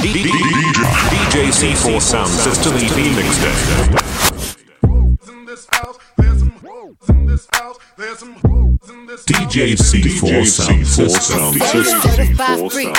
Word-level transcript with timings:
DJ 0.00 1.52
C4 1.52 2.00
Sound 2.00 2.30
System 2.30 2.72
EP 2.74 2.96
Mixtape. 3.12 4.00
DJ 9.26 9.76
C4 9.76 10.46
Sound 10.46 10.86
System. 10.86 11.52
Free. 12.70 12.94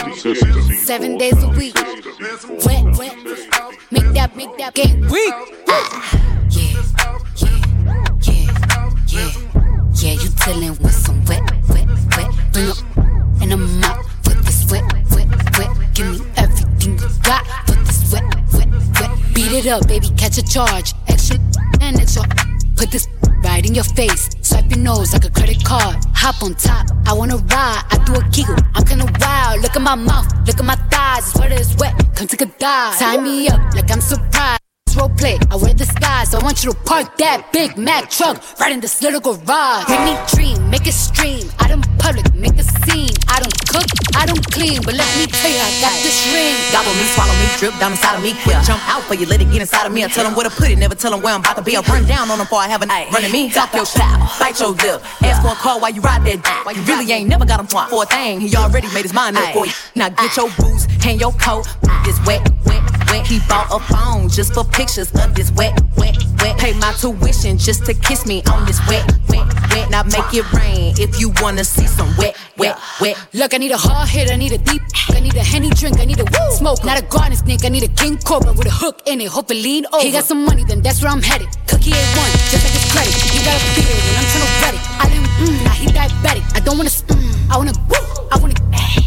Seven 0.76 1.18
days 1.18 1.42
a 1.42 1.50
week. 1.50 1.76
Wet, 2.66 2.86
wet. 2.96 3.16
Make 3.90 4.14
that, 4.14 4.36
make 4.36 4.56
that 4.58 4.76
game 4.76 5.02
weak. 5.10 5.34
Yeah, 5.68 6.04
yeah, 6.52 6.84
yeah, 7.38 8.52
yeah. 9.08 9.32
Yeah, 9.96 10.14
you 10.14 10.30
dealing 10.46 10.78
with 10.84 10.94
some 10.94 11.26
wet, 11.26 11.52
wet, 11.68 11.88
wet. 12.16 12.32
Bring 12.54 12.70
up 12.70 12.78
and 13.42 13.54
I'm 13.54 13.84
out 13.84 14.11
wet. 19.52 19.66
It 19.66 19.70
up, 19.70 19.88
baby, 19.88 20.10
catch 20.18 20.38
a 20.38 20.44
charge. 20.44 20.94
Extra 21.08 21.38
and 21.82 22.00
extra. 22.00 22.24
Put 22.76 22.92
this 22.92 23.08
right 23.44 23.66
in 23.66 23.76
your 23.76 23.84
face. 23.84 24.30
Swipe 24.42 24.70
your 24.70 24.80
nose 24.80 25.14
like 25.14 25.26
a 25.26 25.30
credit 25.30 25.64
card. 25.64 25.98
Hop 26.16 26.42
on 26.44 26.56
top, 26.56 26.88
I 27.06 27.14
wanna 27.14 27.38
ride. 27.38 27.84
I 27.90 28.02
do 28.06 28.14
a 28.16 28.24
giggle, 28.30 28.56
I'm 28.76 28.86
kinda 28.86 29.06
wild. 29.20 29.62
Look 29.62 29.76
at 29.76 29.82
my 29.82 29.96
mouth, 29.96 30.28
look 30.48 30.60
at 30.60 30.66
my 30.66 30.76
thighs. 30.90 31.28
It's 31.28 31.40
wet, 31.40 31.52
it's 31.52 31.76
wet. 31.78 32.16
Come 32.16 32.28
take 32.28 32.42
a 32.42 32.46
dive. 32.46 32.98
Tie 32.98 33.18
me 33.18 33.48
up 33.48 33.60
like 33.74 33.92
I'm 33.92 34.02
surprised. 34.02 34.71
Role 34.96 35.10
play, 35.10 35.40
I 35.50 35.56
wear 35.56 35.74
the 35.74 35.86
skies. 35.86 36.34
I 36.36 36.44
want 36.44 36.64
you 36.64 36.72
to 36.72 36.78
park 36.84 37.16
that 37.18 37.48
Big 37.54 37.78
Mac 37.78 38.10
truck 38.10 38.44
right 38.60 38.74
in 38.74 38.82
this 38.82 39.02
little 39.02 39.22
garage. 39.22 39.88
Make 39.88 40.04
me 40.04 40.16
dream, 40.36 40.70
make 40.70 40.86
it 40.86 40.94
stream. 40.94 41.48
Out 41.60 41.72
in 41.72 41.82
public, 41.96 42.28
make 42.36 42.60
a 42.60 42.64
scene. 42.64 43.16
I 43.32 43.40
don't 43.40 43.56
cook, 43.72 43.88
I 44.20 44.26
don't 44.28 44.44
clean, 44.52 44.84
but 44.84 44.94
let 44.94 45.08
me 45.16 45.32
tell 45.32 45.48
you, 45.48 45.64
I 45.64 45.72
got 45.80 45.96
this 46.04 46.20
ring. 46.36 46.56
Gobble 46.76 46.92
me, 47.00 47.08
swallow 47.16 47.32
me, 47.40 47.48
drip 47.56 47.72
down 47.80 47.96
inside 47.96 48.18
of 48.20 48.24
me. 48.24 48.36
Quick 48.44 48.60
jump 48.68 48.84
out 48.92 49.04
for 49.08 49.16
you, 49.16 49.26
let 49.26 49.40
it 49.40 49.48
get 49.48 49.62
inside 49.62 49.88
of 49.88 49.94
me. 49.94 50.04
I 50.04 50.08
tell 50.08 50.26
them 50.26 50.36
where 50.36 50.50
to 50.50 50.54
put 50.54 50.70
it, 50.70 50.78
never 50.78 50.96
tell 50.96 51.12
them 51.12 51.22
where 51.22 51.34
I'm 51.34 51.40
about 51.40 51.56
to 51.56 51.64
be. 51.64 51.78
I 51.78 51.82
run 51.88 52.04
down 52.06 52.30
on 52.30 52.38
them 52.38 52.46
before 52.46 52.60
I 52.60 52.68
have 52.68 52.82
a 52.82 52.86
night. 52.86 53.12
Running 53.14 53.32
me, 53.32 53.50
talk 53.50 53.74
your 53.74 53.86
style, 53.86 54.20
bite 54.40 54.60
your 54.60 54.76
lip. 54.76 55.00
Ask 55.24 55.42
for 55.42 55.56
a 55.56 55.60
call 55.62 55.80
while 55.80 55.92
you 55.96 56.02
ride 56.02 56.26
that 56.28 56.44
dick. 56.44 56.76
You 56.76 56.84
really 56.84 57.08
ain't 57.12 57.30
never 57.30 57.46
got 57.46 57.60
him 57.62 57.68
for 57.68 58.04
a 58.04 58.06
thing. 58.06 58.42
He 58.42 58.54
already 58.58 58.92
made 58.94 59.08
his 59.08 59.14
mind 59.14 59.38
up 59.38 59.54
for 59.54 59.66
you. 59.66 59.74
Now 59.96 60.10
get 60.10 60.36
your 60.36 60.50
boots, 60.60 60.86
hang 61.00 61.18
your 61.18 61.32
coat. 61.40 61.66
This 62.04 62.20
wet, 62.26 62.44
wet, 62.66 62.82
wet. 63.12 63.28
He 63.28 63.40
bought 63.48 63.68
a 63.72 63.80
phone 63.94 64.30
just 64.30 64.54
for 64.54 64.64
pictures 64.64 65.12
of 65.16 65.36
this 65.36 65.52
wet, 65.52 65.80
wet, 65.98 66.18
wet. 66.42 66.58
Pay 66.58 66.74
my 66.80 66.92
tuition 66.94 67.58
just 67.58 67.86
to 67.86 67.94
kiss 67.94 68.26
me 68.26 68.44
on 68.52 68.66
this 68.66 68.80
wet, 68.88 69.06
wet, 69.30 69.46
wet. 69.72 69.90
Now 69.90 70.04
make 70.04 70.34
it 70.34 70.46
rain 70.54 70.96
if 70.98 71.20
you 71.20 71.32
wanna 71.42 71.64
see 71.64 71.88
some 71.88 72.10
wet, 72.18 72.36
wet, 72.58 72.78
wet. 73.00 73.18
Look, 73.34 73.54
I 73.54 73.58
need 73.58 73.72
a 73.72 73.78
hard 73.78 74.10
hit, 74.10 74.32
I 74.32 74.36
need 74.36 74.52
a 74.52 74.58
deep, 74.58 74.82
I 75.10 75.20
need 75.20 75.36
a 75.36 75.44
henny 75.44 75.70
drink, 75.70 76.00
I 76.00 76.06
need 76.06 76.20
a 76.20 76.26
woo 76.26 76.52
smoke, 76.52 76.84
not 76.84 77.00
a 77.00 77.04
garden 77.04 77.38
snake, 77.38 77.66
I 77.66 77.70
need 77.70 77.84
a 77.84 77.94
king 78.02 78.18
cobra 78.18 78.54
with 78.54 78.68
a 78.68 78.72
hook 78.72 79.02
in 79.06 79.22
it, 79.22 79.28
hope 79.30 79.52
it 79.52 79.56
lean 79.56 79.86
over. 79.94 80.04
He 80.04 80.12
got 80.12 80.26
some 80.26 80.46
money, 80.46 80.64
then 80.64 80.82
that's 80.82 81.02
where 81.02 81.12
I'm 81.12 81.22
headed. 81.22 81.48
Cookie 81.68 81.94
ain't 81.94 82.18
one, 82.18 82.32
just 82.52 82.64
like 82.66 82.74
his 82.74 82.92
credit. 82.92 83.14
He 83.14 83.40
got 83.46 83.56
a 83.56 83.64
beard 83.76 84.04
and 84.10 84.18
I'm 84.18 84.28
tryna 84.34 84.62
wet 84.62 84.74
it. 84.76 84.84
I 85.02 85.06
didn't, 85.10 85.30
mm, 85.42 85.64
now 85.64 85.72
he 85.72 85.88
diabetic. 85.88 86.46
I 86.56 86.60
don't 86.60 86.78
wanna, 86.78 86.90
mm, 86.90 87.52
I 87.52 87.58
wanna, 87.58 87.74
woo, 87.90 88.28
I 88.32 88.38
wanna, 88.40 88.56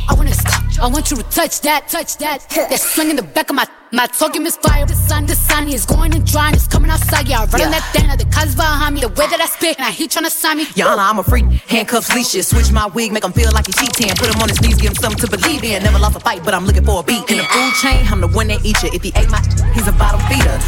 I 0.09 0.15
wanna, 0.15 0.35
stop. 0.35 0.63
I 0.83 0.87
want 0.89 1.11
you 1.11 1.17
to 1.17 1.23
touch 1.25 1.61
that, 1.63 1.89
touch 1.89 2.19
that. 2.19 2.47
That 2.51 2.81
swing 2.81 3.11
in 3.11 3.17
the 3.17 3.23
back 3.23 3.49
of 3.49 3.57
my, 3.57 3.67
my 3.93 4.07
talking 4.07 4.43
misfire. 4.43 4.85
The 4.85 4.95
sun, 4.95 5.25
the 5.27 5.35
sun, 5.35 5.67
he 5.69 5.75
is 5.75 5.87
going 5.87 6.15
and 6.15 6.27
drying, 6.27 6.55
it's 6.55 6.67
coming 6.67 6.91
outside. 6.91 7.24
Yeah, 7.27 7.41
I 7.41 7.45
run 7.47 7.63
on 7.63 7.71
that 7.73 7.89
dana, 7.97 8.17
the 8.17 8.29
cuz 8.29 8.55
behind 8.55 8.95
me, 8.95 9.01
the 9.01 9.09
way 9.09 9.27
that 9.27 9.41
I 9.41 9.47
spit, 9.47 9.79
and 9.79 9.87
I 9.87 9.91
he 9.91 10.07
tryna 10.09 10.29
sign 10.29 10.59
me. 10.59 10.67
Yana, 10.77 10.99
I'm 10.99 11.19
a 11.19 11.25
freak. 11.25 11.47
Handcuffs, 11.73 12.13
leashes. 12.15 12.49
Switch 12.49 12.71
my 12.71 12.87
wig, 12.87 13.13
make 13.13 13.25
him 13.25 13.33
feel 13.33 13.51
like 13.53 13.67
he's 13.67 13.77
cheating. 13.77 14.15
Put 14.17 14.29
him 14.29 14.41
on 14.43 14.49
his 14.49 14.61
knees, 14.61 14.77
give 14.77 14.91
him 14.93 14.97
something 14.97 15.21
to 15.25 15.29
believe 15.31 15.65
in. 15.65 15.83
Never 15.83 15.99
lost 15.99 16.17
a 16.17 16.21
fight, 16.21 16.45
but 16.45 16.53
I'm 16.53 16.67
looking 16.67 16.85
for 16.85 17.01
a 17.01 17.03
beat. 17.03 17.25
In 17.31 17.39
the 17.39 17.45
food 17.49 17.73
chain, 17.81 18.05
I'm 18.13 18.21
the 18.21 18.29
one 18.29 18.49
that 18.49 18.61
eat 18.65 18.77
you. 18.83 18.91
If 18.93 19.03
he 19.03 19.13
ate 19.17 19.31
my, 19.31 19.41
he's 19.73 19.89
a 19.89 19.93
bottom 19.93 20.21
feeder. 20.29 20.61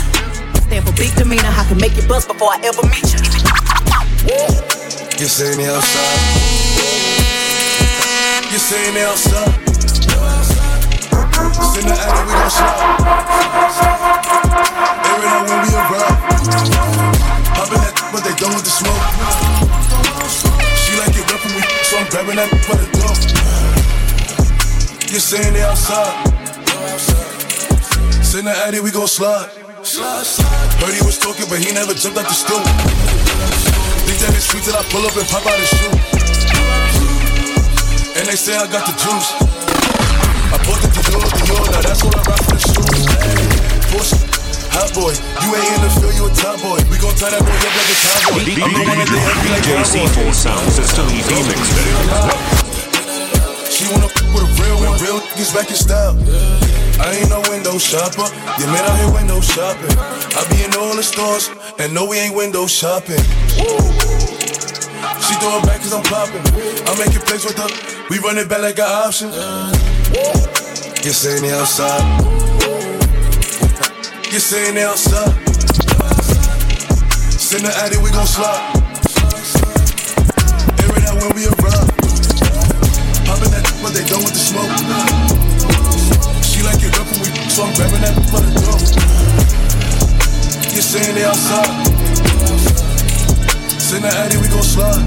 Stand 0.65 0.85
for 0.89 0.97
big 0.97 1.15
demeanor, 1.15 1.53
I 1.53 1.65
can 1.69 1.77
make 1.77 1.95
you 1.95 2.09
bust 2.09 2.29
before 2.29 2.49
I 2.49 2.59
ever 2.65 2.83
meet 2.89 3.05
you. 3.13 3.21
You 5.21 5.29
seen 5.29 5.61
the 5.61 5.77
outside. 5.77 6.57
You 8.49 8.59
seen 8.59 8.95
the 8.95 9.05
outside. 9.05 9.53
Send 11.77 11.89
the 11.89 11.93
alley, 11.93 12.23
we 12.27 12.33
gon' 12.33 12.51
slide. 12.51 14.36
They 18.57 18.63
with 18.63 18.65
the 18.65 18.71
smoke. 18.71 19.05
She 20.77 20.97
like 20.97 21.13
it 21.13 21.31
rough 21.31 21.45
when 21.45 21.55
me, 21.57 21.63
so 21.85 21.99
I'm 21.99 22.09
grabbing 22.09 22.37
that 22.37 22.51
by 22.65 22.77
the 22.81 22.89
door. 22.97 23.13
You 25.13 25.21
seen 25.21 25.53
the 25.53 25.67
outside. 25.67 26.15
Send 28.25 28.47
the 28.47 28.57
alley, 28.67 28.81
we 28.81 28.91
gon' 28.91 29.07
slide. 29.09 29.51
Heard 30.81 30.95
he 30.95 31.03
was 31.05 31.19
talking, 31.19 31.47
but 31.49 31.59
he 31.59 31.73
never 31.73 31.95
jumped 31.95 32.19
out 32.19 32.29
the 32.29 32.35
stool. 32.35 32.63
Think 34.07 34.19
that 34.21 34.35
it's 34.35 34.47
sweet 34.49 34.65
till 34.65 34.77
I 34.77 34.83
pull 34.91 35.05
up 35.07 35.17
and 35.17 35.29
pop 35.29 35.47
out 35.47 35.59
his 35.59 35.71
shoe. 35.71 35.93
And 38.17 38.27
they 38.27 38.37
say 38.37 38.57
I 38.57 38.67
got 38.67 38.87
the 38.87 38.95
juice. 38.97 39.31
I 40.49 40.57
bought 40.65 40.81
the 40.81 40.89
Dior, 40.89 41.21
Dior, 41.23 41.65
now 41.71 41.81
that's 41.83 42.03
what 42.03 42.15
I 42.17 42.23
rock 42.25 42.41
for 42.47 42.57
the 42.57 42.63
shoes. 42.65 43.05
Push, 43.93 44.36
hot 44.77 44.93
boy, 44.93 45.13
you 45.41 45.49
ain't 45.57 45.73
in 45.73 45.81
the 45.81 45.91
field, 45.97 46.13
you 46.13 46.29
a 46.29 46.33
top 46.37 46.61
boy. 46.61 46.77
We 46.93 47.01
gon' 47.01 47.17
tie 47.17 47.33
that 47.33 47.41
boy 47.41 47.57
up 47.57 47.73
like 47.73 47.89
a 47.89 47.97
cowboy. 47.97 48.45
I'm 48.61 48.73
the 48.77 48.85
one 48.85 48.99
that 49.01 49.09
they 49.09 49.23
envy 49.25 49.49
like 49.49 49.65
DJ 49.65 49.81
C4 49.89 50.29
Sound 50.37 50.69
System 50.69 51.09
Mixtape. 51.17 51.57
She 53.73 53.89
wanna 53.89 54.13
f 54.13 54.17
with 54.37 54.45
a 54.45 54.51
real 54.61 54.77
one, 54.85 55.01
real 55.01 55.19
niggas 55.33 55.53
back 55.57 55.73
in 55.73 55.81
style. 55.81 56.13
I 57.01 57.13
ain't 57.17 57.33
no 57.33 57.41
window 57.49 57.79
shopper, 57.81 58.29
yeah 58.61 58.69
man 58.69 58.85
out 58.85 58.97
here 59.01 59.13
window 59.17 59.41
shopping. 59.41 59.97
I 60.37 60.45
be 60.53 60.65
in 60.65 60.73
all 60.77 60.97
the 60.97 61.03
stores, 61.05 61.49
and 61.81 61.93
no 61.93 62.05
we 62.05 62.21
ain't 62.21 62.37
window 62.37 62.67
shopping. 62.67 63.21
She 65.25 65.33
throw 65.41 65.57
it 65.57 65.65
back 65.65 65.81
cause 65.81 65.93
I'm 65.97 66.05
popping. 66.05 66.45
I'm 66.85 66.97
making 67.01 67.25
plays 67.25 67.45
with 67.45 67.57
her, 67.57 67.69
we 68.11 68.19
run 68.21 68.37
it 68.37 68.49
back 68.49 68.61
like 68.61 68.79
an 68.79 68.89
option. 68.89 69.33
You 71.05 71.13
saying 71.13 71.43
the 71.43 71.53
outside. 71.57 72.36
You 74.37 74.41
saying 74.41 74.75
the 74.75 74.85
outside. 74.87 75.33
Send 77.41 77.65
the 77.65 77.73
we 78.05 78.11
gon' 78.11 78.27
slide. 78.27 78.69
Every 80.85 81.01
night 81.01 81.17
when 81.17 81.33
we. 81.33 81.49
Popping 83.25 83.49
that, 83.49 83.65
but 83.81 83.97
they 83.97 84.05
done 84.05 84.21
with 84.21 84.37
the 84.37 84.45
smoke. 84.45 84.69
She 86.45 86.61
like 86.69 86.85
it 86.85 86.93
rough 86.99 87.09
when 87.17 87.25
we, 87.25 87.33
so 87.49 87.65
I'm 87.65 87.73
grabbing 87.81 88.05
that 88.05 88.13
for 88.29 88.45
the 88.45 88.53
saying 90.85 91.15
they 91.15 91.25
outside. 91.25 91.73
Send 93.81 94.05
the 94.05 94.13
we 94.37 94.49
gon'. 94.53 95.01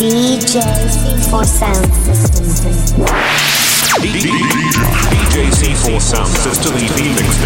DJ 0.00 0.58
C4 0.98 1.44
Sound 1.46 1.94
System. 1.94 3.59
DJ 4.00 5.50
C4 5.52 6.00
Sound 6.00 6.28
System 6.28 6.72
remixed. 6.72 7.40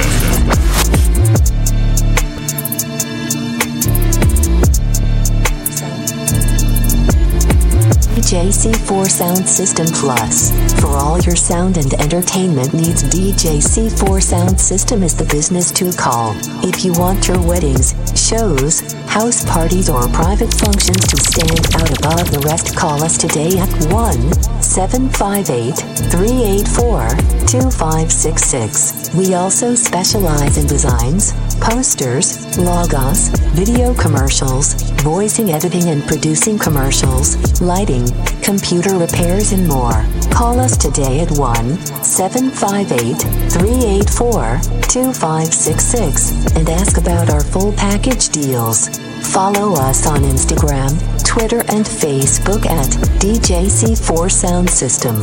DJC4 8.35 9.09
Sound 9.09 9.49
System 9.49 9.87
Plus. 9.87 10.51
For 10.81 10.89
all 10.89 11.21
your 11.21 11.37
sound 11.37 11.77
and 11.77 11.95
entertainment 11.95 12.75
needs, 12.75 13.05
DJC4 13.05 14.21
Sound 14.21 14.59
System 14.61 15.05
is 15.05 15.15
the 15.15 15.23
business 15.27 15.71
to 15.71 15.93
call. 15.93 16.35
If 16.65 16.85
you 16.85 16.93
want 16.95 17.29
your 17.29 17.41
weddings, 17.41 17.95
shows, 18.19 18.81
house 19.07 19.45
parties, 19.45 19.89
or 19.89 20.09
private 20.09 20.53
functions 20.53 21.07
to 21.07 21.17
stand 21.17 21.77
out 21.77 21.97
above 21.97 22.33
the 22.33 22.43
rest, 22.45 22.77
call 22.77 23.05
us 23.05 23.17
today 23.17 23.57
at 23.57 23.71
1 23.95 24.33
758 24.61 25.77
384 26.11 27.11
2566. 27.47 29.15
We 29.15 29.35
also 29.35 29.77
specialize 29.77 30.59
in 30.59 30.67
designs, 30.67 31.33
posters, 31.61 32.59
logos, 32.59 33.29
video 33.55 33.95
commercials, 33.95 34.75
voicing, 35.05 35.53
editing, 35.53 35.91
and 35.91 36.03
producing 36.05 36.59
commercials, 36.59 37.61
lighting, 37.61 38.07
computer 38.43 38.97
repairs, 38.97 39.53
and 39.53 39.69
more. 39.69 40.03
Call 40.33 40.59
us 40.59 40.79
today 40.79 41.21
at 41.21 41.31
1 41.31 41.77
758 42.03 43.21
384 43.53 44.61
2566 44.89 46.57
and 46.57 46.71
ask 46.71 46.97
about 46.97 47.29
our 47.29 47.43
full 47.43 47.75
package 47.75 48.31
deals. 48.31 48.89
Follow 49.35 49.75
us 49.75 50.07
on 50.07 50.21
Instagram, 50.23 50.97
Twitter, 51.23 51.61
and 51.69 51.85
Facebook 51.85 52.65
at 52.65 52.89
DJC4 53.21 54.31
Sound 54.31 54.71
System. 54.71 55.17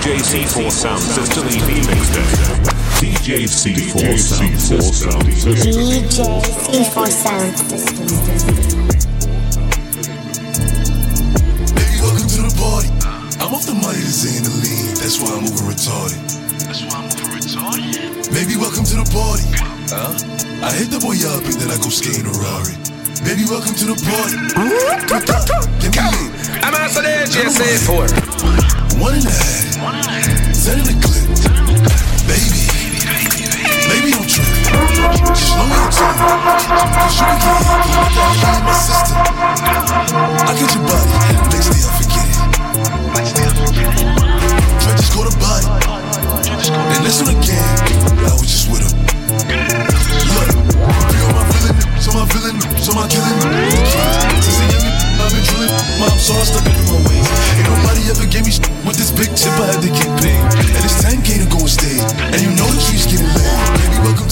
DJ 0.00 0.16
C4 0.24 0.70
Sound 0.70 1.02
System. 1.02 2.77
DJ 2.98 3.46
C4 3.46 4.18
Sound 4.18 4.58
System. 4.58 5.14
DJ 5.22 6.02
C4 6.10 7.06
Sound 7.06 7.54
System. 7.54 8.10
Baby, 11.78 11.96
welcome 12.02 12.26
to 12.26 12.42
the 12.42 12.50
party. 12.58 12.90
I'm 13.38 13.54
off 13.54 13.70
the 13.70 13.78
money 13.78 14.02
to 14.02 14.26
in 14.34 14.42
the 14.42 14.50
lean. 14.50 14.98
That's 14.98 15.22
why 15.22 15.30
I'm 15.30 15.46
moving 15.46 15.70
retarded. 15.70 16.18
That's 16.66 16.82
why 16.90 16.98
I'm 16.98 17.06
moving 17.06 17.38
retarded. 17.38 18.34
Baby, 18.34 18.58
welcome 18.58 18.82
to 18.82 18.96
the 18.98 19.06
party. 19.14 19.46
Huh? 19.94 20.66
I 20.66 20.74
hit 20.74 20.90
the 20.90 20.98
boy 20.98 21.14
up 21.22 21.46
and 21.46 21.54
then 21.54 21.70
I 21.70 21.78
go 21.78 21.94
skating 21.94 22.26
a 22.26 22.34
Rari. 22.34 22.74
Baby, 23.22 23.46
welcome 23.46 23.78
to 23.78 23.94
the 23.94 23.98
party. 24.10 24.42
Give 25.78 25.94
me 25.94 26.02
lean. 26.02 26.34
I'm 26.66 26.74
out 26.74 26.90
there, 26.98 27.30
GSA 27.30 27.78
4. 27.86 28.98
One 28.98 29.14
and 29.14 29.22
a 29.22 29.30
half. 29.30 30.50
Set 30.50 30.82
in 30.82 30.90
the 30.90 30.98
clip. 30.98 31.30
Baby. 32.26 32.57
Don't 34.08 34.24
trip. 34.24 34.48
Just 35.36 35.52
your 35.52 35.68
time. 35.92 36.16
You 37.12 37.28
can 37.28 37.38
get. 37.44 37.60
Cause 38.08 38.32
you 38.32 38.40
got 38.40 38.56
in 38.56 38.64
my 38.64 38.72
system. 38.72 39.20
I 40.48 40.52
get 40.56 40.70
your 40.72 40.84
body. 40.88 41.12
Next 41.52 41.68
day 41.68 41.84
I 41.84 41.92
forget 42.00 42.24
it. 42.24 42.40
Try 44.80 44.92
just 44.96 45.12
go 45.12 45.28
to 45.28 45.34
body. 45.36 45.68
And 46.88 47.04
on 47.04 47.28
the. 47.28 47.36
I 47.36 48.32
was 48.32 48.48
just 48.48 48.72
with 48.72 48.80
her. 48.80 48.92
Look, 50.32 50.56
you 51.12 51.28
my 51.36 51.44
villain, 51.52 51.76
so 52.00 52.08
my 52.16 52.24
villain, 52.32 52.56
so 52.80 52.96
my 52.96 53.04
killing. 53.12 53.44
Since 53.92 54.56
a 54.56 54.64
young 54.72 54.88
I've 55.20 55.32
been 55.36 55.44
drilling. 55.44 55.72
Mom 56.00 56.16
saw 56.16 56.40
stuck 56.48 56.64
in 56.64 56.80
my 56.88 56.96
ways. 57.04 57.28
Ain't 57.60 57.68
nobody 57.68 58.08
ever 58.08 58.24
gave 58.24 58.48
me 58.48 58.56
with 58.88 58.96
this 58.96 59.12
big 59.12 59.36
chip. 59.36 59.52
I 59.60 59.76
had 59.76 59.84
to 59.84 59.90
get 59.92 60.08
paid. 60.16 60.40
And 60.40 60.80
it's 60.80 60.96
10k 61.04 61.44
to 61.44 61.46
go 61.52 61.60
and 61.60 61.68
stay. 61.68 62.00
And 62.32 62.40
you 62.40 62.56
know 62.56 62.68
the 62.72 62.80
trees 62.88 63.04
getting 63.04 63.28
laid. 63.36 63.77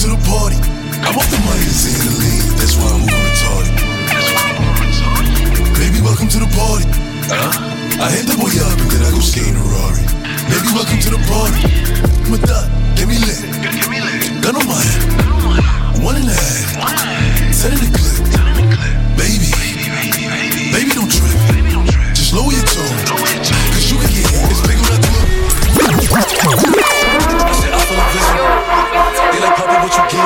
To 0.07 0.15
the 0.15 0.23
party. 0.23 0.55
I'm 1.03 1.19
off 1.19 1.27
the 1.27 1.35
money 1.43 1.67
that's 1.67 1.83
in 1.83 1.99
the 1.99 2.15
lean. 2.15 2.39
That's 2.55 2.79
why 2.79 2.95
I'm 2.95 3.03
moving 3.03 3.27
retarded. 3.27 3.75
Baby, 5.75 5.99
welcome 5.99 6.29
to 6.29 6.39
the 6.39 6.47
party. 6.55 6.87
Huh? 7.27 7.51
I 7.99 8.07
hit 8.15 8.23
the 8.23 8.39
boy 8.39 8.47
up 8.63 8.79
and 8.79 8.87
then 8.87 9.03
I 9.03 9.11
go 9.11 9.19
skate 9.19 9.51
in 9.51 9.59
a 9.59 9.63
Rari. 9.67 9.99
Baby, 10.47 10.71
welcome 10.71 11.03
to 11.03 11.09
the 11.11 11.19
party. 11.27 11.59
I'm 12.23 12.31
a 12.31 12.39
dot, 12.39 12.71
get 12.95 13.11
me 13.11 13.19
lit. 13.19 13.51
Gun 14.39 14.55
on 14.55 14.63
my 14.63 14.79
head. 14.79 15.99
One 16.01 16.15
and 16.15 16.29
a 16.29 16.31
half. 16.31 17.53
Set 17.53 17.73
in 17.73 17.79
the 17.83 17.91
clip. 17.91 18.16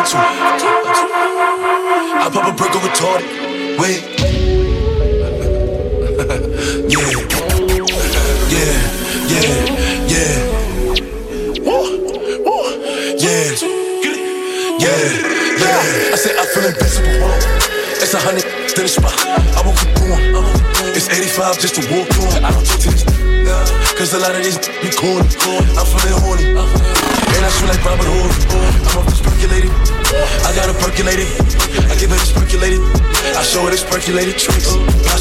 Get 0.01 0.09
to? 0.09 0.17
I 0.17 0.19
pop 2.33 2.47
a 2.47 2.51
brick 2.57 2.73
over 2.75 2.87
retarded. 2.87 3.29
Wait. 3.77 4.01
yeah. 6.89 7.05
Yeah. 8.49 8.73
Yeah. 9.29 9.45
Yeah. 10.09 10.33
Woo. 11.61 11.85
Woo. 12.45 12.65
Yeah. 13.19 13.53
Yeah. 14.79 15.01
Yeah. 15.59 16.11
I 16.11 16.13
said 16.17 16.35
I 16.35 16.37
feel 16.47 16.65
invisible. 16.65 17.29
It's 18.01 18.13
a 18.15 18.17
hundred 18.17 18.45
in 18.45 18.81
the 18.81 18.87
spot. 18.87 19.13
I 19.21 19.61
won't 19.63 19.77
keep 19.77 19.93
going. 19.97 20.60
It's 21.01 21.09
85 21.09 21.57
just 21.57 21.81
to 21.81 21.83
walk 21.89 22.13
on. 22.21 22.45
I 22.45 22.53
don't 22.53 22.61
talk 22.61 22.77
to 22.85 22.93
this. 22.93 23.01
Cause 23.97 24.13
a 24.13 24.21
lot 24.21 24.37
of 24.37 24.45
these 24.45 24.61
be 24.85 24.93
corny. 24.93 25.25
I'm 25.73 25.81
feeling 25.89 26.13
horny. 26.21 26.45
And 26.53 27.41
I 27.41 27.49
shoot 27.49 27.73
like 27.73 27.81
Robert 27.81 28.05
Horry. 28.05 28.29
I'm 28.85 29.01
off 29.01 29.09
this 29.09 29.17
percolated. 29.17 29.73
I 30.45 30.53
got 30.53 30.69
a 30.69 30.77
percolated. 30.77 31.25
I 31.89 31.97
give 31.97 32.13
it 32.13 32.21
this 32.21 32.29
percolated. 32.29 32.85
I 33.33 33.41
show 33.41 33.65
it 33.65 33.73
this 33.73 33.81
percolated 33.81 34.37
tricks. 34.37 34.77
Possible, 35.09 35.20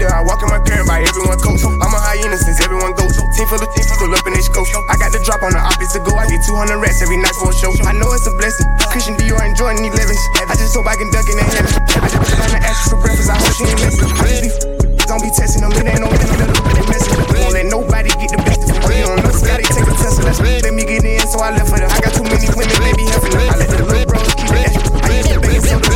heater. 0.00 0.12
I 0.12 0.24
walk 0.24 0.40
in 0.40 0.48
my 0.48 0.60
current 0.64 0.88
by 0.88 1.04
everyone 1.04 1.36
coast. 1.44 1.68
I'm 1.68 1.92
a 1.92 2.00
hyena 2.00 2.36
since 2.40 2.60
everyone 2.64 2.96
goes. 2.96 3.12
Team 3.36 3.44
full 3.44 3.60
of 3.60 3.68
team 3.76 3.84
full 4.00 4.12
up 4.16 4.24
in 4.24 4.32
this 4.32 4.48
coast. 4.48 4.72
I 4.88 4.96
got 4.96 5.12
the 5.12 5.20
drop 5.20 5.44
on 5.44 5.52
the 5.52 5.60
opposite 5.60 6.00
go. 6.08 6.16
I 6.16 6.24
get 6.24 6.40
200 6.48 6.80
rats 6.80 7.04
every 7.04 7.20
night 7.20 7.36
for 7.36 7.52
a 7.52 7.54
show. 7.54 7.72
I 7.84 7.92
know 7.92 8.08
it's 8.16 8.24
a 8.24 8.32
blessing. 8.40 8.66
Christian 8.88 9.14
Dior 9.20 9.44
and 9.44 9.52
Jordan 9.52 9.84
11s. 9.84 10.20
I 10.48 10.56
just 10.56 10.72
hope 10.72 10.88
I 10.88 10.96
can 10.96 11.12
duck 11.12 11.28
in 11.28 11.36
the 11.36 11.44
heaven. 11.44 11.68
I 12.00 12.08
just 12.08 12.16
put 12.16 12.40
on 12.40 12.50
the 12.56 12.60
ass 12.64 12.88
for 12.88 12.98
breakfast. 13.04 13.28
I 13.28 13.36
hope 13.36 13.52
she 13.52 13.68
ain't 13.68 13.80
messing. 13.84 14.08
Don't 15.04 15.20
be 15.20 15.30
testing 15.34 15.66
them, 15.66 15.74
it 15.74 15.82
ain't 15.90 15.98
no 15.98 16.06
the 16.06 16.22
middle, 16.38 16.54
but 16.54 16.70
they 16.70 16.86
messing. 16.86 17.18
Won't 17.34 17.50
let 17.50 17.66
nobody 17.66 18.14
get 18.14 18.30
the 18.30 18.38
best 18.46 18.62
of 18.70 18.78
me. 18.86 19.02
On 19.02 19.18
us, 19.26 19.42
gotta 19.42 19.66
take 19.66 19.82
a 19.82 19.94
that's 19.98 20.38
let 20.38 20.70
me 20.70 20.86
get 20.86 21.02
in, 21.02 21.18
so 21.26 21.42
I 21.42 21.50
left 21.50 21.66
for 21.66 21.82
them. 21.82 21.90
I 21.90 21.98
got 21.98 22.14
too 22.14 22.22
many 22.22 22.46
women, 22.54 22.78
they 22.78 22.94
be 22.94 23.10
helping 23.10 23.34
them. 23.34 23.42
I 23.50 23.58
let 23.58 23.68
the 23.74 23.82
little 23.90 24.06
bros 24.06 24.30
keep 24.38 24.54
it. 24.54 24.70
The. 24.70 25.90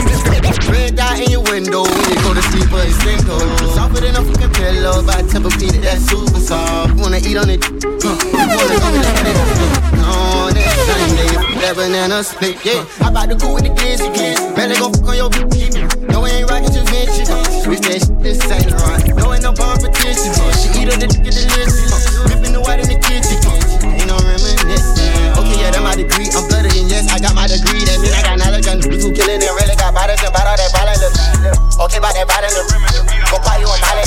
Red 0.67 0.97
dot 0.97 1.21
in 1.21 1.31
your 1.31 1.43
window 1.47 1.87
when 1.87 2.11
you 2.11 2.19
go 2.27 2.35
to 2.35 2.43
sleep, 2.43 2.67
but 2.75 2.89
it's 2.89 2.99
single. 3.07 3.74
A 4.15 4.23
fucking 4.23 4.51
pillow, 4.55 5.03
by 5.03 5.23
temper 5.27 5.51
feet, 5.59 5.83
that's 5.83 6.07
super 6.07 6.39
soft. 6.39 6.95
Wanna 7.03 7.19
eat 7.19 7.37
on 7.37 7.51
it, 7.51 7.59
huh? 7.67 8.15
You 8.15 8.47
wanna 8.47 8.79
go 8.79 8.89
with 8.95 9.03
that 9.03 9.75
on 10.07 10.55
that 10.55 10.71
Sunday, 10.87 11.35
that 11.59 11.75
banana 11.75 12.23
split, 12.23 12.63
yeah. 12.65 12.87
I 13.03 13.11
bout 13.11 13.27
to 13.27 13.35
go 13.35 13.55
with 13.55 13.67
the 13.67 13.75
kids, 13.75 14.07
you 14.07 14.13
can 14.15 14.55
Better 14.55 14.79
go 14.79 14.87
fuck 14.95 15.11
on 15.11 15.17
your 15.19 15.31
bitch. 15.35 15.75
No, 16.15 16.23
we 16.23 16.31
ain't 16.31 16.47
rockin' 16.47 16.71
just 16.71 16.87
bitch. 16.95 17.11
Switch 17.67 17.83
that 17.91 18.07
shit, 18.07 18.15
this 18.23 18.39
ain't 18.47 18.71
right. 18.87 19.03
No, 19.19 19.35
ain't 19.35 19.43
no 19.43 19.51
competition. 19.51 20.31
She 20.63 20.71
eat 20.79 20.95
on 20.95 21.03
the 21.03 21.11
dick 21.11 21.27
of 21.27 21.35
the 21.35 21.45
list. 21.59 21.75
Ripping 22.31 22.55
the 22.55 22.63
white 22.63 22.79
in 22.79 22.87
the 22.87 22.95
kitchen. 23.03 23.35
Ain't 23.83 24.07
no 24.07 24.15
reminiscing. 24.23 25.11
Okay, 25.43 25.59
yeah, 25.59 25.75
that 25.75 25.83
my 25.83 25.99
degree. 25.99 26.31
I'm 26.31 26.47
better 26.47 26.71
than 26.71 26.87
yes, 26.87 27.11
I 27.11 27.19
got 27.19 27.35
my 27.35 27.51
degree. 27.51 27.83
That 27.83 27.99
mean 27.99 28.15
I 28.15 28.23
got 28.23 28.39
knowledge 28.39 28.71
and 28.71 28.79
we 28.87 28.95
two 28.95 29.11
killing 29.11 29.43
it. 29.43 29.51
Really 29.59 29.75
got 29.75 29.91
bodies 29.91 30.23
and 30.23 30.31
bottle 30.31 30.55
that 30.55 30.71
bottle. 30.71 31.83
Okay, 31.83 31.99
by 31.99 32.15
that 32.15 32.31
bottle. 32.31 33.24
Go 33.35 33.43
buy 33.43 33.59
you 33.59 33.67
a 33.67 33.75
molly. 33.83 34.07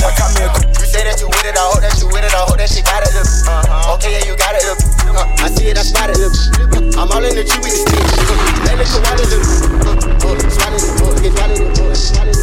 You 0.80 0.88
say 0.88 1.04
that 1.04 1.20
you 1.20 1.28
with 1.28 1.44
it, 1.44 1.52
I 1.52 1.60
hope 1.60 1.84
that 1.84 2.00
you 2.00 2.08
with 2.08 2.24
it. 2.24 2.32
I 2.32 2.48
hope 2.48 2.56
that 2.56 2.72
she 2.72 2.80
got 2.80 3.04
it. 3.04 3.12
Uh 3.12 3.60
huh. 3.60 3.92
Okay, 4.00 4.16
yeah, 4.16 4.24
you 4.24 4.32
got 4.40 4.56
it. 4.56 4.64
Uh, 4.64 5.44
I 5.44 5.52
see 5.52 5.68
it, 5.68 5.76
I 5.76 5.84
spot 5.84 6.08
it. 6.08 6.16
I'm 6.96 7.12
all 7.12 7.20
in 7.20 7.36
the 7.36 7.44
the 7.44 7.68
stick. 7.68 8.08
Let 8.64 8.80
it 8.80 8.88
go 8.88 9.04
out 9.04 9.20
of 9.20 9.28
the 9.28 9.36
Swallow 10.48 10.80
the 10.80 10.96
book, 10.96 11.20
get 11.20 11.36
swallow 11.36 11.60
the 11.60 11.68
book, 11.76 11.92
swallow 11.92 12.32
the 12.32 12.37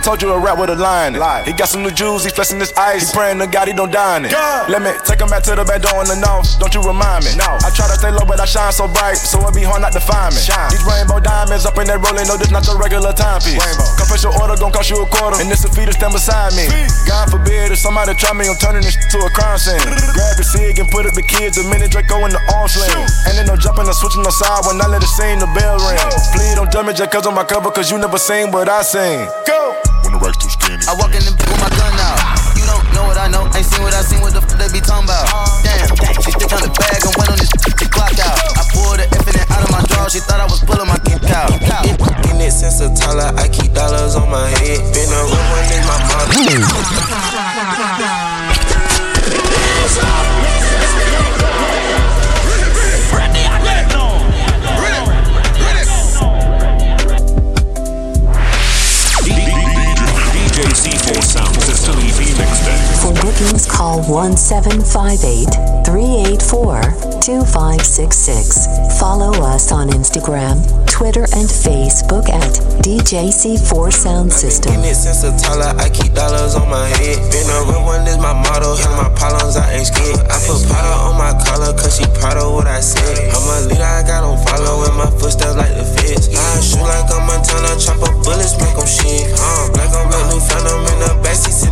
told 0.00 0.22
you 0.22 0.32
a 0.32 0.38
rap 0.38 0.58
with 0.58 0.70
a 0.70 0.76
line. 0.76 1.14
in 1.14 1.22
it. 1.22 1.46
He 1.46 1.52
got 1.52 1.68
some 1.68 1.82
new 1.82 1.90
jewels, 1.90 2.24
he 2.24 2.30
flexing 2.30 2.58
his 2.58 2.72
ice. 2.74 3.10
He 3.10 3.16
praying 3.16 3.38
to 3.38 3.46
God 3.46 3.68
he 3.68 3.74
don't 3.74 3.92
die 3.92 4.16
in 4.18 4.24
it. 4.26 4.32
Let 4.68 4.82
me 4.82 4.90
take 5.04 5.20
him 5.20 5.28
back 5.28 5.42
to 5.44 5.54
the 5.54 5.64
bed 5.64 5.82
door 5.82 6.00
in 6.02 6.08
the 6.08 6.16
north. 6.16 6.58
Don't 6.58 6.72
you 6.74 6.82
remind 6.82 7.24
me? 7.24 7.36
No. 7.36 7.46
I 7.60 7.70
try 7.70 7.86
to 7.86 7.96
stay 7.96 8.10
low, 8.10 8.24
but 8.24 8.40
I 8.40 8.46
shine 8.46 8.72
so 8.72 8.88
bright, 8.88 9.16
so 9.20 9.40
it 9.46 9.54
be 9.54 9.62
hard 9.62 9.82
not 9.82 9.92
to 9.92 10.02
find 10.02 10.34
me. 10.34 10.40
These 10.40 10.84
rainbow 10.88 11.20
diamonds 11.20 11.66
up 11.66 11.76
in 11.78 11.86
that 11.88 12.00
rolling, 12.00 12.26
no, 12.26 12.36
this 12.40 12.50
not 12.50 12.64
the 12.64 12.76
regular 12.76 13.12
timepiece. 13.12 13.60
Confess 14.00 14.24
your 14.24 14.34
order, 14.40 14.56
gon' 14.56 14.72
cost 14.72 14.90
you 14.90 14.98
a 15.02 15.06
quarter, 15.06 15.38
and 15.40 15.50
this 15.50 15.64
a 15.64 15.70
fee 15.70 15.86
to 15.86 15.92
stand 15.92 16.12
beside 16.16 16.56
me. 16.56 16.66
God 17.06 17.30
forbid 17.30 17.72
if 17.72 17.78
somebody 17.78 18.14
try 18.14 18.32
me, 18.32 18.48
I'm 18.48 18.56
turning 18.56 18.82
this 18.82 18.96
to 18.96 19.18
a 19.20 19.30
crime 19.30 19.58
scene. 19.58 19.80
Grab 20.16 20.34
the 20.40 20.46
cig 20.46 20.78
and 20.78 20.88
put 20.88 21.04
up 21.06 21.14
the 21.14 21.24
kids, 21.26 21.58
a 21.58 21.64
minute 21.68 21.90
Draco 21.92 22.24
in 22.24 22.32
the 22.32 22.42
arm 22.56 22.68
sling. 22.68 22.92
Ain't 23.28 23.46
no 23.46 23.56
jumping 23.56 23.86
or 23.86 23.96
switching 23.96 24.22
no 24.22 24.30
side 24.30 24.64
when 24.66 24.80
I 24.80 24.86
let 24.86 25.02
it 25.02 25.12
sing, 25.12 25.38
the 25.38 25.50
bell 25.52 25.76
ring. 25.82 25.98
Please 26.32 26.54
don't 26.54 26.70
jump 26.70 26.88
me 26.88 26.94
just 26.94 27.10
cause 27.10 27.26
on 27.26 27.34
my 27.34 27.44
cover, 27.44 27.70
cause 27.70 27.90
you 27.90 27.98
never 27.98 28.18
seen 28.18 28.50
what 28.50 28.68
I 28.68 28.82
seen. 28.82 29.26
Go! 29.46 29.89
They 34.70 34.78
be 34.78 34.86
talking 34.86 35.04
about? 35.04 35.26
Damn, 35.62 35.90
she 36.22 36.30
stick 36.30 36.52
on 36.54 36.62
the 36.62 36.70
bag 36.70 37.02
and 37.02 37.14
went 37.18 37.30
on 37.30 37.38
this 37.38 37.50
the 37.50 37.86
clock 37.90 38.14
out. 38.22 38.38
I 38.54 38.62
pulled 38.70 38.98
the 39.02 39.06
infinite 39.10 39.50
out 39.50 39.62
of 39.66 39.70
my 39.70 39.82
drawer. 39.90 40.08
She 40.10 40.20
thought 40.20 40.40
I 40.40 40.46
was 40.46 40.62
pulling 40.62 40.86
my 40.86 40.98
kick 41.02 41.22
out. 41.30 41.50
In 42.30 42.40
it 42.40 42.52
since 42.52 42.80
a 42.80 42.88
toddler, 42.94 43.34
I 43.36 43.48
keep 43.48 43.72
dollars 43.74 44.14
on 44.14 44.30
my 44.30 44.48
head. 44.62 44.78
Been 44.94 45.10
a 45.10 45.20
real 45.26 45.44
one 45.50 45.66
in 45.74 45.82
my 45.86 45.98
mother. 46.06 47.98
1758 63.98 65.82
384 65.82 67.10
2566. 67.18 68.98
Follow 68.98 69.34
us 69.42 69.72
on 69.72 69.88
Instagram, 69.90 70.62
Twitter, 70.86 71.26
and 71.34 71.50
Facebook 71.50 72.30
at 72.30 72.54
DJC4 72.86 73.92
Sound 73.92 74.32
System. 74.32 74.74
In 74.74 74.82
I 74.86 75.90
keep 75.90 76.14
dollars 76.14 76.54
on 76.54 76.70
my 76.70 76.86
head. 76.86 77.18
Been 77.34 77.50
a 77.50 77.58
real 77.66 77.82
one 77.82 78.06
is 78.06 78.18
my 78.18 78.32
motto. 78.32 78.78
My 78.94 79.10
problems, 79.18 79.56
I 79.56 79.66
ain't 79.74 79.86
scared. 79.86 80.22
I 80.30 80.38
put 80.46 80.62
powder 80.70 80.94
on 81.10 81.18
my 81.18 81.34
collar, 81.42 81.74
cause 81.74 81.98
she 81.98 82.06
proud 82.22 82.38
of 82.38 82.54
what 82.54 82.66
I 82.66 82.78
said. 82.78 83.02
I'm 83.34 83.42
a 83.42 83.66
leader, 83.66 83.82
I 83.82 84.06
got 84.06 84.22
on 84.22 84.38
follow 84.46 84.86
my 84.94 85.10
footsteps 85.18 85.56
like 85.56 85.74
the. 85.74 85.84
I 86.30 86.60
shoot 86.60 86.84
like 86.84 87.10
a 87.10 87.18
Montana, 87.26 87.74
chop 87.80 87.98
up 88.06 88.14
bullets, 88.22 88.54
make 88.60 88.76
them 88.76 88.86
shit. 88.86 89.26
Uh, 89.34 89.70
new 90.30 90.40
phantom 90.40 90.80
in 90.86 90.98
the 91.00 91.10
backseat. 91.24 91.69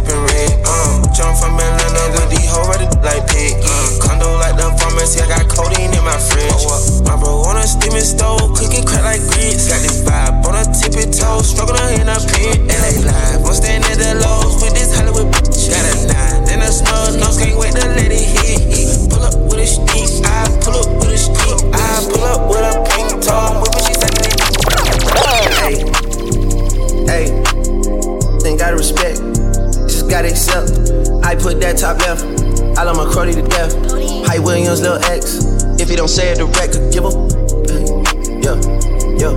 Uh, 1.18 1.24
jump 1.24 1.38
from 1.38 1.58
Atlanta 1.58 2.14
with 2.14 2.30
these 2.30 2.46
hoes 2.46 2.68
ready 2.70 2.86
like 3.02 3.26
pig. 3.26 3.58
Uh, 3.58 3.98
condo 3.98 4.38
like 4.38 4.54
the 4.54 4.70
pharmacy, 4.78 5.20
I 5.20 5.26
got 5.26 5.50
codeine 5.50 5.90
in 5.90 6.04
my 6.04 6.14
fridge. 6.14 6.62
My 7.06 7.18
bro 7.18 7.42
on 7.42 7.56
a 7.58 7.66
steaming 7.66 8.06
stove, 8.06 8.54
cooking 8.54 8.86
crack 8.86 9.02
like 9.02 9.22
grits. 9.34 9.66
Got 9.66 9.82
this 9.82 10.02
vibe 10.06 10.46
on 10.46 10.54
a 10.54 10.64
tippy 10.70 11.10
toe, 11.10 11.42
struggling 11.42 11.98
in 11.98 12.06
a 12.06 12.18
pit. 12.22 12.62
LA 12.70 13.02
live, 13.02 13.42
I'm 13.42 13.54
staying 13.54 13.82
at 13.82 13.98
the 13.98 14.14
lows 14.22 14.62
with 14.62 14.74
this 14.74 14.94
Hollywood 14.94 15.26
bitch. 15.34 15.70
Got 15.70 15.82
a 15.82 15.94
nine, 16.06 16.44
then 16.46 16.62
a 16.62 16.70
snug 16.70 17.18
nose, 17.18 17.38
can't 17.38 17.58
wait 17.58 17.74
to 17.74 17.82
let 17.82 18.10
it 18.14 18.22
hit. 18.22 19.10
Pull 19.10 19.22
up 19.26 19.34
with 19.34 19.58
a 19.58 19.66
stick, 19.66 20.22
I 20.22 20.46
pull 20.62 20.78
up 20.78 20.90
with 21.02 21.14
a 21.14 21.18
stick, 21.18 21.58
I 21.74 22.06
pull 22.14 22.24
up 22.30 22.46
with 22.46 22.62
a 22.62 22.74
pink 22.94 23.10
toe, 23.26 23.58
whipping 23.58 23.84
she 23.86 23.94
sucking 23.98 24.22
it. 24.22 24.38
Hey, 25.58 25.82
hey, 27.10 27.26
ain't 28.46 28.58
gotta 28.58 28.76
respect, 28.78 29.18
gotta 30.08 30.28
accept. 30.28 30.70
I 31.22 31.36
put 31.36 31.60
that 31.60 31.76
top 31.78 31.98
left, 32.00 32.24
I 32.78 32.82
love 32.82 32.96
my 32.96 33.04
cruddy 33.04 33.34
to 33.34 33.42
death. 33.42 33.72
Hype 34.26 34.42
Williams, 34.42 34.80
Lil 34.80 35.02
X. 35.04 35.44
If 35.80 35.88
he 35.88 35.96
don't 35.96 36.08
say 36.08 36.32
it 36.32 36.38
direct, 36.38 36.74
give 36.92 37.04
a. 37.04 37.12
Yeah, 38.40 38.56
yeah. 39.20 39.34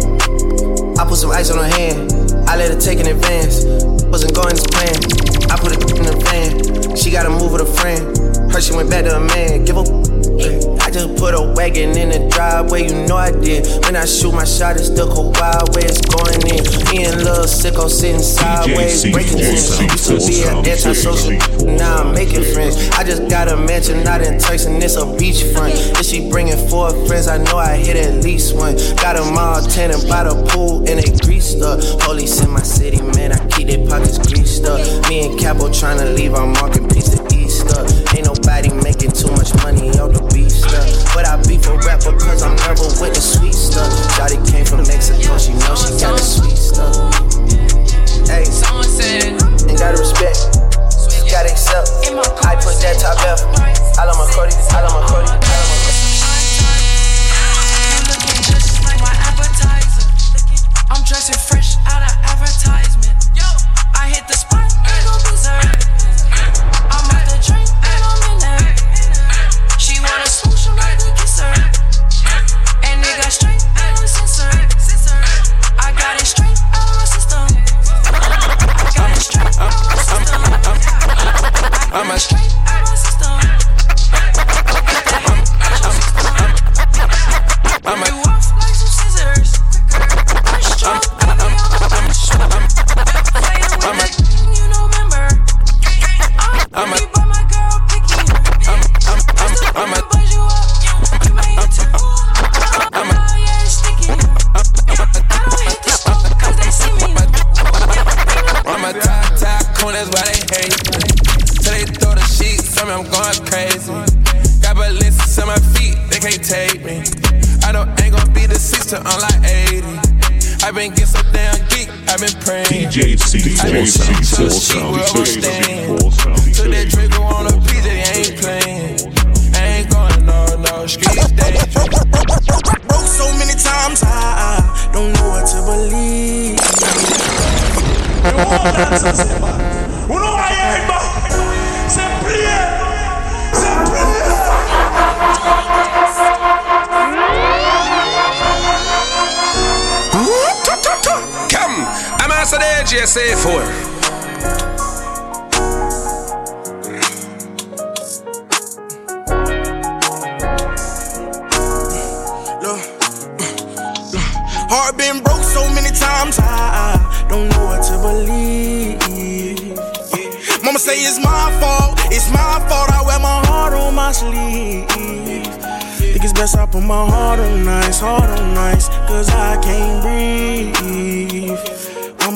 I 0.98 1.06
put 1.06 1.18
some 1.18 1.32
ice 1.32 1.52
on 1.52 1.58
her 1.58 1.70
hand, 1.70 2.12
I 2.48 2.56
let 2.56 2.72
her 2.72 2.80
take 2.80 3.00
in 3.00 3.08
advance. 3.08 3.66
Wasn't 4.08 4.34
going 4.34 4.54
as 4.54 4.66
planned. 4.68 5.06
I 5.52 5.58
put 5.58 5.74
it 5.76 5.84
in 5.98 6.04
the 6.04 6.16
van, 6.26 6.96
she 6.96 7.12
gotta 7.12 7.30
move 7.30 7.52
with 7.52 7.62
a 7.62 7.72
friend. 7.80 8.52
Her, 8.52 8.62
she 8.62 8.74
went 8.74 8.90
back 8.90 9.04
to 9.06 9.16
a 9.16 9.20
man, 9.20 9.66
give 9.66 9.78
a. 9.78 10.71
Just 10.92 11.16
put 11.16 11.34
a 11.34 11.42
wagon 11.56 11.98
in 11.98 12.10
the 12.10 12.28
driveway, 12.28 12.84
you 12.84 13.08
know 13.08 13.16
I 13.16 13.32
did. 13.32 13.66
When 13.86 13.96
I 13.96 14.04
shoot 14.04 14.34
my 14.34 14.44
shot, 14.44 14.76
it's 14.76 14.90
go 14.90 15.32
wild 15.40 15.74
way 15.74 15.88
it's 15.88 16.04
going 16.04 16.36
in. 16.52 16.68
Me 16.92 17.08
and 17.08 17.24
Lil 17.24 17.48
Sicko 17.48 17.88
sitting 17.88 18.20
sideways, 18.20 19.10
breaking 19.10 19.40
things. 19.40 19.80
Used 19.80 20.08
to 20.12 20.18
be 20.20 20.44
an 20.44 20.68
antisocial, 20.68 21.40
now 21.66 22.04
I'm 22.04 22.14
making 22.14 22.44
friends. 22.54 22.76
I 22.92 23.06
just 23.06 23.30
got 23.30 23.48
a 23.48 23.56
mansion 23.56 24.06
out 24.06 24.22
in 24.22 24.38
Turks 24.38 24.66
and 24.66 24.84
it's 24.84 24.98
a 24.98 25.08
beachfront. 25.16 25.72
If 25.98 26.06
she 26.06 26.30
bringing 26.30 26.60
four 26.68 26.92
friends, 27.08 27.30
I 27.30 27.38
know 27.38 27.56
I 27.56 27.78
hit 27.78 27.96
at 27.96 28.22
least 28.24 28.56
one. 28.56 28.76
Got 29.00 29.16
them 29.16 29.38
all 29.38 29.62
tanning 29.62 30.06
by 30.10 30.26
the 30.26 30.36
pool 30.52 30.80
and 30.90 31.00
they 31.00 31.12
greased 31.26 31.62
up. 31.62 31.80
Police 32.02 32.44
in 32.44 32.52
my 32.52 32.64
city, 32.64 33.02
man, 33.16 33.32
I 33.32 33.40
keep 33.48 33.68
their 33.68 33.88
pockets 33.88 34.20
greased 34.20 34.66
up. 34.66 34.82
Me 35.08 35.26
and 35.26 35.40
Capo 35.40 35.72
trying 35.72 36.00
to 36.00 36.06
leave, 36.12 36.34
I'm 36.34 36.52
marking 36.54 36.90
piece 36.90 37.16
to 37.16 37.24
Easter. 37.34 37.80
Ain't 38.12 38.28
nobody 38.28 38.74
making 38.84 39.12
too 39.12 39.32
much 39.32 39.56
money 39.64 39.88
on 39.98 40.12
the 40.12 40.21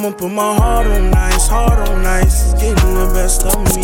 I'ma 0.06 0.18
put 0.18 0.32
my 0.32 0.54
heart 0.54 0.86
on 0.86 1.14
ice, 1.18 1.48
heart 1.48 1.90
on 1.90 2.06
ice, 2.06 2.54
it's 2.54 2.62
getting 2.62 2.94
the 2.94 3.10
best 3.18 3.42
of 3.42 3.58
me. 3.74 3.82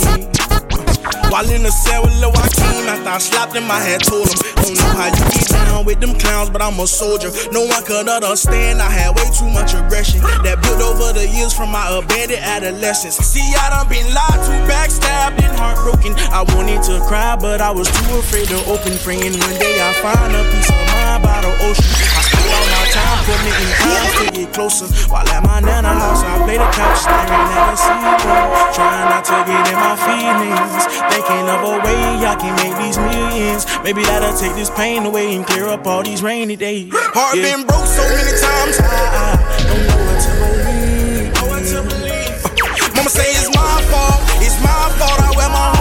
While 1.33 1.49
in 1.49 1.65
the 1.65 1.73
cell 1.73 2.05
with 2.05 2.13
Lil 2.21 2.29
Joaquin, 2.29 2.85
after 2.85 3.09
I 3.09 3.17
slapped 3.17 3.55
him, 3.57 3.65
I 3.71 3.81
had 3.81 4.05
told 4.05 4.29
him, 4.29 4.37
Don't 4.61 4.77
know 4.77 5.01
how 5.01 5.09
you 5.09 5.25
get 5.33 5.49
down 5.49 5.81
with 5.81 5.97
them 5.97 6.13
clowns, 6.21 6.51
but 6.51 6.61
I'm 6.61 6.77
a 6.77 6.85
soldier. 6.85 7.33
No 7.49 7.65
one 7.65 7.81
could 7.89 8.05
understand, 8.05 8.85
I 8.85 8.91
had 8.91 9.17
way 9.17 9.33
too 9.33 9.49
much 9.49 9.73
aggression 9.73 10.21
that 10.45 10.61
built 10.61 10.85
over 10.85 11.09
the 11.09 11.25
years 11.25 11.57
from 11.57 11.73
my 11.73 11.89
abandoned 11.89 12.45
adolescence. 12.45 13.17
See, 13.17 13.41
I 13.57 13.73
done 13.73 13.89
been 13.89 14.05
lied 14.13 14.45
to, 14.45 14.53
backstabbed, 14.69 15.41
and 15.41 15.57
heartbroken. 15.57 16.13
I 16.29 16.45
wanted 16.53 16.85
to 16.85 17.01
cry, 17.09 17.33
but 17.33 17.61
I 17.65 17.71
was 17.71 17.89
too 17.89 18.21
afraid 18.21 18.45
to 18.53 18.61
open. 18.69 18.93
Praying 19.01 19.41
one 19.41 19.57
day 19.57 19.73
I 19.81 19.89
find 20.05 20.37
a 20.37 20.45
piece 20.53 20.69
of 20.69 20.77
mind 20.85 21.25
by 21.25 21.41
the 21.41 21.49
ocean. 21.65 21.89
I 22.13 22.40
all 22.55 22.67
my 22.75 22.85
time 22.91 23.19
committing 23.27 23.71
crimes 23.79 24.13
to 24.19 24.25
get 24.35 24.49
closer. 24.53 24.87
While 25.11 25.27
at 25.29 25.41
my 25.43 25.59
nana 25.59 25.93
house, 25.93 26.21
I 26.23 26.37
play 26.45 26.57
the 26.57 26.69
couch, 26.75 26.99
staring 27.05 27.47
at 27.55 27.63
the 27.71 27.75
ceiling, 27.79 28.49
trying 28.75 29.07
not 29.11 29.23
to 29.31 29.37
get 29.47 29.63
in 29.71 29.77
my 29.79 29.95
feelings. 30.07 30.83
Thinking 31.11 31.45
of 31.47 31.59
a 31.63 31.73
way 31.85 32.01
I 32.25 32.35
can 32.39 32.53
make 32.61 32.75
these 32.83 32.97
millions. 32.97 33.65
Maybe 33.83 34.03
that'll 34.03 34.37
take 34.37 34.55
this 34.55 34.69
pain 34.69 35.05
away 35.05 35.35
and 35.35 35.45
clear 35.45 35.67
up 35.67 35.85
all 35.87 36.03
these 36.03 36.21
rainy 36.23 36.55
days. 36.55 36.89
Heart 36.93 37.35
Yeah. 37.37 37.55
been 37.55 37.65
broke 37.67 37.87
so 37.87 38.03
many 38.03 38.33
times, 38.47 38.75
I, 38.79 38.87
I 38.87 39.63
don't 39.67 39.83
know 39.87 39.99
what 40.07 40.19
to 40.25 40.31
believe. 40.41 41.33
Know 41.35 41.45
what 41.51 41.63
to 41.71 41.79
believe. 41.89 42.95
Mama 42.95 43.09
say 43.09 43.27
it's 43.39 43.49
my 43.55 43.75
fault, 43.91 44.21
it's 44.45 44.57
my 44.61 44.81
fault. 44.99 45.19
I 45.21 45.31
wear 45.37 45.49
my 45.49 45.67
heart 45.75 45.80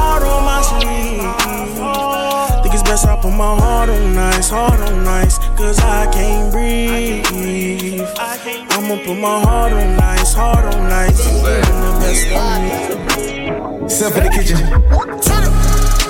put 3.30 3.36
my 3.36 3.56
heart 3.60 3.88
on 3.88 4.18
ice, 4.18 4.50
heart 4.50 4.80
on 4.80 5.06
ice, 5.06 5.38
cause 5.56 5.78
I 5.80 6.10
can't 6.12 6.52
breathe. 6.52 7.24
I'ma 8.70 8.96
put 9.04 9.16
my 9.16 9.40
heart 9.40 9.72
on 9.72 10.00
ice, 10.00 10.34
heart 10.34 10.74
on 10.74 10.90
ice. 10.90 11.20
Step 13.92 14.16
in 14.16 14.24
the 14.24 14.30
kitchen. 14.34 14.58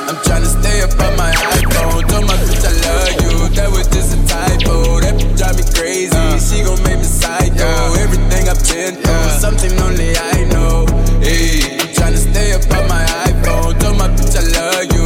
I'm 0.08 0.16
tryna 0.26 0.50
stay 0.60 0.82
up 0.82 0.92
on 1.00 1.16
my 1.16 1.30
iPhone. 1.32 2.08
Told 2.08 2.26
my 2.26 2.36
bitch 2.36 2.64
I 2.64 2.72
love 2.86 3.14
you. 3.22 3.54
That 3.56 3.70
was 3.70 3.86
just 3.88 4.16
a 4.16 4.18
typo. 4.26 5.00
That 5.00 5.14
bitch 5.14 5.36
drive 5.36 5.56
me 5.56 5.64
crazy. 5.74 6.16
Uh. 6.16 6.38
She 6.38 6.62
gon' 6.62 6.82
make 6.82 6.98
me 6.98 7.04
psycho. 7.04 7.70
Everything 8.00 8.48
I've 8.48 8.62
been 8.68 8.94
through, 9.02 9.40
something 9.40 9.72
only 9.80 10.16
I 10.16 10.44
know. 10.52 10.86
Hey, 11.20 11.78
I'm 11.80 11.88
tryna 11.92 12.16
stay 12.16 12.52
up 12.52 12.62
on 12.76 12.88
my 12.88 13.04
iPhone. 13.28 13.78
Told 13.80 13.98
my 13.98 14.08
bitch 14.08 14.36
I 14.36 14.42
love 14.56 14.92
you. 14.94 14.99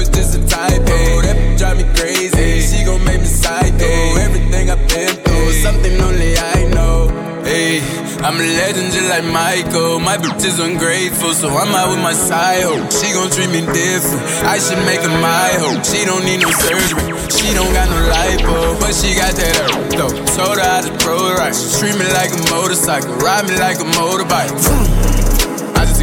That 0.00 0.08
was 0.08 0.16
just 0.16 0.32
a 0.32 0.40
typo. 0.48 0.96
Oh, 0.96 1.20
that 1.20 1.36
bitch 1.36 1.58
drive 1.60 1.76
me 1.76 1.84
crazy. 1.92 2.64
She 2.64 2.88
gon' 2.88 3.04
make 3.04 3.20
me 3.20 3.28
psycho. 3.28 3.84
Everything 4.16 4.72
I've 4.72 4.80
been 4.88 5.12
through, 5.12 5.52
something 5.60 5.92
only 6.00 6.40
I 6.40 6.64
know. 6.72 7.12
Hey, 7.44 7.84
I'm 8.24 8.40
a 8.40 8.46
legend 8.64 8.96
just 8.96 9.12
like 9.12 9.28
Michael. 9.28 10.00
My 10.00 10.16
bitch 10.16 10.40
is 10.40 10.56
ungrateful, 10.56 11.36
so 11.36 11.52
I'm 11.52 11.68
out 11.76 11.92
with 11.92 12.00
my 12.00 12.16
side 12.16 12.64
hoe. 12.64 12.80
She 12.88 13.12
gon' 13.12 13.28
treat 13.28 13.52
me 13.52 13.60
different. 13.76 14.24
I 14.48 14.56
should 14.56 14.80
make 14.88 15.04
her 15.04 15.12
my 15.20 15.52
hoe. 15.60 15.76
She 15.84 16.08
don't 16.08 16.24
need 16.24 16.40
no 16.40 16.48
surgery. 16.48 17.12
She 17.28 17.52
don't 17.52 17.68
got 17.76 17.92
no 17.92 18.00
lipo, 18.00 18.80
but 18.80 18.96
she 18.96 19.12
got 19.12 19.36
that 19.36 19.52
herb 19.52 19.84
though. 20.00 20.16
Told 20.32 20.56
her 20.56 20.64
I 20.64 20.80
just 20.80 20.96
pro 21.04 21.36
right. 21.36 21.52
She 21.52 21.68
treat 21.76 21.92
me 22.00 22.08
like 22.16 22.32
a 22.32 22.40
motorcycle, 22.48 23.20
ride 23.20 23.44
me 23.44 23.52
like 23.60 23.76
a 23.76 23.88
motorbike. 24.00 25.19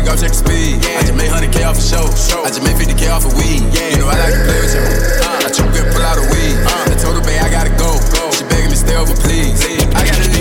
Just 0.08 0.24
check 0.24 0.32
the 0.32 0.40
speed. 0.40 0.80
I 0.96 1.04
just 1.04 1.20
made 1.20 1.28
100k 1.28 1.68
off 1.68 1.78
a 1.78 1.84
show. 1.84 2.08
I 2.40 2.48
just 2.48 2.64
made 2.64 2.80
50k 2.80 3.12
off 3.12 3.28
a 3.28 3.32
weed. 3.36 3.60
You 3.92 4.00
know 4.00 4.08
I 4.08 4.16
like 4.16 4.32
to 4.32 4.44
play 4.48 4.60
with 4.64 4.72
you. 4.72 4.82
Uh, 5.20 5.44
I 5.44 5.50
took 5.52 5.68
good, 5.76 5.84
pull 5.92 6.02
out 6.02 6.16
a 6.16 6.24
weed. 6.32 6.56
Uh, 6.64 6.90
I 6.90 6.96
told 6.96 7.20
her, 7.20 7.24
babe, 7.28 7.44
I 7.44 7.52
gotta 7.52 7.76
go. 7.76 7.92
She 8.32 8.48
begging 8.48 8.72
me, 8.72 8.78
stay 8.80 8.96
over, 8.96 9.14
please. 9.20 9.60
I 9.92 10.08
gotta 10.08 10.37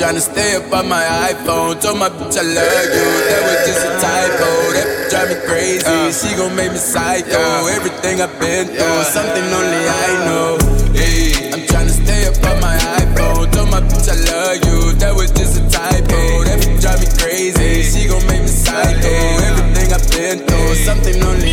tryna 0.00 0.20
stay 0.20 0.56
up 0.56 0.72
on 0.72 0.88
my 0.88 1.04
iPhone. 1.28 1.76
Told 1.76 1.98
my 1.98 2.08
bitch 2.08 2.32
I 2.32 2.44
love 2.56 2.88
you. 2.96 3.08
That 3.28 3.42
was 3.44 3.60
just 3.68 3.84
a 3.84 3.92
typo. 4.00 4.48
That 4.72 4.88
drive 5.12 5.28
me 5.28 5.36
crazy. 5.44 5.84
Uh. 5.84 6.08
She 6.08 6.34
gon' 6.40 6.56
make 6.56 6.72
me 6.72 6.80
psycho. 6.80 7.68
Everything 7.68 8.22
I've 8.24 8.32
been 8.40 8.72
through, 8.72 9.04
something 9.12 9.44
only 9.44 9.82
I 9.84 10.08
know. 10.24 10.56
Hey, 10.96 11.52
I'm 11.52 11.60
tryna 11.68 11.92
stay 11.92 12.24
up 12.24 12.40
on 12.48 12.56
my 12.64 12.76
iPhone. 12.96 13.52
Told 13.52 13.68
my 13.68 13.84
bitch 13.84 14.08
I 14.08 14.16
love 14.32 14.56
you. 14.64 14.96
That 15.04 15.12
was 15.14 15.30
just 15.32 15.60
a 15.60 15.68
typo. 15.68 16.48
That 16.48 16.64
bitch 16.64 16.80
drive 16.80 17.00
me 17.04 17.08
crazy. 17.20 17.84
She 17.84 18.08
gon' 18.08 18.24
make 18.24 18.40
me 18.40 18.48
psycho. 18.48 19.12
Everything 19.52 19.92
I've 19.92 20.08
been 20.08 20.38
through, 20.48 20.74
something 20.80 21.22
only 21.28 21.49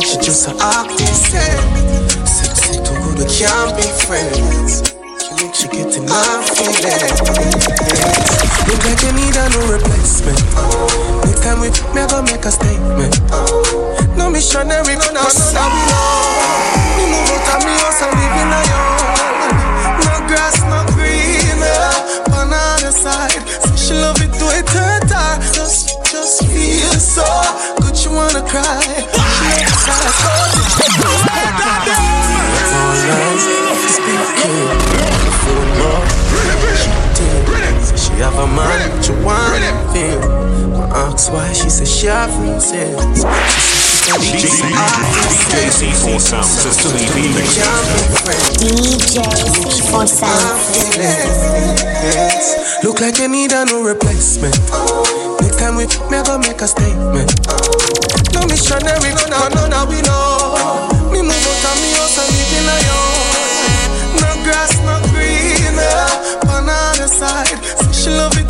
Just 0.00 0.48
an 0.48 0.56
artist. 0.58 1.34
Eh? 1.34 2.24
Said 2.24 2.56
say 2.56 2.76
too 2.80 2.96
good 3.04 3.18
we 3.20 3.26
can't 3.28 3.76
be 3.76 3.84
friends. 4.08 4.80
She 5.52 5.68
getting 5.68 6.08
my 6.08 6.40
feelings. 6.48 7.20
Look 8.72 8.80
like 8.88 9.04
you 9.04 9.12
need 9.12 9.36
a 9.36 9.44
new 9.52 9.68
replacement. 9.68 10.40
Next 11.28 11.44
time 11.44 11.60
we 11.60 11.68
me 11.92 12.00
I 12.00 12.08
go 12.08 12.22
make 12.24 12.40
a 12.40 12.50
statement. 12.50 13.20
No 14.16 14.30
missionary, 14.30 14.96
no 14.96 15.12
no 15.12 15.28
no 15.28 15.60
no 15.60 15.84
no. 15.84 16.00
Me 16.96 17.04
move 17.12 17.28
out 17.28 17.52
of 17.52 17.60
me 17.60 17.76
house 17.84 18.00
and 18.00 18.16
live 18.16 18.36
in 18.40 18.48
a 18.48 18.60
yard. 18.72 19.20
No 20.08 20.24
grass, 20.24 20.56
no 20.72 20.88
green. 20.96 21.60
Eh? 21.60 22.32
On 22.32 22.48
the 22.48 22.90
side, 22.90 23.44
say 23.60 23.76
she 23.76 23.92
love 24.00 24.16
it 24.24 24.32
to 24.40 24.46
her. 24.72 25.36
Just 25.52 26.00
just 26.10 26.46
feel 26.48 26.96
so 26.96 27.28
good, 27.76 28.02
you 28.02 28.10
wanna 28.10 28.40
cry. 28.48 29.21
Have 38.22 38.38
a 38.38 38.46
man, 38.46 38.90
but 38.94 39.02
you 39.08 39.14
want 39.26 39.58
feel. 39.90 40.22
I 40.78 41.10
ask 41.10 41.32
why, 41.32 41.52
she 41.52 41.68
says 41.68 41.90
she 41.90 42.06
have. 42.06 42.30
She 42.30 42.60
said 42.60 42.94
she 44.38 44.46
JC4 45.50 46.20
Sound 46.20 46.46
Mixer. 47.34 47.66
DJ 48.62 49.18
C4 49.58 50.06
Sound 50.06 50.58
Look 52.84 53.00
like 53.00 53.18
you 53.18 53.28
need 53.28 53.52
a 53.52 53.64
new 53.64 53.86
replacement. 53.86 54.54
Next 55.40 55.58
time 55.58 55.74
we 55.76 55.86
me 56.10 56.18
I 56.18 56.22
go 56.22 56.38
make 56.38 56.60
a 56.62 56.68
statement. 56.68 57.30
No 58.34 58.46
missionary, 58.46 59.10
no 59.18 59.26
no 59.26 59.48
no 59.50 59.66
no 59.66 59.86
we 59.90 60.00
know. 60.02 60.54
Me 61.10 61.22
move 61.22 61.32
out 61.32 61.64
of 61.66 61.76
me 61.82 61.90
house 61.98 62.18
and 62.22 62.30
live 62.30 62.54
in 62.54 62.70
a 62.70 62.78
yard. 62.86 63.90
No 64.22 64.30
grass, 64.46 64.78
no 64.86 64.94
green. 65.10 65.42
On 66.52 66.66
the 66.66 67.08
side, 67.08 67.58
she 68.02 68.10
love 68.10 68.36
it 68.36 68.41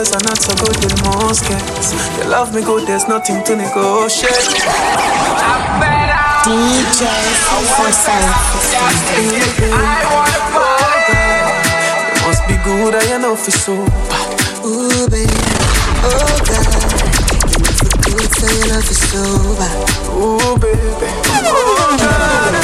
girls 0.00 0.12
are 0.12 0.24
not 0.24 0.38
so 0.40 0.52
good 0.64 0.76
with 0.82 0.96
most 1.04 1.44
guys. 1.44 1.92
You 2.16 2.24
love 2.30 2.54
me 2.54 2.62
good, 2.62 2.86
there's 2.88 3.06
nothing 3.06 3.44
to 3.44 3.56
negotiate. 3.56 4.32
DJ 6.40 7.04
C4 7.44 7.92
Sound 7.92 8.32
You 12.00 12.16
must 12.24 12.42
be 12.48 12.56
good, 12.64 12.94
I 12.94 13.18
know 13.20 13.36
for 13.36 13.50
so. 13.50 13.74
Ooh, 14.64 15.08
baby, 15.10 15.36
oh 16.08 16.36
God. 16.48 16.64
You 17.52 17.60
look 17.68 17.92
good, 18.00 18.30
so 18.40 18.46
you 18.56 18.72
know 18.72 18.80
for 18.80 18.96
sober. 19.04 19.70
Ooh, 20.16 20.56
baby, 20.64 21.08
oh 21.44 21.96
God. 22.00 22.54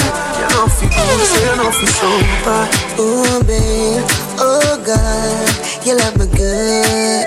You 0.40 0.46
know 0.57 0.66
for 0.72 0.88
good, 0.88 1.20
so 1.29 1.37
you 1.44 1.55
know 1.61 1.70
for 1.70 1.88
sober. 2.01 2.62
Ooh, 2.99 3.44
babe, 3.44 4.05
oh 4.38 4.81
God, 4.87 5.87
you 5.87 5.96
love 5.99 6.16
me 6.18 6.27
good. 6.35 7.26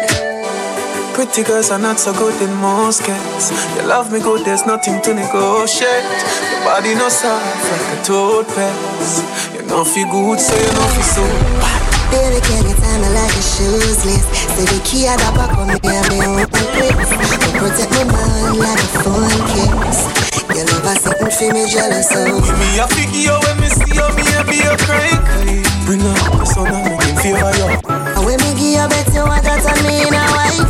Pretty 1.20 1.44
girls 1.44 1.70
are 1.70 1.78
not 1.78 2.00
so 2.00 2.14
good 2.14 2.32
in 2.42 2.48
most 2.64 3.04
cases. 3.04 3.52
You 3.76 3.84
love 3.84 4.10
me 4.10 4.22
good, 4.22 4.46
there's 4.46 4.66
nothing 4.66 5.02
to 5.02 5.14
negotiate. 5.14 6.08
Your 6.08 6.64
body 6.64 6.96
no 6.96 7.10
soft 7.10 7.44
like 7.44 7.92
a 7.92 8.04
toad 8.08 8.48
paste. 8.48 9.28
You 9.52 9.68
know 9.68 9.84
feel 9.84 10.08
good, 10.08 10.40
so 10.40 10.56
you 10.56 10.72
know 10.72 10.88
feel 10.96 11.04
so 11.04 11.24
bad. 11.60 11.84
Baby, 12.08 12.40
can 12.40 12.64
you 12.64 12.72
tell 12.72 13.00
me 13.04 13.12
like 13.12 13.36
a 13.36 13.44
useless. 13.52 14.24
Say 14.32 14.64
the 14.64 14.80
key 14.88 15.12
I 15.12 15.20
da 15.20 15.36
back 15.36 15.60
on 15.60 15.68
me 15.68 15.76
and 15.92 16.08
me 16.08 16.24
open 16.40 16.66
quick. 16.80 16.96
To 16.96 17.50
protect 17.52 17.92
my 17.92 18.04
mind 18.08 18.56
like 18.56 18.80
a 18.80 18.90
phone 19.04 19.44
case. 19.52 20.08
Your 20.56 20.72
love 20.72 20.88
has 20.88 21.04
something 21.04 21.36
for 21.36 21.52
me 21.52 21.68
jealous 21.68 22.16
of. 22.16 22.32
Give 22.32 22.56
me 22.64 22.80
a 22.80 22.88
figure 22.96 23.36
when 23.44 23.60
me 23.60 23.68
see 23.68 23.92
you, 23.92 24.08
me 24.16 24.24
a 24.40 24.48
be 24.48 24.64
a 24.64 24.72
crank. 24.88 25.20
Bring 25.84 26.00
up 26.00 26.32
the 26.40 26.46
sun 26.48 26.72
and 26.72 26.96
make 26.96 27.04
him 27.04 27.16
feel 27.20 27.44
you. 27.60 27.99
And 28.30 28.38
when 28.38 28.54
me 28.54 28.62
give 28.62 28.78
you 28.78 28.86
bet 28.94 29.10
you 29.10 29.26
want 29.26 29.42
that 29.42 29.66
on 29.66 29.74
me 29.82 30.06
in 30.06 30.14
a 30.14 30.22
wifey. 30.38 30.62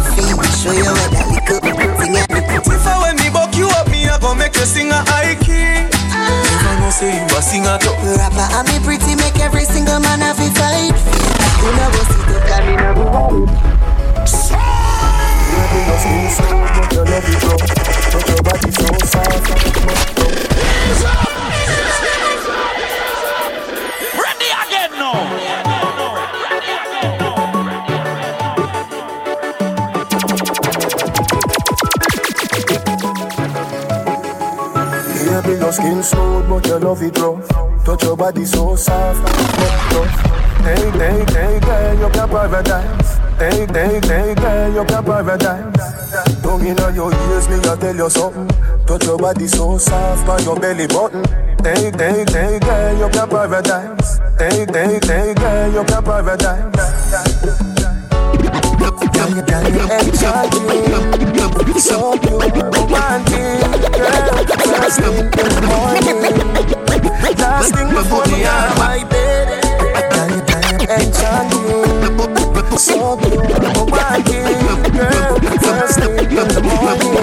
Show 0.63 0.71
you 0.71 0.87
what 0.87 1.11
that 1.11 1.27
little 1.27 1.59
thing 1.99 2.15
I 2.15 2.23
do. 2.31 2.39
If 2.55 2.87
I 2.87 2.95
when 3.03 3.19
me 3.19 3.27
buck 3.27 3.51
you 3.51 3.67
up, 3.75 3.91
me 3.91 4.07
a 4.07 4.15
go 4.15 4.31
make 4.31 4.55
you 4.55 4.63
sing 4.63 4.87
a 4.87 5.03
high 5.11 5.35
key. 5.43 5.83
Never 5.91 6.79
know 6.79 6.87
say 6.87 7.19
you 7.19 7.27
a 7.27 7.43
singer 7.43 7.75
too. 7.83 7.91
Rapper 8.15 8.47
and 8.55 8.63
me 8.63 8.79
pretty 8.79 9.11
make 9.19 9.35
every 9.43 9.67
single 9.67 9.99
man 9.99 10.23
have 10.23 10.39
a 10.39 10.47
fight 10.55 10.95
for. 10.95 11.19
You 11.59 11.75
know 11.75 11.91
go 11.91 11.99
sit 12.07 12.31
up 12.31 12.47
and 12.47 12.63
me 12.63 12.79
no 12.79 12.95
go. 12.95 13.43
Baby, 15.51 15.83
your 15.83 15.99
skin 15.99 16.31
so 16.31 16.47
good, 16.47 16.95
your 16.95 17.03
love 17.11 17.27
it 17.27 17.43
rough. 17.43 17.59
But 17.59 18.23
your 18.23 18.39
body 18.39 18.71
so 18.71 18.87
soft, 19.03 19.51
Ready 22.07 22.28
your 35.69 35.73
skin 35.73 36.01
smooth, 36.01 36.49
but 36.49 36.65
your 36.65 36.79
love 36.79 37.01
it 37.03 37.17
rough. 37.19 37.47
Touch 37.85 38.03
your 38.03 38.17
body 38.17 38.43
so 38.43 38.75
soft, 38.75 39.21
but 39.21 39.33
tough. 39.91 40.25
Hey, 40.65 40.89
hey, 40.97 41.25
hey, 41.29 41.59
girl, 41.59 41.99
you 41.99 42.09
can 42.09 42.29
paradise. 42.29 43.17
Hey, 43.37 43.67
hey, 43.69 43.99
hey, 44.01 44.33
girl, 44.35 44.73
you 44.73 44.85
can 44.85 45.03
paradise. 45.05 46.41
Tongue 46.41 46.65
inna 46.65 46.91
your 46.91 47.13
ears, 47.13 47.47
me 47.49 47.57
a 47.57 47.77
tell 47.77 47.95
you 47.95 48.09
something. 48.09 48.47
Touch 48.87 49.05
your 49.05 49.17
body 49.17 49.47
so 49.47 49.77
soft, 49.77 50.25
by 50.25 50.39
your 50.39 50.59
belly 50.59 50.87
button. 50.87 51.23
Hey, 51.63 51.91
hey, 51.91 52.25
hey, 52.27 52.59
girl, 52.59 52.97
you 52.97 53.09
can 53.09 53.29
paradise. 53.29 54.19
Hey, 54.39 54.65
hey, 54.73 54.99
hey, 55.03 55.33
girl, 55.35 55.71
you 55.71 55.83
can 55.85 56.03
paradise. 56.03 56.63
Girl, 59.13 59.29
you 59.35 59.43
got 59.43 59.71
me 59.71 59.81
excited, 60.07 61.79
so 61.79 62.17
pure, 62.17 62.39
romantic, 62.71 63.61
girl. 63.93 64.58
Last 64.79 65.01
thing 67.75 67.89
before 67.89 68.25
me 68.27 68.45
on 68.45 68.77
my 68.77 69.03
bed. 69.09 69.47
Enchanted, 70.89 72.79
so 72.79 73.17
pure, 73.17 73.43
romantic, 73.75 74.93
girl. 74.93 75.35
First 75.59 75.99
thing 75.99 76.31
in 76.31 76.47
the 76.47 76.61
morning, 76.63 77.13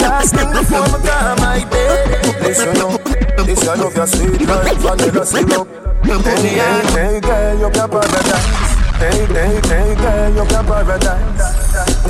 last 0.00 0.34
thing 0.34 0.50
before 0.50 0.88
me 0.98 1.10
on 1.10 1.36
my 1.40 1.60
bed. 1.70 2.42
Listen 2.42 2.80
up, 2.80 3.04
this 3.46 3.68
I 3.68 3.74
love 3.74 3.94
your 3.94 4.06
sweet 4.06 4.40
like 4.48 4.78
vanilla 4.78 5.24
syrup. 5.26 5.68
Hey, 6.04 6.18
hey, 6.40 6.82
hey, 6.94 7.20
girl, 7.20 7.58
you 7.60 7.70
can 7.70 7.88
paradise. 7.90 8.74
Hey, 8.96 9.26
hey, 9.26 9.60
hey, 9.68 9.94
girl, 9.94 10.34
you 10.34 10.44
can 10.48 10.64
paradise. 10.64 11.59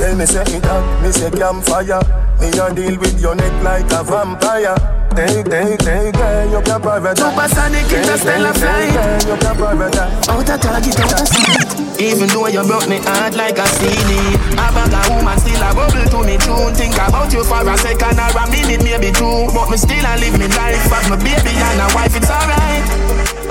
Tell 0.00 0.16
me 0.16 0.24
say 0.24 0.40
it 0.40 0.64
hot, 0.64 1.02
me 1.04 1.12
say 1.12 1.28
campfire. 1.28 2.00
Me 2.40 2.48
a 2.48 2.72
deal 2.72 2.96
with 2.96 3.20
your 3.20 3.34
neck 3.34 3.52
like 3.60 3.92
a 3.92 4.00
vampire. 4.00 4.72
Hey, 5.12 5.44
hey, 5.44 5.76
hey, 5.76 6.08
girl, 6.08 6.48
you 6.48 6.60
can 6.64 6.80
paradise. 6.80 7.20
Supersonic 7.20 7.84
interstellar 7.84 8.54
flight. 8.56 8.96
Girl, 8.96 9.28
you 9.28 9.36
can 9.36 9.56
paradise. 9.60 10.28
Out 10.28 10.48
of 10.48 10.60
target, 10.60 11.00
out 11.04 11.20
of 11.20 11.28
sight. 11.28 12.00
Even 12.00 12.32
though 12.32 12.48
you 12.48 12.64
broke 12.64 12.88
me 12.88 12.96
heart 13.04 13.36
like 13.36 13.60
a 13.60 13.66
CD 13.76 14.16
A 14.56 14.72
bag 14.72 14.88
of 14.88 15.04
woman 15.12 15.36
still 15.36 15.60
a 15.60 15.68
bubble 15.76 16.08
to 16.08 16.24
me 16.24 16.40
tune 16.40 16.72
Think 16.72 16.96
about 16.96 17.30
you 17.30 17.44
for 17.44 17.60
a 17.60 17.76
second 17.76 18.16
or 18.16 18.32
a 18.40 18.48
minute, 18.48 18.80
maybe 18.80 19.12
two 19.12 19.52
But 19.52 19.68
me 19.68 19.76
still 19.76 20.00
a 20.00 20.16
live 20.16 20.32
me 20.40 20.48
life 20.48 20.80
But 20.88 21.04
my 21.12 21.16
baby 21.20 21.52
and 21.52 21.80
a 21.84 21.92
wife, 21.92 22.16
it's 22.16 22.30
alright 22.32 22.88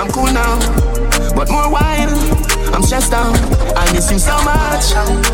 I'm 0.02 0.10
cool 0.10 0.34
now, 0.34 0.58
but 1.36 1.52
more 1.52 1.70
wine 1.70 2.10
I'm 2.74 2.84
stressed 2.84 3.14
out, 3.14 3.36
I 3.76 3.92
miss 3.94 4.12
you 4.12 4.20
so 4.20 4.36
much 4.44 4.94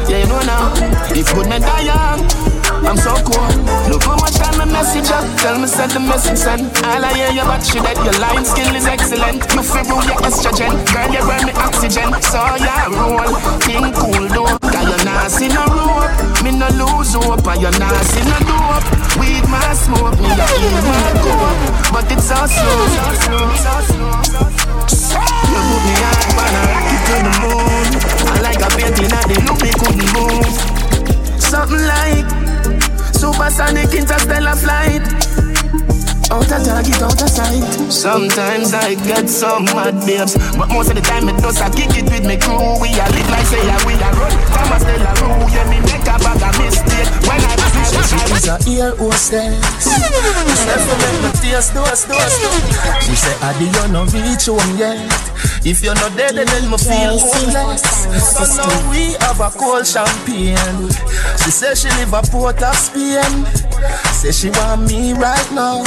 Yeah, 0.09 0.23
you 0.23 0.27
know 0.27 0.41
now, 0.43 0.73
if 1.11 1.33
good 1.33 1.47
men 1.47 1.61
die 1.61 1.81
young 1.81 2.55
I'm 2.85 2.97
so 2.97 3.15
cool. 3.25 3.49
Look 3.89 4.03
how 4.03 4.15
much 4.17 4.35
time 4.37 4.57
my 4.59 4.65
message 4.65 5.09
up. 5.09 5.25
Tell 5.41 5.57
me 5.57 5.65
send 5.65 5.91
the 5.91 5.99
message 5.99 6.37
send. 6.37 6.69
All 6.85 7.01
I 7.01 7.13
hear 7.17 7.31
you 7.31 7.41
about 7.41 7.65
you 7.73 7.81
that 7.81 7.97
your 8.05 8.13
line 8.21 8.45
skill 8.45 8.75
is 8.75 8.85
excellent. 8.85 9.41
You 9.57 9.63
feel 9.65 9.85
rule 9.89 10.05
your 10.05 10.21
estrogen. 10.21 10.85
Girl, 10.93 11.09
you 11.09 11.23
burn 11.25 11.49
me 11.49 11.53
oxygen. 11.57 12.13
So 12.21 12.45
yeah, 12.61 12.85
roll. 12.93 13.25
Think 13.65 13.95
cool 13.97 14.29
though. 14.29 14.53
You're 14.85 15.01
not 15.01 15.31
see 15.31 15.49
no 15.49 15.65
rope. 15.65 16.13
Me 16.45 16.53
no 16.53 16.69
lose 16.77 17.17
hope. 17.17 17.41
And 17.47 17.79
not 17.79 18.05
see 18.05 18.21
no 18.21 18.37
dope. 18.45 18.85
Weed 19.17 19.45
my 19.49 19.73
smoke. 19.73 20.19
Me 20.21 20.29
a 20.29 20.45
eat 20.45 20.77
my 20.85 21.09
coke. 21.25 21.89
But 21.89 22.11
it's 22.11 22.29
so 22.29 22.37
slow. 22.45 22.85
So 22.93 23.05
slow. 23.25 23.49
So 23.55 23.73
slow. 23.89 24.64
You 25.51 25.61
put 25.69 25.81
me 25.85 25.95
hard 26.01 26.23
on 26.41 26.53
a 26.55 26.61
rocket 26.71 27.01
to 27.07 27.15
the 27.25 27.33
moon. 27.41 27.87
I 28.29 28.37
like 28.41 28.61
a 28.61 28.69
painting 28.75 29.09
that 29.13 29.25
they 29.29 29.39
look 29.45 29.59
me 29.61 29.71
couldn't 29.75 30.09
move. 30.15 30.49
Something 31.39 31.85
like 31.85 32.27
supersonic 33.13 33.93
interstellar 33.93 34.55
flight. 34.55 35.05
Out 36.31 36.51
of 36.51 36.63
target, 36.65 37.01
out 37.01 37.21
of 37.21 37.29
sight. 37.29 37.63
Sometimes 37.91 38.73
I 38.73 38.95
get 38.95 39.29
some 39.29 39.65
mad 39.65 39.93
babes, 40.05 40.33
but 40.57 40.69
most 40.69 40.89
of 40.89 40.95
the 40.95 41.01
time 41.01 41.29
it 41.29 41.37
does 41.37 41.61
I 41.61 41.69
kick 41.69 41.93
it 41.95 42.09
with 42.09 42.25
me 42.25 42.37
crew. 42.37 42.81
We 42.81 42.89
a 42.97 43.05
live 43.13 43.29
like 43.29 43.45
say 43.45 43.61
we 43.85 43.93
a 43.93 44.09
run. 44.17 44.33
Come 44.49 44.73
a 44.73 44.79
stella 44.81 45.13
rule, 45.21 45.49
yeah 45.53 45.69
me 45.69 45.79
make 45.85 46.01
a 46.01 46.17
bag 46.17 46.41
of 46.41 46.57
mistake. 46.57 47.09
When 47.29 47.39
I 47.45 47.74
She's 48.03 48.47
a 48.47 48.57
ear 48.69 48.95
hostess. 48.95 49.55
She 49.81 50.65
never 50.67 50.95
make 50.99 51.19
me 51.23 51.31
taste 51.39 51.73
those, 51.73 52.05
those, 52.05 52.35
those. 52.41 53.05
She 53.05 53.15
say, 53.15 53.35
Adi, 53.41 53.65
you 53.65 53.87
no 53.93 54.05
reach 54.11 54.45
home 54.45 54.77
yet. 54.77 54.99
If 55.65 55.81
you're 55.83 55.95
not 55.95 56.15
dead, 56.15 56.35
then 56.35 56.69
me 56.69 56.77
feel 56.77 57.17
homeless. 57.17 57.81
So 58.37 58.45
now 58.53 58.69
we 58.91 59.17
have 59.25 59.41
a 59.41 59.49
cold 59.49 59.85
champagne. 59.87 60.89
She 61.41 61.49
say 61.49 61.73
she 61.73 61.89
live 61.97 62.13
a 62.13 62.21
port 62.21 62.61
of 62.61 62.75
Spain. 62.75 63.45
Say 64.13 64.31
she 64.31 64.49
want 64.61 64.85
me 64.85 65.13
right 65.13 65.49
now. 65.51 65.81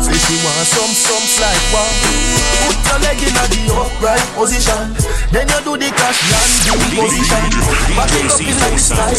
Say 0.00 0.16
she 0.16 0.36
want 0.40 0.64
some, 0.72 0.92
some 0.96 1.26
like 1.36 1.64
wow. 1.68 1.84
Put 2.64 2.80
your 2.88 2.98
leg 3.04 3.20
in 3.20 3.34
the 3.36 3.60
upright 3.76 4.24
position. 4.36 4.96
Then 5.32 5.48
you 5.52 5.60
do 5.68 5.76
the 5.76 5.92
crash 5.92 6.20
landing 6.32 6.80
position. 6.96 7.44
Back 7.96 8.12
it 8.16 8.24
up 8.24 8.40
in 8.40 8.56
the 8.56 8.78
sky, 8.80 9.12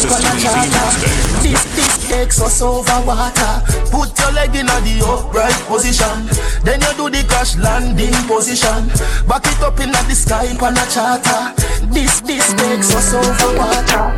This, 1.45 1.61
this 1.77 1.93
takes 2.09 2.20
us 2.21 2.61
over 2.61 3.01
water. 3.05 3.63
Put 3.89 4.17
your 4.19 4.31
leg 4.33 4.55
in 4.55 4.67
the 4.67 5.01
upright 5.01 5.57
position. 5.65 6.29
Then 6.63 6.79
you 6.81 6.93
do 6.93 7.09
the 7.09 7.25
crash 7.27 7.57
landing 7.57 8.13
position. 8.29 8.87
Back 9.27 9.47
it 9.47 9.61
up 9.61 9.79
in 9.79 9.89
the 9.91 10.13
sky, 10.13 10.53
pan 10.57 10.77
a 10.77 10.85
charter. 10.85 11.53
This, 11.89 12.21
this 12.21 12.53
takes 12.53 12.93
us 12.93 13.13
over 13.17 13.57
water. 13.57 14.13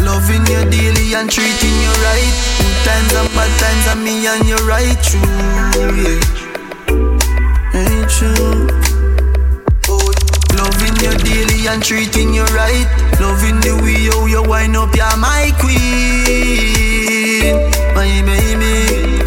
Loving 0.00 0.46
you 0.48 0.64
daily 0.70 1.14
and 1.14 1.30
treating 1.30 1.76
you 1.84 1.92
right. 2.00 2.32
Good 2.56 2.76
times 2.88 3.12
and 3.12 3.28
bad 3.36 3.52
times 3.60 3.86
and 3.92 4.00
me 4.02 4.26
and 4.26 4.48
you 4.48 4.56
right 4.64 4.96
true. 5.04 5.20
Yeah. 6.00 6.44
Ain't 7.76 8.08
true. 8.08 8.93
Loving 10.74 10.96
you 11.04 11.14
daily 11.18 11.68
and 11.68 11.80
treating 11.82 12.34
you 12.34 12.42
right. 12.46 12.86
Loving 13.20 13.60
the 13.60 13.76
way 13.80 14.10
how 14.10 14.26
you 14.26 14.42
wind 14.42 14.76
up, 14.76 14.92
you're 14.96 15.16
my 15.18 15.52
queen, 15.60 17.54
my 17.94 18.22
baby. 18.26 19.22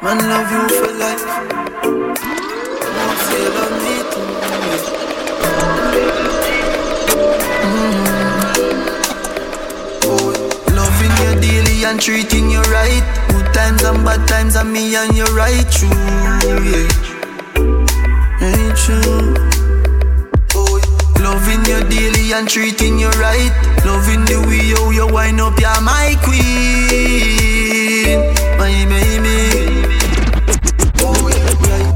Man, 0.00 0.18
love 0.30 0.50
you 0.52 0.68
for 0.78 0.92
life. 1.02 1.24
Man, 2.94 3.16
say 3.26 3.44
love 3.56 3.74
me 3.82 3.94
too. 4.12 5.93
And 11.84 12.00
treating 12.00 12.50
you 12.50 12.62
right. 12.62 13.02
Good 13.28 13.52
times 13.52 13.82
and 13.82 14.04
bad 14.04 14.26
times, 14.26 14.56
and 14.56 14.72
me 14.72 14.96
and 14.96 15.14
you 15.14 15.24
right 15.36 15.64
true. 15.70 15.88
Yeah. 16.64 16.88
Ain't 18.40 18.76
true. 18.76 19.34
Loving 21.20 21.64
you 21.66 21.82
daily 21.88 22.32
and 22.32 22.48
treating 22.48 22.98
you 22.98 23.10
right. 23.20 23.52
Loving 23.84 24.24
the 24.24 24.40
way 24.48 24.72
how 24.72 24.90
you 24.90 25.06
wind 25.12 25.40
up, 25.40 25.58
you're 25.58 25.80
my 25.82 26.16
queen, 26.22 28.18
my 28.58 28.84
baby. 28.88 29.50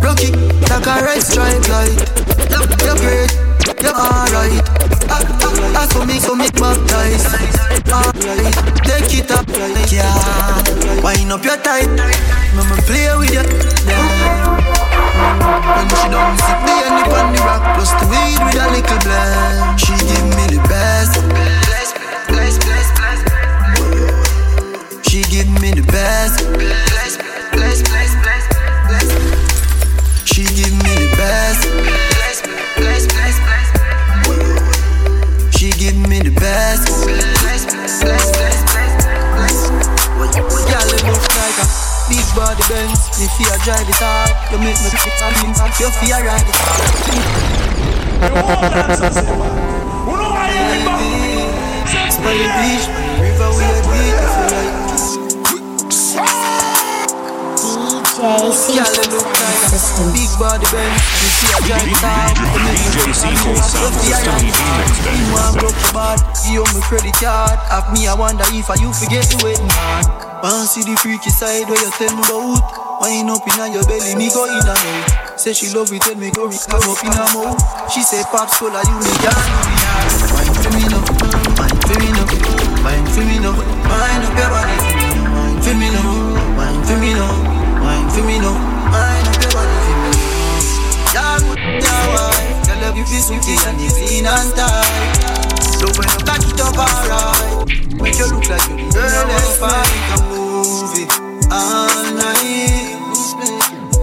Rocky, 0.02 0.32
like 0.68 0.86
a 0.86 1.04
red 1.04 1.22
stripe 1.22 1.68
light. 1.68 1.98
You're 2.50 2.96
great, 2.96 3.32
you're 3.82 3.94
alright. 3.94 4.97
I, 5.08 5.16
I, 5.16 5.82
I 5.82 5.86
saw 5.88 6.04
me, 6.04 6.18
so 6.20 6.34
me 6.34 6.48
baptized. 6.52 7.26
Ah, 7.90 8.12
take 8.84 9.14
it 9.18 9.30
up, 9.30 9.48
yeah. 9.90 11.02
wind 11.02 11.32
up 11.32 11.44
your 11.44 11.56
tight. 11.58 11.88
Mama 12.54 12.76
play 12.86 13.08
with 13.16 13.32
you. 13.32 13.44
When 15.74 15.88
she 15.88 16.08
done 16.12 16.36
sip 16.38 16.58
the 16.64 16.74
honey 16.84 17.04
on 17.16 17.26
the 17.34 17.40
rock, 17.42 17.62
plus 17.76 17.92
the 17.96 18.06
weed 18.10 18.40
with 18.44 18.60
a 18.60 18.66
little 18.70 19.00
blend. 19.04 19.80
She 19.80 19.94
give 20.08 20.28
me 20.36 20.44
the 20.54 20.60
best. 20.68 21.14
She 25.08 25.22
give 25.22 25.48
me 25.60 25.72
the 25.72 25.82
best. 25.90 26.87
Body 42.58 42.74
Benz. 42.74 43.00
Me 43.18 43.26
fear 43.38 43.56
drive 43.64 43.88
it 43.88 43.94
hard. 43.98 44.34
You 44.50 44.58
make 44.58 44.78
me 44.82 44.90
kick 44.90 45.22
and 45.22 45.36
lean. 45.42 45.54
You 45.78 45.90
fear 45.90 46.18
ride 46.26 46.42
it 46.42 46.56
hard. 46.58 46.90
Spy 52.10 52.34
the 52.34 52.48
beach, 52.58 52.86
river 53.22 53.50
we 53.54 53.62
a 53.62 53.80
beat 53.86 54.18
if 54.18 54.34
you 54.34 54.46
like. 54.50 54.74
Girl, 58.18 58.50
it 58.50 59.06
look 59.14 59.22
like 59.22 59.70
a 59.70 60.10
big 60.10 60.30
body 60.38 60.66
Benz. 60.74 60.98
Me 60.98 61.28
fear 61.38 61.58
drive 61.66 61.86
it 61.86 62.02
hard. 62.02 62.34
You 62.34 62.58
make 62.66 62.82
me 62.82 62.90
kick 62.90 63.14
and 63.22 63.38
lean. 63.38 63.62
sound 63.62 63.94
You 63.94 63.94
fear 64.02 64.18
ride 64.26 64.42
it 64.42 64.58
hard. 64.58 64.86
You 65.06 65.26
want 65.32 65.54
broke 65.58 65.78
your 65.78 65.92
bad. 65.94 66.18
You 66.50 66.62
owe 66.62 66.74
me 66.74 66.80
credit 66.82 67.14
card. 67.14 67.58
Have 67.70 67.92
me, 67.92 68.08
I 68.08 68.14
wonder 68.14 68.44
if 68.48 68.70
I 68.70 68.74
you 68.74 68.92
forget 68.92 69.24
the 69.30 69.36
wedding 69.44 69.68
man. 69.68 70.27
Want 70.38 70.70
see 70.70 70.86
the 70.86 70.94
freaky 71.02 71.30
side 71.34 71.66
where 71.66 71.74
you 71.74 71.90
tell 71.98 72.14
me 72.14 72.22
about. 72.22 72.62
Wind 73.02 73.26
up 73.26 73.42
inna 73.42 73.74
your 73.74 73.82
belly, 73.90 74.14
me 74.14 74.30
go 74.30 74.46
in 74.46 74.62
and 74.62 74.70
out. 74.70 75.34
Say 75.34 75.50
she 75.50 75.74
love 75.74 75.90
it, 75.90 75.98
tell 76.02 76.14
me 76.14 76.30
go 76.30 76.46
come 76.46 76.86
up 76.86 77.02
in 77.02 77.10
her 77.10 77.28
mouth. 77.34 77.58
She 77.90 78.06
say 78.06 78.22
pops 78.30 78.54
cola, 78.58 78.78
you 78.86 78.96
me 79.02 79.12
can 79.18 79.34
do 79.34 79.54
me. 79.66 79.74
Wine 80.30 80.54
for 80.54 80.70
me 80.78 80.86
now, 80.86 81.02
wine 81.58 81.78
for 81.82 81.98
me 81.98 82.08
now, 82.14 82.26
wine 82.86 83.08
for 83.10 83.22
me 83.26 83.36
now. 83.42 83.54
Wine 83.58 84.22
up 84.22 84.34
your 84.38 84.50
body 84.54 84.78
wine 85.34 85.58
for 85.58 85.74
me 85.74 85.88
now, 85.90 86.06
wine 86.54 86.82
for 86.86 86.98
me 87.02 87.10
now, 87.18 87.34
wine 87.82 88.08
for 88.14 88.22
me 88.22 88.38
now. 88.38 88.54
Wine 88.94 89.26
up 89.26 89.42
your 89.42 89.52
body 89.58 89.74
for 89.74 89.98
me. 89.98 90.14
Yeah, 91.18 91.34
yeah, 91.82 92.14
wine. 92.14 92.58
Girl, 92.78 92.94
you 92.94 93.04
feel 93.10 93.22
sweet 93.26 93.42
and 93.66 93.80
you 93.82 93.90
clean 93.90 94.26
and 94.26 94.54
tight. 94.54 95.37
Love 95.80 95.96
when 95.96 96.08
you 96.08 96.18
back 96.26 96.42
it 96.42 96.60
up 96.60 96.76
alright. 96.76 97.68
Make 98.02 98.18
you 98.18 98.26
look 98.26 98.48
like 98.48 98.66
you 98.68 98.76
the 98.90 98.98
girl 98.98 99.26
that's 99.30 99.56
fine. 99.58 99.86
Can 100.10 100.22
move 100.28 100.94
it 100.98 101.10
all 101.50 102.02
night. 102.14 102.98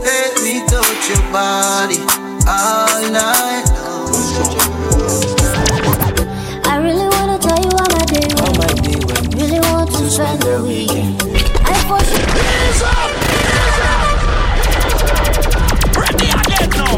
Let 0.03 0.39
me 0.43 0.63
touch 0.67 1.09
your 1.09 1.23
body 1.31 1.99
all 2.47 3.01
night. 3.11 3.65
I 6.65 6.77
really 6.81 7.07
wanna 7.07 7.37
tell 7.39 7.59
you 7.59 7.71
how 7.75 7.89
my 7.91 8.03
day 8.13 8.29
went. 8.39 9.35
Really 9.35 9.59
want 9.59 9.89
to 9.91 10.09
spend 10.09 10.41
the 10.41 10.63
weekend. 10.63 11.21
I 11.65 11.73
force 11.87 12.11
you. 12.11 12.23
Hands 12.39 12.81
up! 12.83 13.09
Ready 15.97 16.27
again 16.39 16.69
now. 16.71 16.93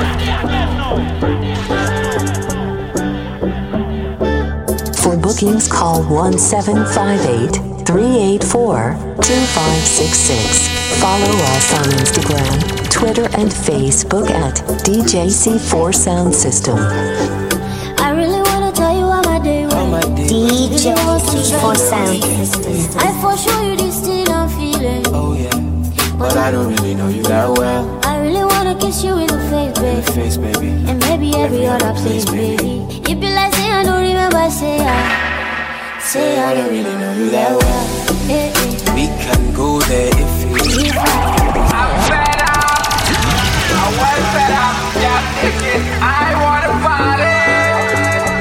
Ready 0.00 0.24
again 0.24 0.70
now. 0.76 1.43
For 5.04 5.18
bookings, 5.18 5.68
call 5.68 6.02
1758 6.02 7.84
384 7.84 8.96
2566. 9.20 10.96
Follow 10.96 11.34
us 11.52 11.66
on 11.76 11.84
Instagram, 12.00 12.56
Twitter, 12.88 13.28
and 13.36 13.50
Facebook 13.52 14.30
at 14.30 14.56
DJC4 14.80 15.94
Sound 15.94 16.34
System. 16.34 16.78
I 17.98 18.12
really 18.16 18.40
wanna 18.48 18.72
tell 18.72 18.96
you 18.96 19.04
how 19.04 19.20
my 19.20 19.38
day 19.40 19.66
went. 19.66 20.16
DJ 20.24 20.96
for 21.60 21.74
sound. 21.74 22.24
I 22.96 23.12
for 23.20 23.36
sure 23.36 23.62
you 23.62 23.76
this 23.76 24.00
thing 24.00 24.26
I'm 24.30 24.48
feeling. 24.48 25.04
Oh 25.08 25.34
yeah, 25.34 25.54
but 26.16 26.34
I 26.34 26.50
don't 26.50 26.74
really 26.76 26.94
know 26.94 27.08
you 27.08 27.22
that 27.24 27.50
well. 27.50 28.00
I 28.04 28.20
really 28.20 28.44
wanna 28.44 28.74
kiss 28.76 29.04
you 29.04 29.18
in 29.18 29.26
the 29.26 29.38
face, 29.50 29.78
baby. 29.78 30.02
Face, 30.12 30.36
baby. 30.38 30.68
And 30.88 30.98
maybe 31.00 31.34
every 31.36 31.66
other 31.66 31.92
place, 31.92 32.24
baby. 32.24 32.86
It 33.06 33.20
be 33.20 33.28
like 33.28 33.52
say 33.52 33.53
I 34.36 34.48
don't 34.48 34.50
remember, 34.50 34.50
say 34.50 34.78
I. 34.80 36.00
Say 36.00 36.38
I 36.38 36.54
don't 36.54 36.68
really 36.70 36.82
know 36.98 37.12
you 37.18 37.30
that 37.30 37.52
well. 37.56 37.86
We 38.94 39.06
can 39.22 39.54
go 39.54 39.78
there 39.80 40.08
if 40.08 40.34
you. 40.44 40.56
If 40.86 40.96
I- 40.96 41.02
I'm 41.74 41.90
fed 42.08 42.42
up. 42.42 42.54
I 43.74 43.86
was 43.98 44.24
fed 44.34 44.52
up. 44.64 44.74
Yeah, 45.02 45.20
ticket. 45.40 45.82
I 46.02 46.26
wanna 46.42 46.72
party. 46.84 48.34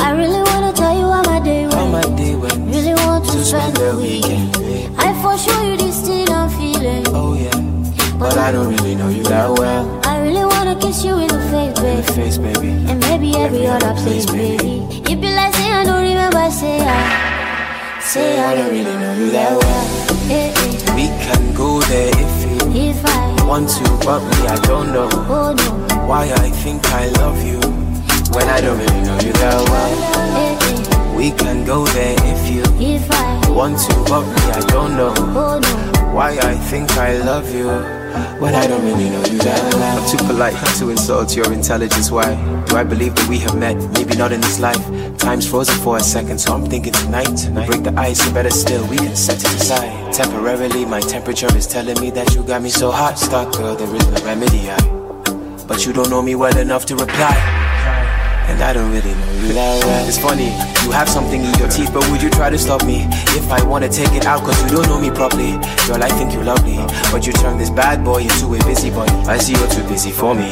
I 0.00 0.12
really 0.16 0.42
wanna 0.50 0.72
tell 0.72 0.94
you 0.96 1.06
how 1.10 1.22
my 1.22 1.40
day 1.40 1.62
How 1.64 1.90
went. 1.90 1.92
my 2.10 2.16
day 2.16 2.34
went. 2.34 2.54
Really 2.74 2.94
want 3.04 3.24
to 3.26 3.44
spend 3.44 3.74
the 3.76 3.92
the 3.92 3.96
weekend. 3.96 4.56
weekend. 4.56 4.98
I 5.00 5.12
for 5.22 5.36
sure 5.38 5.62
you 5.64 5.76
this 5.76 6.00
thing 6.06 6.28
I'm 6.30 6.48
feeling. 6.50 7.04
Oh 7.08 7.34
yeah, 7.34 8.18
but 8.18 8.36
I 8.38 8.52
don't 8.52 8.68
really 8.74 8.94
know 8.94 9.08
you 9.08 9.22
that 9.24 9.50
well. 9.58 9.97
Face, 11.50 11.80
baby. 11.80 12.02
Face, 12.12 12.38
baby. 12.38 12.68
And 12.90 13.00
maybe 13.00 13.36
every 13.36 13.66
other 13.66 13.94
place, 13.94 14.26
baby. 14.26 14.84
It 15.10 15.20
be 15.20 15.28
like 15.32 15.54
say 15.54 15.70
I 15.70 15.84
don't 15.84 16.02
remember, 16.02 16.50
say 16.50 16.78
ah. 16.82 17.96
I. 17.96 18.00
Say 18.00 18.38
I 18.40 18.54
don't 18.54 18.70
really 18.70 18.96
know 19.02 19.12
you 19.14 19.30
that 19.32 19.52
well. 19.52 20.08
We 20.96 21.06
can 21.24 21.54
go 21.54 21.80
there 21.82 22.10
if 22.12 22.34
you 22.44 22.88
If 22.90 23.04
I, 23.04 23.44
want 23.46 23.68
to, 23.68 23.84
but 24.04 24.20
me 24.20 24.46
I 24.46 24.56
don't 24.66 24.92
know 24.92 25.08
oh 25.12 25.54
no, 25.56 26.06
why 26.06 26.24
I 26.24 26.50
think 26.50 26.84
I 26.86 27.08
love 27.20 27.38
you 27.44 27.60
when 28.34 28.48
I 28.48 28.60
don't 28.60 28.78
really 28.78 29.02
know 29.02 29.18
you 29.20 29.32
that 29.32 29.60
well. 29.70 31.16
We 31.16 31.30
can 31.32 31.64
go 31.64 31.86
there 31.86 32.16
if 32.24 32.50
you 32.50 32.62
If 32.80 33.10
I, 33.10 33.50
want 33.50 33.78
to, 33.78 33.94
but 34.08 34.22
me 34.26 34.52
I 34.52 34.60
don't 34.68 34.96
know 34.96 35.14
oh 35.18 35.58
no, 35.58 36.14
why 36.14 36.30
I 36.38 36.54
think 36.70 36.90
I 36.92 37.16
love 37.18 37.54
you 37.54 37.97
when 38.40 38.54
I 38.54 38.66
don't 38.66 38.84
really 38.84 39.10
know 39.10 39.24
you 39.24 39.38
that 39.38 39.74
well. 39.74 39.98
I'm 39.98 40.08
too 40.08 40.24
polite 40.24 40.54
to 40.78 40.90
insult 40.90 41.36
your 41.36 41.52
intelligence. 41.52 42.10
Why 42.10 42.34
do 42.64 42.76
I 42.76 42.84
believe 42.84 43.14
that 43.14 43.28
we 43.28 43.38
have 43.40 43.56
met? 43.56 43.76
Maybe 43.92 44.16
not 44.16 44.32
in 44.32 44.40
this 44.40 44.58
life. 44.60 44.82
Time's 45.18 45.48
frozen 45.48 45.76
for 45.82 45.96
a 45.96 46.00
second, 46.00 46.38
so 46.38 46.54
I'm 46.54 46.64
thinking 46.66 46.92
tonight. 46.92 47.36
tonight. 47.36 47.66
Break 47.66 47.82
the 47.82 47.92
ice, 47.98 48.26
or 48.26 48.32
better 48.32 48.50
still, 48.50 48.86
we 48.88 48.96
can 48.96 49.16
set 49.16 49.38
it 49.40 49.52
aside. 49.60 50.12
Temporarily, 50.12 50.84
my 50.84 51.00
temperature 51.00 51.54
is 51.56 51.66
telling 51.66 52.00
me 52.00 52.10
that 52.10 52.34
you 52.34 52.42
got 52.42 52.62
me 52.62 52.70
so 52.70 52.90
hot. 52.90 53.18
Stuck, 53.18 53.52
girl, 53.56 53.74
there 53.76 53.92
is 53.94 54.06
no 54.08 54.24
remedy. 54.24 54.70
I, 54.70 54.78
but 55.66 55.84
you 55.84 55.92
don't 55.92 56.08
know 56.08 56.22
me 56.22 56.34
well 56.34 56.56
enough 56.56 56.86
to 56.86 56.96
reply. 56.96 57.36
And 58.48 58.62
I 58.62 58.72
don't 58.72 58.90
really 58.90 59.12
know 59.12 59.32
you 59.46 59.52
that 59.52 59.84
well. 59.84 60.08
It's 60.08 60.18
funny, 60.18 60.48
you 60.88 60.94
have 60.94 61.08
something 61.08 61.44
in 61.44 61.52
your 61.60 61.68
teeth, 61.68 61.92
but 61.92 62.02
would 62.10 62.22
you 62.22 62.30
try 62.30 62.48
to 62.48 62.56
stop 62.56 62.82
me? 62.82 63.04
If 63.36 63.52
I 63.52 63.62
wanna 63.62 63.90
take 63.90 64.12
it 64.14 64.24
out, 64.24 64.40
cause 64.40 64.56
you 64.64 64.70
don't 64.70 64.88
know 64.88 64.98
me 64.98 65.10
properly. 65.10 65.52
Girl, 65.86 66.02
I 66.02 66.08
think 66.16 66.32
you're 66.32 66.44
lovely, 66.44 66.78
but 67.12 67.26
you 67.26 67.32
turn 67.34 67.58
this 67.58 67.68
bad 67.68 68.02
boy 68.02 68.22
into 68.22 68.46
a 68.54 68.58
busybody. 68.64 69.12
I 69.28 69.36
see 69.36 69.52
you're 69.52 69.68
too 69.68 69.84
busy 69.86 70.10
for 70.10 70.34
me. 70.34 70.48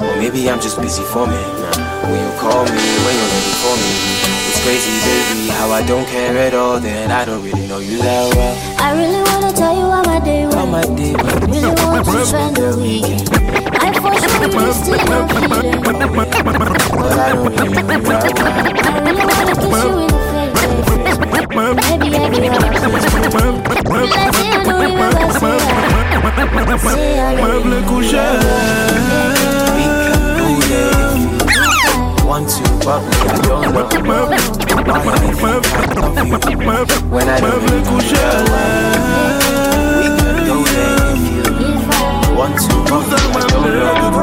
Or 0.00 0.14
maybe 0.16 0.48
I'm 0.48 0.60
just 0.60 0.80
busy 0.80 1.04
for 1.12 1.26
me. 1.26 1.42
When 2.08 2.20
you 2.24 2.32
call 2.40 2.64
me, 2.64 2.80
when 3.04 3.14
you're 3.20 3.32
ready 3.36 3.54
for 3.60 3.74
me. 3.76 3.92
It's 4.48 4.60
crazy, 4.64 4.96
baby, 5.04 5.52
how 5.60 5.68
I 5.72 5.84
don't 5.86 6.06
care 6.08 6.34
at 6.48 6.54
all, 6.54 6.80
then 6.80 7.10
I 7.10 7.26
don't 7.26 7.44
really 7.44 7.66
know 7.68 7.80
you 7.80 7.98
that 7.98 8.34
well. 8.34 8.54
I 8.80 8.96
really 8.96 9.22
wanna 9.28 9.52
tell 9.52 9.74
you 9.76 9.86
how 9.92 10.02
my 10.04 10.20
day 10.24 10.44
went. 10.44 10.54
How 10.54 10.64
my 10.64 10.84
day 10.96 11.12
went. 11.12 11.40
Really 11.52 11.74
want 11.84 12.06
to 12.06 12.24
spend 12.24 12.56
the 12.56 12.78
weekend. 12.80 13.37
I 13.80 13.92
for 13.94 14.12
sure 14.18 14.38
you 14.42 14.50
this 14.60 14.78
thing 14.84 15.08
I'm 15.08 15.28
feeling. 15.28 15.82
But 15.82 15.96
I 15.96 17.32
don't 17.32 17.54
really 17.54 17.72
know 17.72 17.98
you. 17.98 18.34
I 18.38 19.00
really 19.04 19.24
wanna 19.26 19.54
kiss 19.54 19.74
you 19.74 19.96
in 19.98 20.08
the 20.08 20.26
face, 20.28 21.28
baby. 21.28 21.56
Maybe 21.56 22.08
every 22.16 22.48
other 22.48 22.78
place, 22.90 23.06
baby. 23.12 23.58
Be 23.88 24.06
like 24.08 24.34
say 24.34 24.48
I 24.48 24.64
don't 24.64 24.80
remember, 24.80 25.30
say 25.38 25.56
I. 25.56 25.78
Say 26.78 27.18
I 27.18 27.34
don't 27.36 27.64
Meuble 27.64 27.80
couché. 27.88 28.26
We 29.74 29.84
can 29.94 30.18
go 30.38 30.50
there 30.68 30.92
if 30.98 31.16
you 31.18 31.38
to, 32.48 32.64
but 32.84 33.00
me 33.08 33.18
I 33.18 33.42
don't 33.42 33.62
know 33.62 33.72
why 33.72 33.84
I 33.84 34.74
love 36.68 36.90
you 36.90 37.08
when 37.10 37.26
I 37.28 37.40
don't 37.40 37.62
know 37.62 37.98
once 42.38 42.68
you 42.68 42.78
move, 42.88 43.12
I 43.12 43.44
don't 43.50 43.66
love 43.82 43.98
you. 44.04 44.18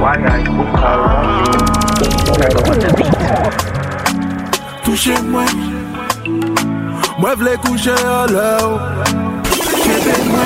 Why 0.00 0.16
I 0.16 0.40
look 0.56 0.80
around 0.90 1.44
Touchez-moi, 4.84 5.44
moi 7.18 7.34
v'lais 7.34 7.58
coucher 7.58 7.90
à 7.90 8.26
l'heure. 8.26 8.80
Touchez-moi. 9.44 10.44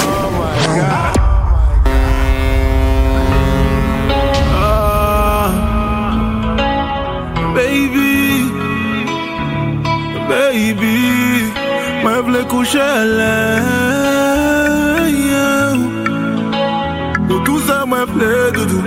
baby, 7.55 8.51
baby, 10.29 10.99
moi 12.03 12.13
je 12.17 12.21
voulais 12.23 12.47
coucher 12.47 12.81
à 12.81 13.05
l'air. 13.05 14.08
Ça, 18.19 18.25
moi, 18.25 18.53
plaît, 18.53 18.53
doudou. 18.53 18.83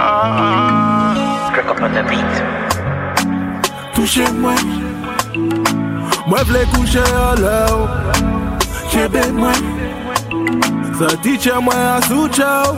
Ah. 0.00 1.14
Crack 1.52 1.68
up 1.68 1.80
on 1.80 1.92
the 1.92 2.02
beat. 2.08 2.34
Touchez-moi. 3.94 4.54
Moi, 6.26 6.42
v'lais 6.44 6.66
coucher 6.74 7.00
à 7.00 7.34
l'heure. 7.40 7.88
J'ai 8.90 9.32
moi. 9.32 9.52
Ça 10.98 11.16
dit 11.22 11.40
chez 11.40 11.60
moi 11.60 11.74
à 11.74 12.02
sous 12.02 12.28
ciao. 12.28 12.74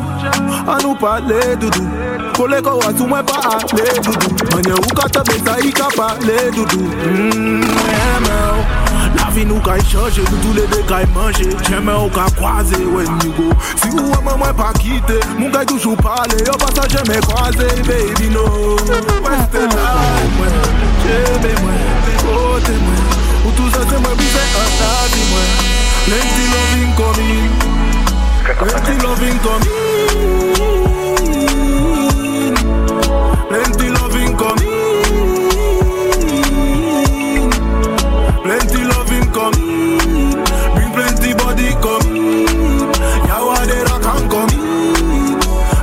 À 0.67 0.79
nous 0.83 0.95
parler, 0.95 1.57
doudou. 1.61 1.87
Pour 2.35 2.49
les 2.49 2.63
gars, 2.63 2.73
sous 2.97 3.07
moi 3.07 3.23
pas 3.23 3.41
aller, 3.57 4.01
doudou. 4.03 4.37
Manye 4.55 4.73
ou 4.73 4.95
kata 4.95 5.23
besa, 5.23 5.59
i 5.63 5.73
ka 5.73 5.89
parler, 5.95 6.51
doudou. 6.55 6.81
Mmm, 6.81 7.63
yeah, 7.63 8.86
vi 9.37 9.45
nou 9.45 9.61
ka 9.61 9.75
yi 9.77 9.85
chanje, 9.91 10.23
nou 10.31 10.39
tou 10.41 10.55
le 10.57 10.65
de 10.73 10.81
ka 10.89 11.03
yi 11.03 11.09
manje 11.13 11.45
Jeme 11.69 11.93
ou 11.93 12.09
ka 12.15 12.25
kwaze, 12.39 12.79
when 12.95 13.11
you 13.21 13.33
go 13.37 13.49
Si 13.83 13.91
ou 13.93 14.09
wè 14.09 14.21
mwen 14.25 14.55
pa 14.57 14.71
kite, 14.81 15.19
moun 15.37 15.53
ka 15.53 15.61
yi 15.65 15.69
toujou 15.73 15.97
pale 16.01 16.39
Yo 16.47 16.55
pa 16.63 16.71
sa 16.77 16.87
jeme 16.93 17.21
kwaze, 17.29 17.69
baby 17.89 18.31
no. 18.33 18.47
Weste 19.27 19.67
laj 19.75 20.25
mwen, 20.39 20.57
jeme 21.05 21.53
mwen, 21.61 21.83
kote 22.23 22.79
mwen 22.81 23.03
Ou 23.45 23.53
tou 23.59 23.69
sa 23.75 23.85
se 23.91 24.01
mwen 24.01 24.17
bize 24.23 24.47
an 24.63 24.73
tabi 24.81 25.29
mwen 25.33 25.51
Lenti 26.07 26.45
loving 26.55 26.93
komi, 26.97 27.31
lenti 28.63 28.95
loving 29.05 29.39
komi 29.45 29.71
Lenti 33.53 33.85
loving 33.85 33.91
komi 33.91 33.96
coming. 39.37 40.01
Bring 40.73 40.91
plenty 40.97 41.35
body 41.37 41.77
come. 41.85 42.09
Yawa 43.29 43.61
coming. 43.61 43.77
Yawadera 43.77 43.97
can 44.01 44.25
coming. 44.33 45.37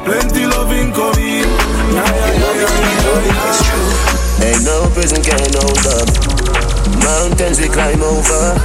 Plenty 0.05 0.43
loving 0.49 0.89
coming. 0.91 1.45
Yeah, 1.93 2.09
yeah, 2.17 2.61
yeah, 2.61 3.29
yeah. 3.29 4.45
Ain't 4.49 4.65
no 4.65 4.89
prison 4.97 5.21
can 5.21 5.37
hold 5.61 5.85
up. 5.85 6.09
Mountains 7.05 7.61
we 7.61 7.69
climb 7.69 8.01
over. 8.01 8.57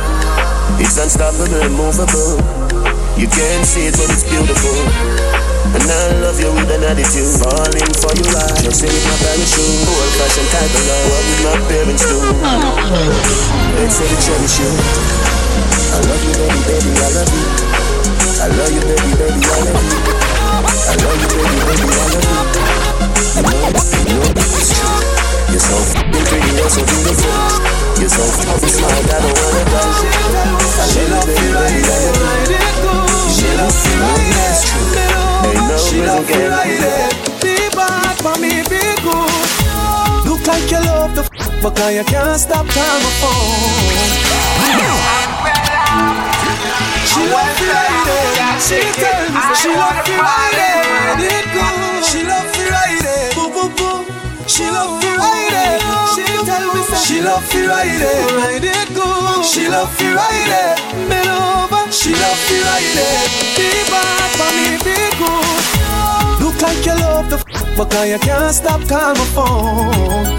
It's 0.80 0.96
unstoppable, 0.96 1.60
immovable. 1.68 2.40
You 3.20 3.28
can't 3.28 3.66
see 3.66 3.86
it, 3.88 3.94
but 3.98 4.08
it's 4.08 4.24
beautiful. 4.24 5.37
And 5.68 5.84
I 5.84 6.16
love 6.24 6.40
you 6.40 6.48
with 6.56 6.70
an 6.72 6.84
attitude. 6.84 7.28
Falling 7.44 7.92
for 8.00 8.12
you 8.16 8.24
right. 8.32 8.62
Just 8.64 8.84
in 8.84 8.92
my 9.04 9.14
parachute. 9.20 9.84
Old 9.84 10.12
fashioned 10.16 10.48
type 10.48 10.72
of 10.72 10.84
love. 10.88 11.04
What 11.12 11.22
would 11.28 11.40
my 11.44 11.54
parents 11.68 12.04
do? 12.08 12.18
They 13.76 13.88
say 13.92 14.08
to 14.08 14.16
cherish 14.16 14.58
you. 14.64 14.70
I 15.88 15.98
love 16.08 16.22
you, 16.24 16.32
baby, 16.36 16.60
baby, 16.68 16.90
I 16.96 17.08
love 17.16 17.32
you. 17.32 17.44
I 18.38 18.46
love 18.48 18.72
you, 18.72 18.80
baby, 18.80 19.12
baby, 19.18 19.40
I 19.44 19.60
love 19.68 19.88
you. 19.88 20.00
I 20.88 20.94
love 21.04 21.20
you, 21.20 21.28
baby, 21.36 21.56
baby, 21.68 21.84
I 21.84 22.16
love 22.16 22.48
you. 22.48 22.98
You 23.34 23.44
know, 23.44 23.68
you 24.08 24.16
know 24.18 24.32
it's 24.36 24.72
true. 24.72 25.00
You're 25.48 25.60
so 25.60 25.76
f***ing 25.78 26.10
pretty, 26.12 26.50
you're 26.56 26.70
so 26.70 26.80
beautiful. 26.80 27.34
You're 27.98 28.08
so 28.08 28.24
f***ing 28.24 28.68
smart, 28.68 29.04
I 29.04 29.20
don't 29.20 29.36
wanna 29.36 29.64
die. 29.68 30.06
I 30.80 31.02
love 31.12 31.28
you, 31.28 31.50
baby, 31.52 31.80
baby, 31.80 31.88
I 31.88 32.08
love 32.14 32.48
you. 32.48 32.62
She 33.32 33.48
love 33.56 33.74
me 33.74 33.94
right 34.00 34.48
It's 34.48 34.64
true. 34.70 35.27
Ain't 35.46 35.68
no 35.68 35.76
She 35.78 35.98
prison 35.98 36.06
love 36.06 36.26
me 36.26 36.32
can 36.32 36.50
right 36.50 36.78
there. 36.80 37.10
Be 37.42 37.54
bad 37.76 38.16
for 38.22 38.36
me, 38.42 38.62
be 38.70 38.82
good. 39.04 39.68
Look 40.26 40.42
like 40.46 40.70
you 40.70 40.80
love 40.82 41.14
the 41.14 41.22
f- 41.22 41.62
because 41.62 41.94
you 41.94 42.04
can't 42.04 42.40
stop 42.40 42.66
phone. 42.66 43.88
She 47.08 47.22
love 47.34 47.52
me 47.60 47.66
right 47.72 48.00
there. 48.06 48.60
She 48.60 48.78
tell 49.00 49.22
me 49.32 49.40
she 49.60 49.70
love 49.74 50.00
me 50.06 50.16
right 50.16 50.52
there. 50.58 51.18
It 51.18 51.46
good. 51.54 52.04
She 52.04 52.22
love 52.22 52.50
me 52.56 52.64
right 52.68 52.98
there. 53.00 53.34
Boom 53.34 53.50
boom 53.54 53.70
boom. 53.76 54.00
She 54.46 54.64
love 54.70 55.00
me 55.02 55.10
right 55.16 55.48
there. 55.50 55.78
She 56.14 56.24
tell 56.46 56.66
me 56.74 56.80
she 57.04 57.20
love 57.22 57.54
me 57.54 57.66
right 57.66 57.98
there. 57.98 58.26
Right 58.36 58.64
it 58.64 58.88
good. 58.94 59.44
She 59.44 59.68
love 59.68 59.90
me 60.00 60.08
right 60.12 60.46
there. 60.52 60.76
Bend 61.08 61.28
over. 61.28 61.67
She 61.98 62.12
love 62.14 62.38
me 62.48 62.60
right 62.62 62.88
there. 62.94 63.26
Be 63.58 63.68
bad 63.90 64.30
for 64.38 64.50
me, 64.54 64.78
be 64.86 64.94
good. 65.18 65.64
Look 66.38 66.62
like 66.62 66.86
you 66.86 66.94
love 66.94 67.28
the 67.28 67.38
f- 67.38 67.76
because 67.76 68.08
you 68.08 68.18
can't 68.20 68.54
stop 68.54 68.80
calling 68.86 69.18
my 69.18 69.26
phone. 69.34 70.38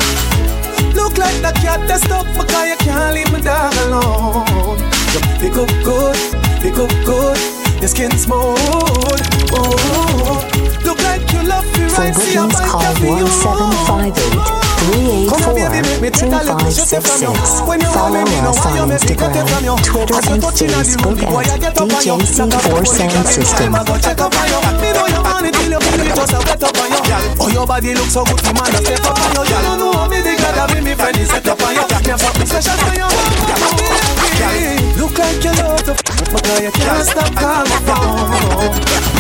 Look 0.95 1.17
like 1.17 1.36
the 1.41 1.52
cat 1.60 1.86
that's 1.86 2.04
stuck 2.06 2.26
because 2.28 2.67
you 2.69 2.78
can't 2.78 3.13
leave 3.13 3.32
my 3.34 3.41
dog 3.41 3.74
alone. 3.84 4.80
You 5.12 5.19
pick 5.41 5.58
up 5.60 5.69
good, 5.84 6.15
pick 6.62 6.78
up 6.80 6.91
good, 7.04 7.38
your 7.82 7.89
skin 7.89 8.12
smooth. 8.12 8.56
Oh, 8.56 9.19
oh, 9.52 9.76
oh. 9.91 10.80
look 10.86 11.00
like 11.04 11.30
you 11.34 11.43
love 11.43 11.65
me 11.78 11.84
right, 11.91 12.15
see 12.15 12.38
I 12.38 12.48
might 12.48 12.72
have 12.72 13.04
you. 13.04 14.68
1758-384-2566. 14.80 17.68
Follow 17.94 18.24
us 18.50 18.65
on 18.65 18.89
Instagram, 18.89 19.34
Twitter, 19.84 20.15
and 20.15 20.42
Facebook 20.42 21.20
at 21.20 21.28
DJC4 21.76 22.88
Sound 22.88 23.28
System. 23.28 23.76
Oh, 27.42 27.48
your 27.52 27.65
body 27.68 27.94
looks 27.94 28.13
so 28.13 28.24
good, 28.26 28.42
man. 28.44 28.58
I 28.58 28.60
step 28.82 29.06
up 29.06 29.20
on 29.20 29.36
you. 29.36 29.44
You 29.44 29.62
don't 29.62 29.80
know 29.80 29.92
how 29.94 30.08
me 30.10 30.22
the 30.22 30.36
God 30.39 30.70
bring 30.70 30.84
me 30.84 30.94
friend. 30.96 31.18
Set 31.28 31.48
up 31.48 31.62
on 31.62 31.74
you. 31.76 31.82
Me 31.82 31.88
have 32.10 32.20
something 32.20 32.48
special 32.48 32.74
for 32.80 32.94
you. 32.96 33.08
Look 35.00 35.18
like 35.18 35.44
you 35.44 35.52
love 35.60 35.84
the 35.86 35.92
f- 35.94 36.04
because 36.32 36.62
you 36.62 36.72
can't 36.72 37.06
stop 37.06 37.34
calling. 37.36 39.18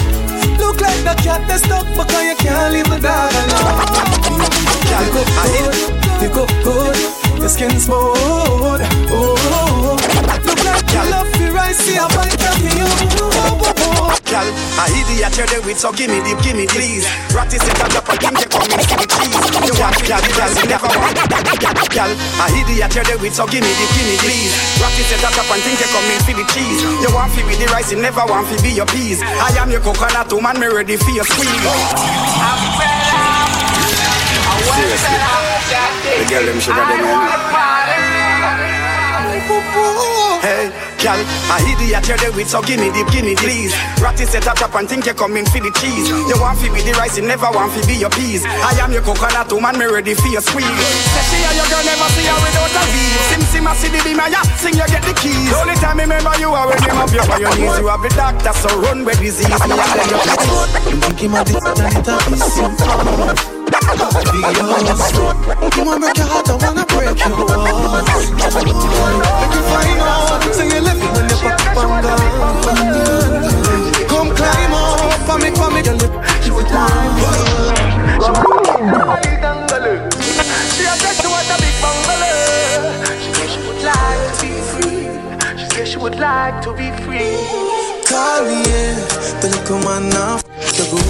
Look 0.57 0.81
like 0.81 1.01
the 1.03 1.15
cat 1.23 1.47
that's 1.47 1.63
stuck 1.63 1.85
because 1.87 2.23
you 2.23 2.35
can't 2.35 2.73
leave 2.73 2.89
the 2.89 2.99
dog 2.99 3.33
alone. 3.33 4.19
Pick 4.99 5.15
up 5.15 5.27
good, 5.43 5.73
pick 6.19 6.35
up 6.35 6.51
good, 6.63 6.95
your 7.39 7.49
skin 7.49 7.79
smooth. 7.79 8.81
Oh, 9.11 9.97
look 10.45 10.61
like 10.65 10.91
you 10.91 11.03
love 11.11 11.31
me 11.39 11.49
right, 11.49 11.75
see 11.75 11.97
I 11.97 12.07
bite 12.15 12.41
of 12.49 12.59
you. 12.63 12.87
Oh, 13.21 13.61
oh, 13.61 13.73
oh. 13.77 14.18
Girl, 14.49 14.57
I 14.81 14.89
idiot 14.89 15.37
you're 15.37 15.45
there 15.45 15.61
with, 15.61 15.77
so 15.77 15.93
give 15.93 16.09
me 16.09 16.17
the, 16.25 16.33
give 16.41 16.57
me 16.57 16.65
please. 16.65 17.05
Practice 17.29 17.61
it 17.61 17.77
and 17.77 17.91
drop 17.93 18.09
a 18.09 18.17
king, 18.17 18.33
you 18.33 18.49
come 18.49 18.65
in 18.65 18.81
for 18.81 18.97
the 18.97 19.05
cheese. 19.05 19.37
You 19.61 19.73
want 19.77 19.93
me, 20.01 20.09
girl, 20.09 20.21
girl, 20.33 20.49
you 20.49 20.65
never 20.65 20.89
want. 20.89 21.13
Girl, 21.93 22.11
I 22.41 22.49
idiot 22.57 22.89
you're 22.97 23.05
there 23.05 23.19
with, 23.21 23.35
so 23.37 23.45
give 23.45 23.61
me 23.61 23.69
the, 23.69 23.85
give 23.93 24.07
me 24.09 24.17
please. 24.17 24.49
Practice 24.81 25.11
it 25.13 25.21
and 25.21 25.33
drop 25.37 25.49
and 25.53 25.61
think 25.61 25.77
you 25.77 25.89
come 25.93 26.07
in 26.09 26.19
for 26.25 26.33
the 26.33 26.45
cheese. 26.49 26.81
You 26.81 27.13
want 27.13 27.29
to 27.37 27.45
be 27.45 27.53
the 27.61 27.69
rice, 27.69 27.93
you 27.93 28.01
never 28.01 28.25
want 28.25 28.49
to 28.49 28.57
be 28.65 28.73
your 28.73 28.89
peas. 28.89 29.21
I 29.21 29.53
am 29.61 29.69
your 29.69 29.85
coconut 29.85 30.33
woman, 30.33 30.57
me 30.57 30.65
ready 30.65 30.97
for 30.97 31.13
your 31.13 31.25
squeeze. 31.29 31.61
Seriously. 34.65 35.17
The 36.09 36.25
girl 36.25 36.45
them 36.45 36.57
sugar 36.57 36.81
them 36.89 38.08
Hey, 40.39 40.69
girl, 41.01 41.19
I 41.49 41.59
idiot 41.65 42.07
you're 42.07 42.17
there 42.21 42.31
with, 42.31 42.47
so 42.47 42.61
give 42.61 42.79
me 42.79 42.93
give 43.11 43.25
me 43.25 43.33
the 43.33 43.41
please. 43.41 43.73
Practice 43.97 44.33
it 44.37 44.47
up 44.47 44.61
and 44.75 44.87
think 44.87 45.05
you 45.05 45.13
come 45.13 45.35
in 45.35 45.45
for 45.49 45.59
the 45.59 45.73
cheese. 45.81 46.07
You 46.07 46.37
want 46.39 46.61
to 46.61 46.71
be 46.71 46.85
the 46.85 46.93
rice, 46.95 47.17
you 47.17 47.25
never 47.25 47.49
want 47.51 47.73
to 47.75 47.81
be 47.89 47.97
your 47.97 48.13
peas. 48.13 48.45
I 48.45 48.77
am 48.79 48.93
your 48.93 49.01
coconut 49.01 49.51
woman, 49.51 49.77
me 49.77 49.85
ready 49.89 50.13
for 50.13 50.29
your 50.29 50.45
squeeze. 50.45 50.63
Say 50.63 51.23
she 51.27 51.37
and 51.43 51.57
your 51.57 51.67
girl 51.67 51.83
never 51.83 52.07
see 52.13 52.29
her 52.29 52.39
without 52.39 52.77
a 52.77 52.83
V. 52.93 52.95
Sim 53.49 53.67
a 53.67 53.73
see 53.75 53.89
the 53.89 53.99
beam, 54.05 54.21
yeah, 54.29 54.45
sing 54.61 54.77
you 54.77 54.87
get 54.87 55.03
the 55.03 55.13
keys. 55.17 55.51
Only 55.57 55.75
time 55.81 55.97
me 55.97 56.05
remember 56.05 56.31
you 56.37 56.53
are 56.53 56.69
when 56.69 56.77
you 56.77 56.93
have 56.93 57.11
your 57.11 57.25
on 57.25 57.41
your 57.41 57.55
knees. 57.57 57.75
You 57.81 57.87
have 57.89 58.03
the 58.05 58.13
doctor, 58.13 58.53
so 58.53 58.69
run 58.79 59.03
with 59.03 59.19
disease. 59.19 59.49
Me 59.49 59.75
and 59.75 59.91
then 59.97 60.07
you 60.07 60.19
Think 61.03 61.19
him 61.19 61.35
a 61.35 61.43
this 61.43 61.57
a 61.57 61.73
be 62.29 62.37
simple. 62.37 63.58
Be 63.89 63.97
yours. 63.97 65.01
You 65.75 65.81
wanna 65.83 65.99
break 65.99 66.15
your 66.17 66.27
heart, 66.29 66.47
I 66.49 66.51
wanna 66.61 66.85
break 66.85 67.17
your 67.17 67.33
heart. 67.33 68.05
Make 68.37 69.55
you 69.55 69.61
find 69.65 70.01
out, 70.05 70.45
so 70.53 70.61
you 70.63 70.77
left 70.79 70.99
me 70.99 71.07
when 71.09 71.25
you 71.25 71.35
pop 71.41 71.65
up 71.65 71.89
and 71.89 72.03
gone. 72.05 72.61
Come 74.07 74.29
climb 74.35 74.73
up, 74.73 74.99
for 75.25 75.37
me, 75.41 75.49
for 75.57 75.71
me, 75.73 75.81
your 75.81 75.95
lip. 75.97 76.13
She 76.43 76.51
would 76.51 76.67
climb 76.67 77.17
She 80.75 80.83
a 80.85 80.93
said 80.93 81.15
she 81.17 81.25
want 81.27 81.49
a 81.49 81.57
big 81.57 81.73
bungalow. 81.81 82.93
She 83.17 83.33
said 83.33 83.49
she 83.49 83.59
would 83.65 83.81
like 83.81 84.21
to 84.37 84.45
be 84.45 84.61
free. 84.69 85.09
She 85.57 85.65
said 85.73 85.85
she 85.87 85.97
would 85.97 86.19
like 86.19 86.61
to 86.61 86.69
be 86.73 86.91
free. 87.01 87.33
Call 88.05 88.45
me, 88.45 88.61
the 89.41 89.49
good. 90.91 91.09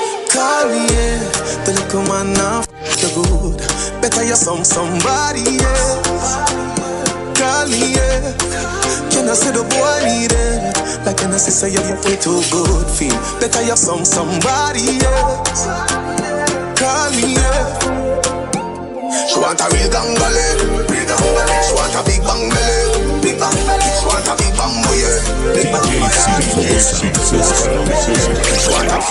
Call 0.33 0.69
me, 0.69 0.87
yeah. 0.87 1.19
The 1.65 1.73
little 1.75 2.03
man 2.07 2.33
now 2.33 2.63
you 3.01 3.09
good. 3.15 3.57
Better 4.01 4.23
you 4.23 4.35
some 4.35 4.63
somebody 4.63 5.43
else. 5.59 6.37
Call 7.37 7.67
yeah. 7.67 8.31
Can 9.11 9.27
I 9.27 9.33
say 9.33 9.51
the 9.51 9.63
boy 9.67 9.99
need 10.07 10.31
it? 10.31 11.05
Like 11.05 11.17
can 11.17 11.33
I 11.33 11.37
say 11.37 11.51
say 11.51 11.69
you're 11.73 11.83
way 12.05 12.15
too 12.15 12.41
good 12.51 12.87
feel. 12.87 13.17
Better 13.39 13.61
you 13.63 13.75
some 13.75 14.05
somebody 14.05 15.03
else. 15.03 15.65
Call 16.79 17.11
yeah. 17.19 17.40
She 19.11 19.35
want 19.43 19.59
a 19.59 19.67
real 19.75 19.91
gangbale, 19.91 20.87
real. 20.87 21.03
She 21.67 21.75
want 21.75 21.91
a 21.91 21.99
big 22.07 22.23
bang 22.23 22.47
belly, 22.47 23.19
big 23.19 23.35
bang 23.35 23.59
belly. 23.67 23.91
She 23.91 24.07
want 24.07 24.23
a 24.23 24.31
big 24.39 24.55
bang 24.55 24.71
boy, 24.87 25.03
big 25.51 25.67
bang 25.67 25.83
boy. 25.99 26.07
DJ 26.55 26.79
C4 26.79 27.43
Sound 27.43 27.91
System. 27.91 28.31
She 28.55 28.71
want 28.71 28.87
a 28.87 29.03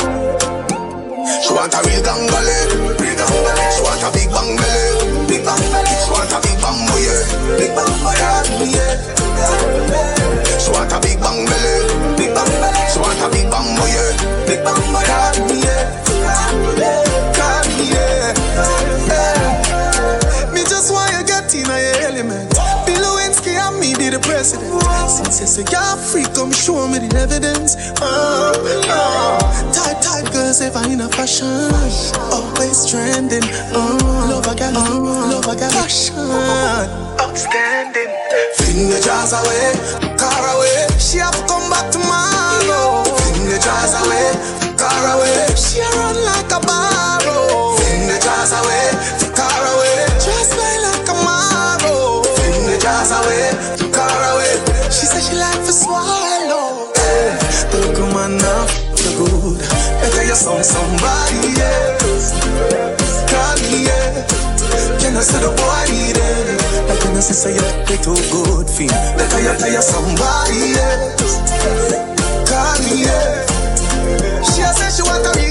She 1.29 1.53
want 1.53 1.69
a 1.73 1.77
real 1.85 2.01
real. 2.01 2.25
She 3.69 3.81
want 3.85 4.01
a 4.01 4.09
big 4.09 4.33
bang 4.33 4.57
belly, 4.57 5.29
big 5.29 5.45
bang 5.45 5.61
belly. 5.69 5.93
She 6.01 6.09
want 6.09 6.33
a 6.33 6.41
big 6.41 6.57
bang 6.57 6.89
boy, 6.89 7.05
big 7.57 7.69
bang 7.77 7.93
boy. 8.01 8.17
She 10.57 10.69
want 10.73 10.89
a 10.91 10.97
big 10.99 11.19
bang 11.21 11.45
belly, 11.45 11.85
big 12.17 12.33
bang 12.33 12.49
belly. 12.61 12.81
She 12.89 12.97
want 12.99 13.21
a 13.21 13.29
big 13.29 13.45
bang 13.49 13.75
boy, 13.77 13.93
big 14.47 14.63
bang 14.65 14.81
boy, 14.89 15.05
president. 24.57 25.09
Since 25.09 25.51
say 25.51 25.65
you're 25.71 25.97
free, 25.97 26.25
come 26.33 26.51
show 26.51 26.87
me 26.87 26.99
the 26.99 27.09
evidence. 27.17 27.75
Uh, 28.01 28.53
uh. 28.87 29.73
Tight, 29.73 30.01
tight 30.01 30.31
girls 30.33 30.61
ever 30.61 30.85
in 30.89 31.01
a 31.01 31.09
fashion. 31.09 31.47
Always 32.31 32.89
trending. 32.89 33.43
Uh, 33.73 33.97
love 34.29 34.47
a 34.47 34.55
gal, 34.55 34.77
uh, 34.77 35.31
love 35.31 35.47
a 35.47 35.55
gal. 35.55 35.71
Fashion. 35.71 36.15
Outstanding. 37.19 38.11
Fling 38.55 38.89
the 38.89 39.01
jars 39.03 39.33
away, 39.33 39.73
car 40.17 40.43
away. 40.55 40.87
She 40.97 41.17
have 41.17 41.35
to 41.35 41.43
come 41.47 41.69
back 41.69 41.91
tomorrow. 41.91 43.03
Fling 43.03 43.49
the 43.49 43.59
jars 43.59 43.93
away, 44.01 44.33
car 44.77 45.17
away. 45.17 45.47
She 45.55 45.81
run 45.81 46.15
like 46.25 46.51
a 46.51 46.59
barrow. 46.65 47.18
Some 60.49 60.65
somebody 60.65 61.61
else. 61.61 62.33
Call 63.29 63.55
me, 63.61 63.85
yeah. 63.85 64.25
Can 64.97 65.15
I 65.15 65.21
say 65.21 65.39
the 65.39 65.53
boy 65.53 65.85
need? 65.93 66.17
Like 66.89 66.99
can 66.99 67.15
I 67.15 67.19
say 67.21 67.53
you're 67.53 67.69
way 67.85 67.97
too 68.01 68.17
good. 68.33 68.65
Better 69.15 69.39
you 69.45 69.53
tell 69.55 69.81
somebody 69.81 70.73
else. 70.73 71.37
Call 72.49 72.75
me. 72.81 73.05
She 74.41 74.65
a 74.65 74.73
say 74.73 74.89
she 74.89 75.03
want 75.05 75.23
a 75.23 75.31
big 75.37 75.48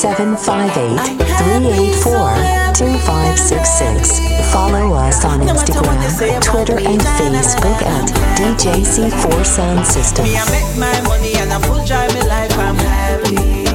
758 0.00 0.96
384 1.20 2.72
2566. 2.72 4.16
Follow 4.50 4.94
us 4.94 5.26
on 5.26 5.40
Instagram, 5.40 6.40
Twitter, 6.40 6.78
and 6.78 7.02
Facebook 7.20 7.82
at 7.84 8.08
DJC4 8.40 9.44
Sound 9.44 9.86
System. 9.86 10.24
Me, 10.24 10.38
I 10.38 10.44
make 10.48 10.78
my 10.80 11.00
money 11.06 11.34
and 11.36 11.52
I 11.52 11.60
full 11.60 11.84
drive 11.84 12.14
life, 12.24 12.56
I'm 12.56 12.76
happy. 12.76 13.68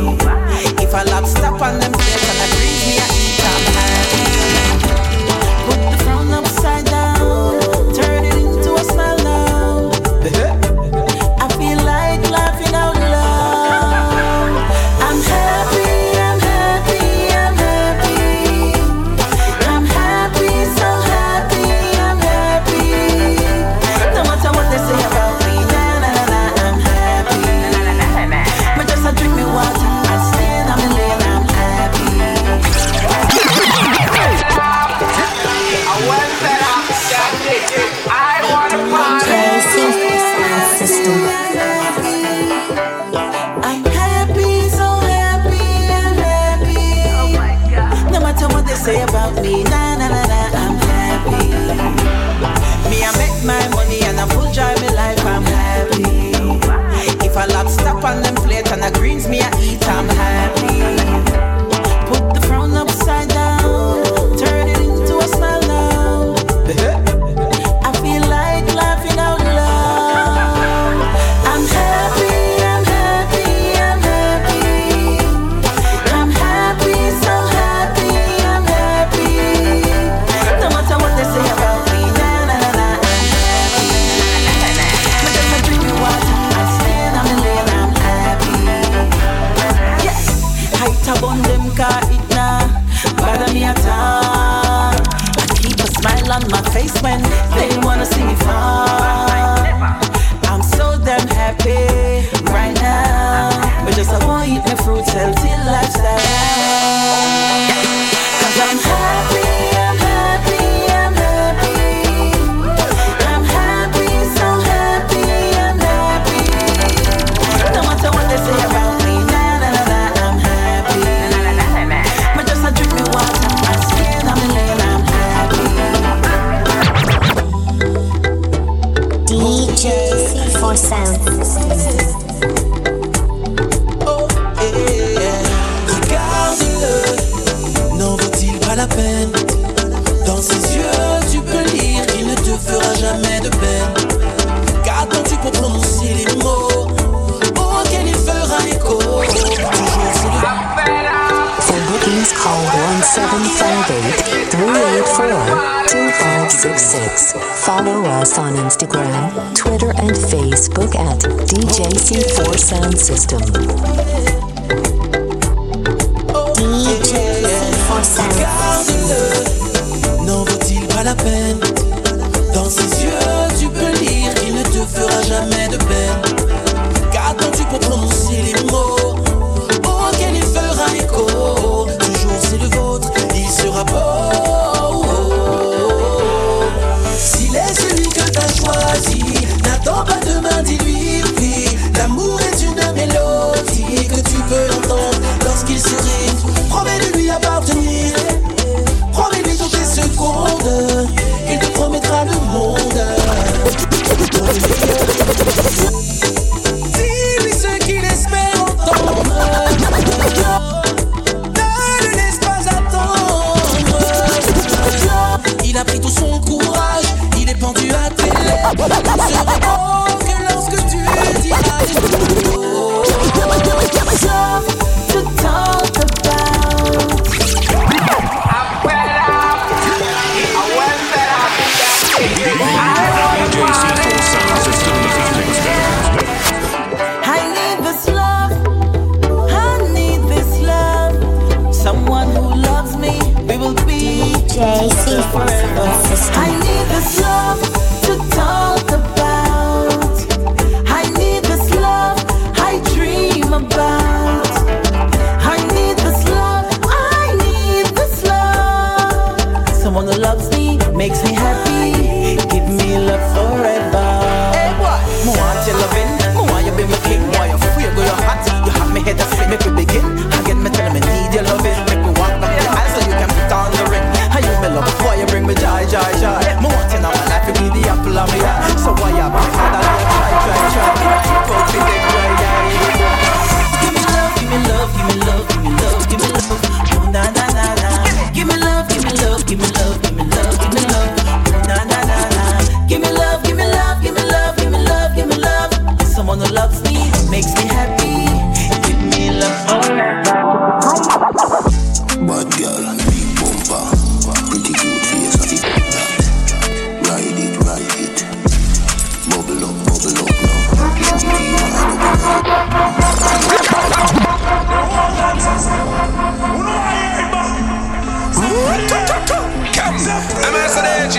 If 0.82 0.96
I 0.96 1.06
stop 1.26 1.62
on 1.62 1.80
them, 1.80 1.94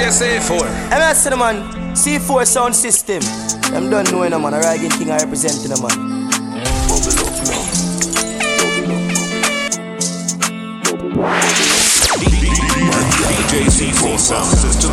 Yes, 0.06 0.22
A4. 0.22 0.62
MS 0.94 1.24
to 1.24 1.36
man. 1.36 1.56
C4 1.92 2.46
sound 2.46 2.76
system. 2.76 3.20
I'm 3.74 3.90
done 3.90 4.04
knowing 4.12 4.32
a 4.34 4.38
man. 4.38 4.54
A 4.54 4.60
ragging 4.60 4.90
king 4.90 5.10
I 5.10 5.16
represent 5.16 5.64
in 5.64 5.70
the 5.74 5.80
man. 5.82 5.98
DJ 13.26 13.66
C4 13.66 14.16
sound 14.16 14.46
system 14.56 14.92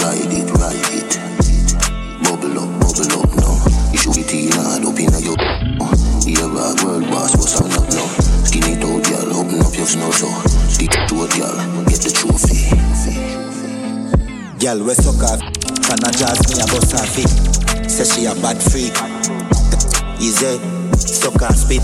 Ride 0.00 0.32
it, 0.32 0.48
ride 0.56 0.88
it. 0.96 1.12
Bubble 2.24 2.56
up, 2.56 2.70
bubble 2.80 3.20
up 3.20 3.28
now. 3.36 3.52
Up 4.88 4.98
your. 5.20 5.36
World 6.84 7.04
boss, 7.10 7.36
what's 7.36 7.60
up 7.60 7.66
now? 7.68 8.06
Skinny 8.44 8.80
toad, 8.80 9.04
girl, 9.04 9.36
open 9.36 9.60
up 9.60 9.74
your 9.76 9.86
snow 9.86 10.10
so. 10.12 10.28
Stick 10.68 10.90
to 10.90 11.24
it, 11.24 11.32
girl. 11.36 11.84
Get 11.84 11.99
Girl, 14.60 14.84
we 14.84 14.92
suck 14.92 15.24
off. 15.24 15.40
Can 15.40 16.04
I 16.04 16.12
jazz 16.12 16.36
me 16.52 16.60
a 16.60 16.66
bust 16.68 16.92
her 16.92 17.06
feet? 17.08 17.32
Say 17.88 18.04
she 18.04 18.26
a 18.26 18.34
bad 18.44 18.60
freak. 18.60 18.92
Easy, 20.20 20.60
suck 21.00 21.40
her 21.40 21.48
spit. 21.56 21.80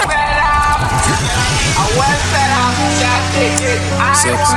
Sex. 3.38 4.50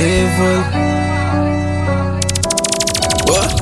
Evil. 0.00 0.64
What? 3.28 3.52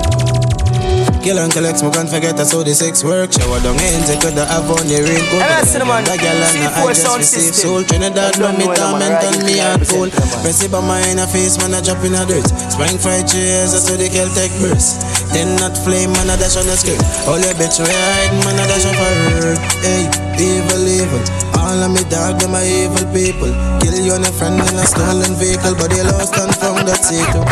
Kill 1.19 1.43
and 1.43 1.51
collect, 1.51 1.83
smoke 1.83 1.99
and 1.99 2.07
forget 2.07 2.39
that's 2.39 2.55
how 2.55 2.63
the 2.63 2.71
sex 2.71 3.03
work. 3.03 3.35
Shower 3.35 3.59
down 3.59 3.75
take 4.07 4.23
it 4.23 4.39
to 4.39 4.45
have 4.47 4.71
on 4.71 4.87
the 4.87 5.03
rain. 5.03 5.19
Go. 5.35 5.43
Hey, 5.43 5.51
listen, 5.59 5.83
man. 5.83 6.07
The 6.07 6.15
girl 6.15 6.31
and 6.31 6.63
I 6.63 6.79
C4 6.79 6.95
just 6.95 7.19
receive 7.19 7.55
soul. 7.59 7.83
Trinidad, 7.83 8.39
love 8.39 8.55
me, 8.55 8.71
man. 8.71 8.79
torment 8.79 9.19
Right, 9.19 9.43
me 9.43 9.59
yeah, 9.59 9.75
heart 9.75 9.83
represent 9.83 9.99
full. 9.99 10.11
them, 10.15 10.23
man. 10.23 10.43
Press 10.47 10.63
it 10.63 10.71
by 10.71 10.79
my 10.79 11.03
in 11.11 11.19
a 11.19 11.27
face, 11.27 11.59
man, 11.59 11.75
I 11.75 11.83
drop 11.83 11.99
in 12.07 12.15
a 12.15 12.23
dirt. 12.23 12.47
Spring 12.47 13.03
fried 13.03 13.27
cheers, 13.27 13.75
that's 13.75 13.91
how 13.91 13.99
the 13.99 14.07
take 14.07 14.55
burst. 14.63 15.03
Then 15.35 15.59
not 15.59 15.75
flame, 15.75 16.15
man, 16.15 16.31
I 16.31 16.39
dash 16.39 16.55
on 16.55 16.71
the 16.71 16.79
skirt. 16.79 17.03
All 17.27 17.43
your 17.43 17.51
bitch 17.59 17.83
we 17.83 17.91
hiding, 17.91 18.47
man, 18.47 18.63
I 18.63 18.65
dash 18.71 18.87
on 18.87 18.95
for 18.95 19.11
hurt. 19.43 19.59
Hey, 19.83 20.07
evil, 20.39 20.87
evil. 20.87 21.48
All 21.69 21.85
of 21.85 21.93
me 21.93 22.01
dog, 22.09 22.41
them 22.41 22.55
are 22.57 22.65
evil 22.65 23.05
people. 23.13 23.53
Kill 23.85 23.93
you 24.01 24.17
and 24.17 24.25
a 24.25 24.33
friend 24.33 24.57
in 24.57 24.73
a 24.73 24.87
stolen 24.89 25.37
vehicle, 25.37 25.77
but 25.77 25.93
they 25.93 26.01
lost 26.01 26.33
and 26.41 26.49
found 26.57 26.89
that 26.89 27.05
secret. 27.05 27.45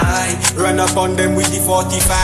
I 0.00 0.32
run 0.56 0.80
up 0.80 0.96
on 0.96 1.16
them 1.16 1.34
with 1.36 1.52
the 1.52 1.60
45. 1.60 2.16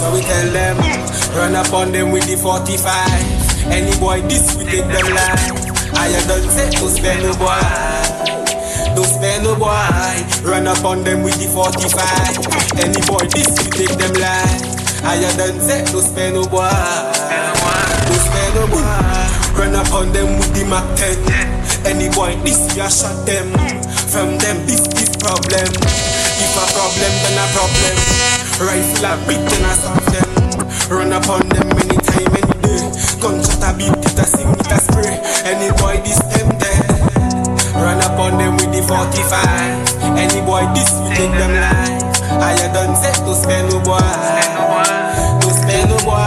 So 0.00 0.12
we 0.14 0.22
tell 0.24 0.48
them, 0.48 0.78
run 1.36 1.54
up 1.56 1.72
on 1.74 1.92
them 1.92 2.10
with 2.10 2.24
the 2.24 2.36
45. 2.40 3.68
Any 3.68 3.92
boy 4.00 4.22
this 4.22 4.56
we 4.56 4.64
take 4.64 4.88
them 4.88 5.12
life. 5.12 5.52
I 5.92 6.08
don't 6.26 6.48
say 6.48 6.70
to 6.70 6.88
spend 6.88 7.22
no 7.22 7.36
boy. 7.36 7.79
Don't 9.00 9.08
spend 9.08 9.44
no 9.44 9.56
boy. 9.56 10.44
Run 10.44 10.68
up 10.68 10.84
on 10.84 11.00
them 11.04 11.22
with 11.24 11.40
the 11.40 11.48
45. 11.48 12.84
Any 12.84 13.00
boy 13.08 13.24
this 13.32 13.48
we 13.56 13.72
take 13.72 13.96
them 13.96 14.12
life. 14.20 14.60
I 15.00 15.16
don't 15.40 15.56
say 15.56 15.80
to 15.88 16.04
spend 16.04 16.36
no 16.36 16.44
boy. 16.44 16.68
Don't 16.68 18.20
spend 18.20 18.52
no 18.60 18.68
boy. 18.68 18.84
Run 19.56 19.72
up 19.72 19.88
on 19.96 20.12
them 20.12 20.36
with 20.36 20.52
the 20.52 20.68
Mac 20.68 20.84
10. 21.00 21.16
Any 21.88 22.12
boy 22.12 22.36
this 22.44 22.60
a 22.76 22.92
shot 22.92 23.24
them. 23.24 23.48
From 24.12 24.36
them 24.36 24.68
this 24.68 24.84
is 25.00 25.16
problem. 25.16 25.72
If 26.36 26.52
a 26.60 26.64
problem 26.68 27.12
then 27.24 27.40
a 27.40 27.46
problem. 27.56 27.96
Rifle 28.60 29.08
a 29.08 29.12
beat 29.24 29.40
then 29.48 29.64
I 29.64 29.72
stop 29.80 30.04
them. 30.12 30.28
Run 30.92 31.16
up 31.16 31.24
on 31.32 31.48
them 31.48 31.72
anytime, 31.72 32.36
any 32.36 32.56
day. 32.60 32.84
Gunshot 33.16 33.64
a 33.64 33.72
beat, 33.80 33.96
it 33.96 34.20
a 34.20 34.24
sing, 34.28 34.52
it 34.60 34.68
a 34.68 34.76
spray. 34.76 35.16
Any 35.48 35.72
boy 35.80 35.96
this 36.04 36.20
45. 38.90 40.18
Any 40.18 40.42
boy 40.42 40.66
this 40.74 40.90
we 40.98 41.14
take 41.14 41.30
them 41.38 41.54
life. 41.62 42.02
I 42.42 42.58
had 42.58 42.74
done 42.74 42.98
set 42.98 43.22
to 43.22 43.34
spend 43.38 43.70
no 43.70 43.78
boy. 43.86 44.02
To 44.02 45.50
spend 45.54 45.94
no 45.94 45.98
boy. 46.02 46.26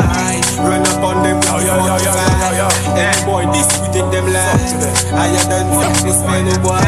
Run 0.64 0.80
up 0.88 1.04
on 1.04 1.28
them 1.28 1.44
with 1.44 1.68
the 1.68 1.76
45. 1.76 2.96
Any 2.96 3.20
boy 3.28 3.44
this 3.52 3.68
we 3.84 3.92
take 3.92 4.08
them 4.16 4.32
life. 4.32 4.80
I 5.12 5.28
had 5.28 5.52
done 5.52 5.68
set 5.76 6.08
to 6.08 6.12
spend 6.16 6.48
no 6.48 6.56
boy. 6.64 6.80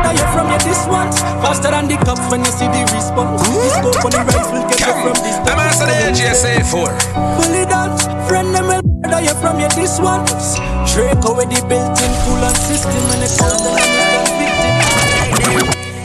Now 0.00 0.12
you 0.16 0.24
from 0.32 0.48
this 0.48 0.86
ones 0.88 1.20
Faster 1.44 1.72
than 1.76 1.88
the 1.88 1.96
cops 2.08 2.24
when 2.32 2.40
you 2.40 2.48
see 2.48 2.72
the 2.72 2.80
response 2.88 3.44
The 3.44 3.68
scope 3.68 4.00
on 4.00 4.12
the 4.16 4.24
rifle 4.32 4.64
get 4.64 4.80
you 4.80 4.96
from 5.04 5.12
this 5.20 5.36
I'm 5.44 5.60
answer 5.60 5.92
the 5.92 6.08
GSA 6.16 6.64
4. 6.72 6.88
Fully 7.36 7.68
done, 7.68 7.92
friend 8.24 8.48
Now 9.04 9.20
you 9.20 9.36
from 9.44 9.60
your 9.60 9.68
this 9.76 10.00
ones 10.00 10.56
Draco 10.88 11.36
with 11.36 11.52
the 11.52 11.60
built-in 11.68 12.12
coolant 12.24 12.56
system 12.64 12.96
And 13.12 13.28
it 13.28 13.32
comes 13.36 13.60
to 13.60 13.76
the 13.76 13.92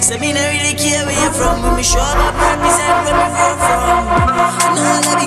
So 0.03 0.19
me 0.19 0.35
not 0.35 0.43
really 0.43 0.75
care 0.75 1.07
where 1.07 1.15
you 1.15 1.31
from 1.31 1.63
me 1.71 1.83
show 1.87 2.03
up, 2.03 2.35
represent 2.35 2.99
where 3.07 3.15
me 3.15 3.31
from 3.63 4.11
And 4.75 4.83
all 4.83 5.07
of 5.07 5.23
the 5.23 5.26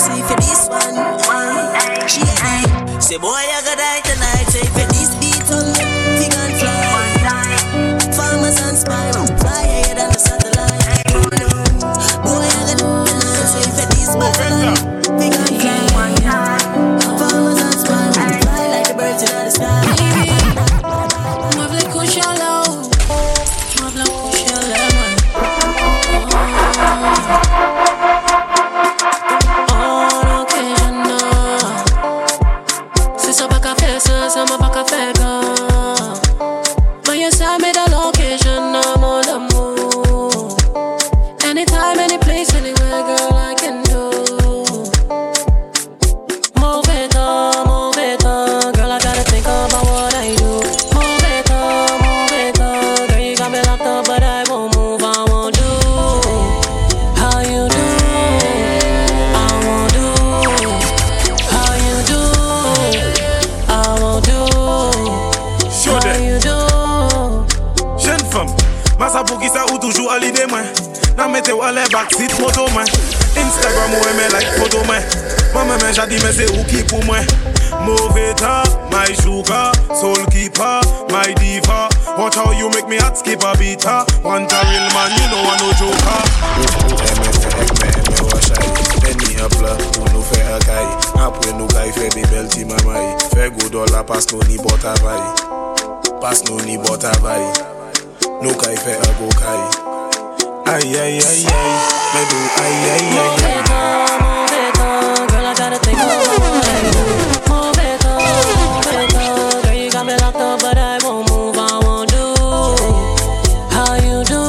see 0.00 0.22
for 0.24 0.36
this 0.40 0.68
one. 0.68 0.96
She 2.08 2.22
aye 2.24 2.64
Say 2.98 3.18
boy 3.18 3.28
I 3.28 3.60
gotta 3.64 3.76
die 3.76 4.00
tonight. 4.08 4.46
Say 4.48 4.64
for 4.72 4.86
this 4.96 5.12
beat 5.20 5.44
on 5.52 5.66
me 5.76 5.84
Thing 6.18 6.32
and 6.32 6.54
fly. 6.56 6.80
Farmers 8.16 8.58
and 8.64 8.76
spy 8.76 9.12
Fly 9.12 9.62
higher 9.68 9.94
than 9.94 10.10
the 10.10 10.18
satellite. 10.18 11.04
Boy 12.24 12.40
I 12.40 12.50
gotta 12.56 12.76
die 12.80 13.04
tonight. 13.04 13.46
Say 13.52 13.64
for 13.76 13.86
this 13.92 14.16
battle 14.16 14.89
go 94.10 94.16
dola 94.16 94.20
pas 94.20 94.26
nou 94.32 94.42
ni 94.48 94.56
bota 94.58 94.94
vay 95.02 95.22
Pas 96.20 96.42
nou 96.44 96.58
ni 96.66 96.78
bota 96.78 97.12
vay 97.22 97.42
Nou 98.42 98.54
kay 98.54 98.76
fe 98.76 98.92
a 98.92 99.12
go 99.18 99.28
kay 99.38 99.60
Ay 100.66 100.96
ay 100.98 101.18
ay 101.18 101.44
ay 101.46 101.70
Me 102.14 102.22
do 102.30 102.38
ay 102.58 102.74
ay 102.90 103.04
ay 103.18 103.30
Move 103.30 103.44
it 103.46 103.70
on, 103.70 104.18
move 104.20 104.52
it 104.52 104.78
on, 104.80 105.26
girl, 105.28 105.46
I 105.46 105.54
gotta 105.54 105.78
think 105.78 105.98
I 105.98 106.02
do. 106.10 106.30
Move 107.50 107.78
it 107.78 108.04
on, 108.06 108.18
move 108.18 108.94
it 108.98 109.14
on, 109.14 109.62
girl, 109.62 109.74
you 109.74 109.90
got 109.90 110.04
me 110.06 110.14
locked 110.16 110.36
up, 110.36 110.60
but 110.60 110.78
I 110.78 110.98
won't 111.02 111.30
move, 111.30 111.56
I 111.56 111.78
won't 111.84 112.10
do. 112.10 112.34
How 113.70 113.94
you 113.94 114.24
do? 114.24 114.42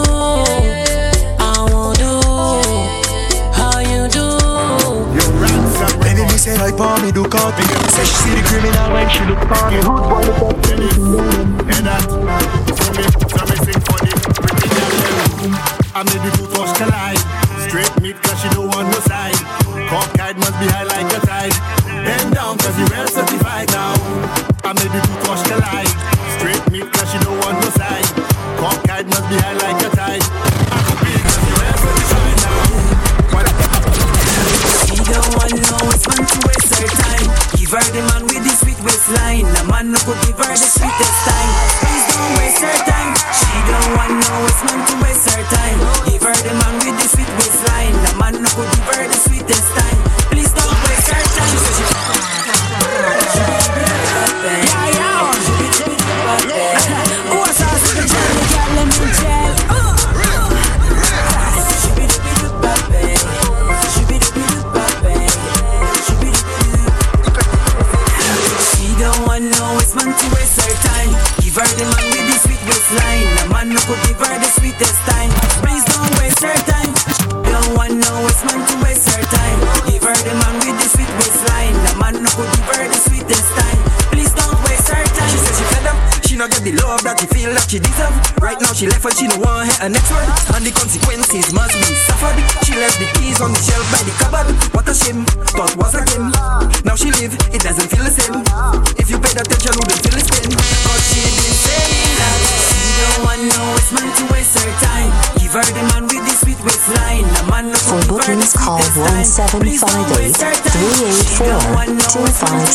I 1.37 1.53
won't 1.69 1.97
do. 1.97 2.13
How 3.53 3.79
you 3.79 4.09
do? 4.09 4.25
Enemy 6.07 6.37
say 6.37 6.57
like 6.57 6.77
for 6.77 6.97
me 7.01 7.11
do 7.11 7.23
she 7.23 7.80
see 8.19 8.33
the 8.35 8.43
criminal 8.47 8.87
when 8.91 9.07
she 9.09 9.21
look 9.25 9.41
for 9.47 9.63
me 9.71 9.77
Hood 9.79 10.03
boy 10.09 10.21
look 10.27 10.41
up 10.43 10.57
to 10.67 10.73
me 10.77 10.89
Hear 11.71 11.81
that? 11.87 12.03
So 12.09 12.85
me, 12.97 13.03
so 13.31 13.41
me 13.47 13.55
sing 13.63 13.81
for 13.85 13.99
the 14.03 14.11
pretty 14.33 14.69
girl. 14.73 15.21
I 15.93 16.03
made 16.03 16.21
the 16.23 16.31
two 16.35 16.47
touch 16.51 16.71
the 16.79 16.87
line. 16.89 17.21
Straight 17.67 17.93
meat 18.01 18.17
cause 18.21 18.39
she 18.41 18.49
don't 18.49 18.67
want 18.67 18.89
no 18.89 18.99
side. 19.05 19.35
Cockeyed 19.87 20.37
must 20.37 20.57
be 20.59 20.67
high 20.67 20.83
like 20.83 21.11
a 21.13 21.19
tide. 21.25 21.80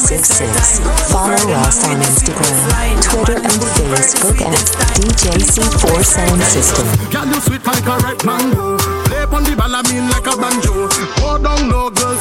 1758-384-2566. 0.07 1.11
Follow 1.11 1.35
us 1.67 1.83
on 1.85 1.99
Instagram, 1.99 2.55
Twitter, 3.03 3.43
and 3.43 3.59
Facebook 3.91 4.39
at 4.39 4.55
DJC4 4.95 6.05
Sound 6.05 6.43
System. 6.43 6.87
Girl, 7.11 7.27
you 7.27 7.41
sweet 7.41 7.67
like 7.67 7.83
a 7.83 7.99
mango. 8.25 8.79
Play 9.11 9.27
the 9.43 9.55
balamin 9.59 10.07
like 10.11 10.27
a 10.31 10.37
banjo. 10.39 10.89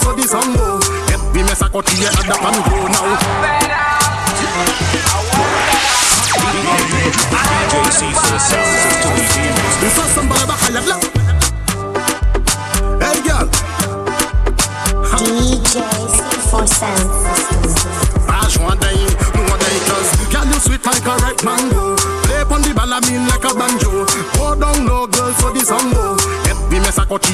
So 0.01 0.15
go. 0.57 0.79
Get 1.07 1.21
me 1.33 1.43
mess 1.43 1.61
the. 1.61 1.85
DJC4 1.85 2.94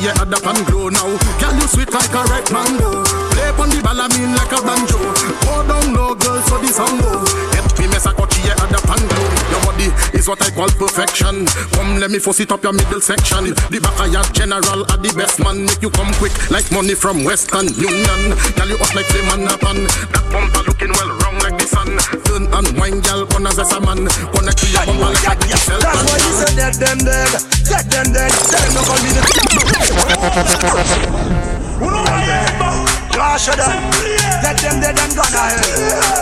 mess 0.01 0.17
a 0.17 0.17
cut 0.17 0.17
here 0.17 0.17
at 0.17 0.29
the 0.29 0.89
now. 0.89 1.17
Girl, 1.39 1.55
you 1.55 1.67
sweet 1.67 1.91
like 1.93 2.13
a 2.13 2.23
ripe 2.25 2.51
mango. 2.51 3.03
Play 3.31 3.49
on 3.57 3.69
the 3.69 3.79
balamin 3.81 4.35
like 4.35 4.51
a 4.51 4.61
banjo. 4.61 4.97
Go 5.45 5.67
down 5.67 5.93
low, 5.93 6.15
girl, 6.15 6.41
so 6.41 6.57
the 6.57 6.67
song 6.67 6.97
go. 7.01 7.21
Get 7.53 7.79
me 7.79 7.87
mess 7.87 8.05
a 8.05 8.13
cut 8.13 8.33
here 8.33 8.53
at 8.57 8.69
the 8.69 8.81
pango. 8.81 9.21
Your 9.51 9.61
body 9.61 9.89
is 10.17 10.27
what 10.27 10.41
I 10.41 10.49
call 10.51 10.69
perfection. 10.69 11.45
Come, 11.73 11.99
let 11.99 12.11
me 12.11 12.19
force 12.19 12.39
it 12.39 12.51
up 12.51 12.63
your 12.63 12.73
middle 12.73 13.01
section. 13.01 13.53
The 13.69 13.79
back 13.81 13.99
of 13.99 14.11
your 14.11 14.23
general 14.33 14.81
are 14.89 14.97
the 14.97 15.13
best 15.15 15.39
man. 15.39 15.65
Make 15.65 15.81
you 15.81 15.89
come 15.89 16.11
quick 16.17 16.33
like 16.49 16.69
money 16.71 16.95
from 16.95 17.23
Western 17.23 17.67
Union. 17.77 18.21
Girl, 18.57 18.69
you 18.69 18.77
up 18.81 18.93
like 18.95 19.05
flame 19.05 19.29
on 19.29 19.45
a 19.45 19.57
pan. 19.57 19.85
That 20.13 20.25
bumper 20.31 20.63
looking 20.65 20.91
well 20.97 21.11
the 21.13 21.40
sun. 21.71 21.89
Turn 22.27 22.43
and 22.51 22.67
wine, 22.77 22.99
girl, 23.01 23.23
on 23.35 23.47
as 23.47 23.57
a 23.59 23.79
man. 23.79 24.03
Connect 24.35 24.57
to 24.59 24.67
your 24.67 24.83
bumper 24.85 25.09
like 25.15 25.27
a 25.27 25.33
digital 25.39 25.79
That's 25.79 26.03
why 26.03 26.17
you 26.19 26.31
say 26.35 26.51
dead 26.59 26.75
them 26.75 26.97
dead, 26.99 27.31
dead 27.67 27.85
them 27.91 28.07
dead. 28.11 28.31
Tell 28.51 28.59
them 28.59 28.71
no 28.75 28.81
call 28.83 28.99
me 28.99 29.09
the. 29.15 29.21
Who 31.79 31.87
know 31.89 32.03
what 32.03 32.11
I 32.11 32.21
am? 32.27 32.85
Josh 33.11 33.47
Adam, 33.51 33.75
dead 34.41 34.57
them 34.63 34.77
dead 34.81 34.95
and 34.99 35.13
gone 35.15 35.31
to 35.31 35.41
hell. 35.41 35.61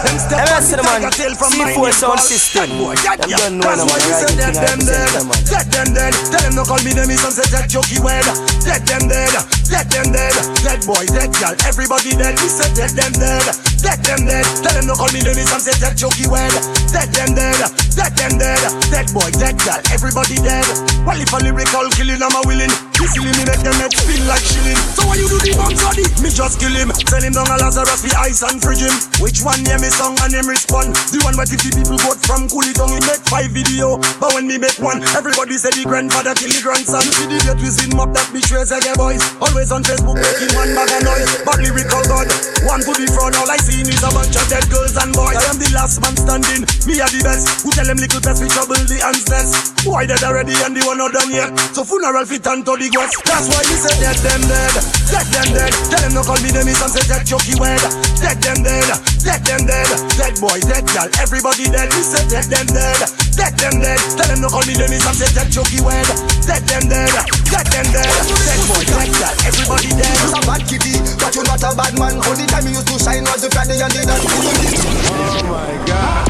Them 0.03 0.17
step 0.19 0.39
Hey, 0.41 0.49
on 0.49 0.61
listen, 0.61 0.77
the 0.79 0.83
man. 0.83 1.01
from 1.37 1.51
my 1.57 1.69
C4 1.73 1.93
sound 1.93 2.19
system. 2.19 2.69
Dead 3.03 3.19
Them 3.21 3.29
yeah. 3.29 3.37
done 3.37 3.55
know 3.59 3.67
That's 3.69 3.81
them, 3.81 3.87
why 3.89 3.99
you 4.01 4.09
man. 4.09 4.35
dead 4.39 4.55
them 4.57 4.79
dead, 4.83 5.09
center, 5.13 5.43
dead 5.49 5.67
them 5.69 5.89
dead. 5.93 6.13
Tell 6.33 6.41
them 6.43 6.53
no 6.57 6.63
call 6.65 6.81
me 6.83 6.91
them 6.97 7.09
some 7.17 7.31
say 7.35 7.47
dead 7.53 7.65
jokey 7.69 7.99
word. 8.01 8.25
Dead 8.65 8.81
them 8.89 9.03
dead, 9.07 9.33
dead 9.69 9.87
them 9.93 10.07
dead. 10.11 10.35
Dead 10.65 10.79
boy, 10.87 11.03
dead 11.13 11.29
girl, 11.37 11.53
everybody 11.69 12.11
dead. 12.17 12.35
We 12.41 12.47
say 12.49 12.69
dead 12.73 12.91
them 12.97 13.13
dead, 13.15 13.45
Dead 13.81 13.99
them 14.03 14.25
dead. 14.25 14.45
Tell 14.63 14.73
them 14.73 14.87
no 14.87 14.95
call 14.95 15.11
me 15.11 15.21
Dennis 15.21 15.51
and 15.53 15.61
say 15.61 15.75
that 15.79 15.95
jokey 15.95 16.27
word. 16.27 16.51
Dead 16.91 17.09
them 17.15 17.35
dead. 17.35 17.59
Dead 17.95 18.13
them 18.17 18.37
dead. 18.37 18.61
Dead 18.91 19.07
boy, 19.13 19.29
dead 19.39 19.55
girl, 19.63 19.79
everybody 19.93 20.35
dead. 20.41 20.65
Well 21.05 21.19
if 21.19 21.31
a 21.31 21.37
lyrical 21.37 21.89
killing, 21.95 22.21
I'm 22.21 22.35
a 22.35 22.41
willing. 22.45 22.88
This 22.99 23.15
silly 23.15 23.31
me 23.31 23.47
make 23.47 23.63
them 23.63 23.79
head 23.79 23.95
feel 23.95 24.19
like 24.27 24.43
shilling. 24.43 24.75
So 24.91 25.07
why 25.07 25.15
you 25.15 25.31
do 25.31 25.39
the 25.39 25.55
bomb 25.55 25.71
body? 25.71 26.03
Me 26.19 26.27
just 26.27 26.59
kill 26.59 26.75
him. 26.75 26.91
Send 27.07 27.23
him 27.23 27.31
down 27.31 27.47
a 27.47 27.55
Lazarus 27.55 28.03
for 28.03 28.11
ice 28.19 28.43
and 28.43 28.59
fridge 28.59 28.83
him. 28.83 28.91
Which 29.23 29.39
one 29.39 29.63
hear 29.63 29.79
me 29.79 29.87
song 29.87 30.19
and 30.19 30.35
him 30.35 30.51
respond? 30.51 30.91
The 31.07 31.23
one 31.23 31.39
where 31.39 31.47
50 31.47 31.79
people 31.79 31.95
vote 31.95 32.19
from 32.19 32.51
cool 32.51 32.67
it 32.67 32.75
down. 32.75 32.91
He 32.91 32.99
make 32.99 33.23
five 33.31 33.55
video, 33.55 34.03
but 34.19 34.35
when 34.35 34.51
me 34.51 34.59
make 34.59 34.75
one, 34.83 34.99
everybody 35.15 35.55
say 35.55 35.71
the 35.71 35.87
grandfather 35.87 36.35
kill 36.35 36.51
the 36.51 36.59
grandson. 36.59 37.07
See 37.07 37.23
the 37.31 37.39
get 37.39 37.55
with 37.63 37.79
him 37.79 37.95
up 38.03 38.11
that 38.11 38.27
betrays 38.35 38.75
again 38.75 38.99
boys. 38.99 39.23
Always 39.39 39.71
on 39.71 39.79
Facebook 39.87 40.19
making 40.19 40.51
one 40.59 40.75
bag 40.75 40.91
of 40.91 41.01
noise. 41.07 41.31
But 41.47 41.63
lyrical 41.63 42.03
god, 42.03 42.27
one 42.67 42.83
the 42.83 43.07
front. 43.15 43.39
All 43.39 43.47
I 43.47 43.55
see 43.63 43.79
is 43.79 44.03
a 44.03 44.11
bunch 44.11 44.35
of 44.35 44.43
dead 44.51 44.67
girls 44.67 44.99
and 44.99 45.15
boys. 45.15 45.39
I 45.39 45.47
am 45.47 45.55
the 45.55 45.71
last 45.71 46.03
man 46.03 46.19
standing. 46.19 46.67
Me 46.83 46.99
are 46.99 47.07
the 47.07 47.23
best. 47.23 47.63
Who 47.63 47.71
tell 47.71 47.87
them 47.87 47.95
little 47.95 48.19
best 48.19 48.43
we 48.43 48.51
trouble 48.51 48.75
the 48.75 48.99
ants 49.07 49.23
nest? 49.31 49.87
Why 49.87 50.03
dead 50.03 50.19
already 50.27 50.59
and 50.67 50.75
the 50.75 50.83
one 50.83 50.99
not 50.99 51.15
done 51.15 51.31
yet? 51.31 51.55
So 51.71 51.87
funeral 51.87 52.27
fit 52.27 52.43
and 52.43 52.67
to 52.67 52.75
the 52.75 52.88
grass. 52.89 53.13
That's 53.25 53.47
why 53.49 53.61
we 53.65 53.75
say 53.77 53.95
dead 54.01 54.17
them 54.25 54.41
dead. 54.49 54.73
Dead 55.09 55.27
them 55.31 55.49
dead. 55.53 55.71
Tell 55.89 56.01
them 56.01 56.13
no 56.13 56.21
call 56.25 56.39
me 56.41 56.49
them 56.49 56.67
is 56.67 56.81
and 56.81 56.91
say 56.91 57.05
dead 57.05 57.23
chucky 57.25 57.55
word. 57.57 57.81
Dead 58.19 58.37
them 58.41 58.59
dead. 58.65 58.89
Dead 59.23 59.41
them 59.45 59.61
dead. 59.65 59.89
Dead 60.17 60.33
boy, 60.41 60.59
dead 60.65 60.85
girl, 60.89 61.09
everybody 61.21 61.65
dead. 61.69 61.87
We 61.93 62.01
say 62.01 62.25
dead 62.29 62.45
them 62.49 62.67
dead. 62.69 62.99
Dead 63.37 63.53
them 63.57 63.75
dead. 63.79 63.99
Tell 64.17 64.27
them 64.27 64.39
no 64.41 64.49
call 64.49 64.65
me 64.65 64.73
them 64.75 64.91
is 64.91 65.05
and 65.05 65.17
say 65.17 65.29
dead 65.33 65.49
chucky 65.53 65.79
word. 65.81 66.09
Dead 66.45 66.63
them 66.65 66.83
dead. 66.89 67.13
Dead 67.49 67.67
them 67.69 67.87
dead. 67.93 68.09
Dead 68.09 68.61
boy, 68.69 68.83
dead 68.85 69.09
girl, 69.13 69.35
everybody 69.45 69.91
dead. 69.93 70.15
You're 70.19 70.35
a 70.35 70.41
bad 70.45 70.61
kitty, 70.65 70.93
but 71.21 71.31
you're 71.35 71.47
not 71.47 71.63
a 71.63 71.71
bad 71.77 71.93
man. 71.97 72.15
Only 72.25 72.45
time 72.49 72.65
you 72.65 72.73
used 72.75 72.89
to 72.89 72.97
shine 72.99 73.23
was 73.25 73.41
the 73.45 73.49
Friday 73.53 73.79
and 73.79 73.91
the 73.93 74.01
dance. 74.05 74.25
Oh 74.25 75.45
my 75.47 75.73
god. 75.85 76.25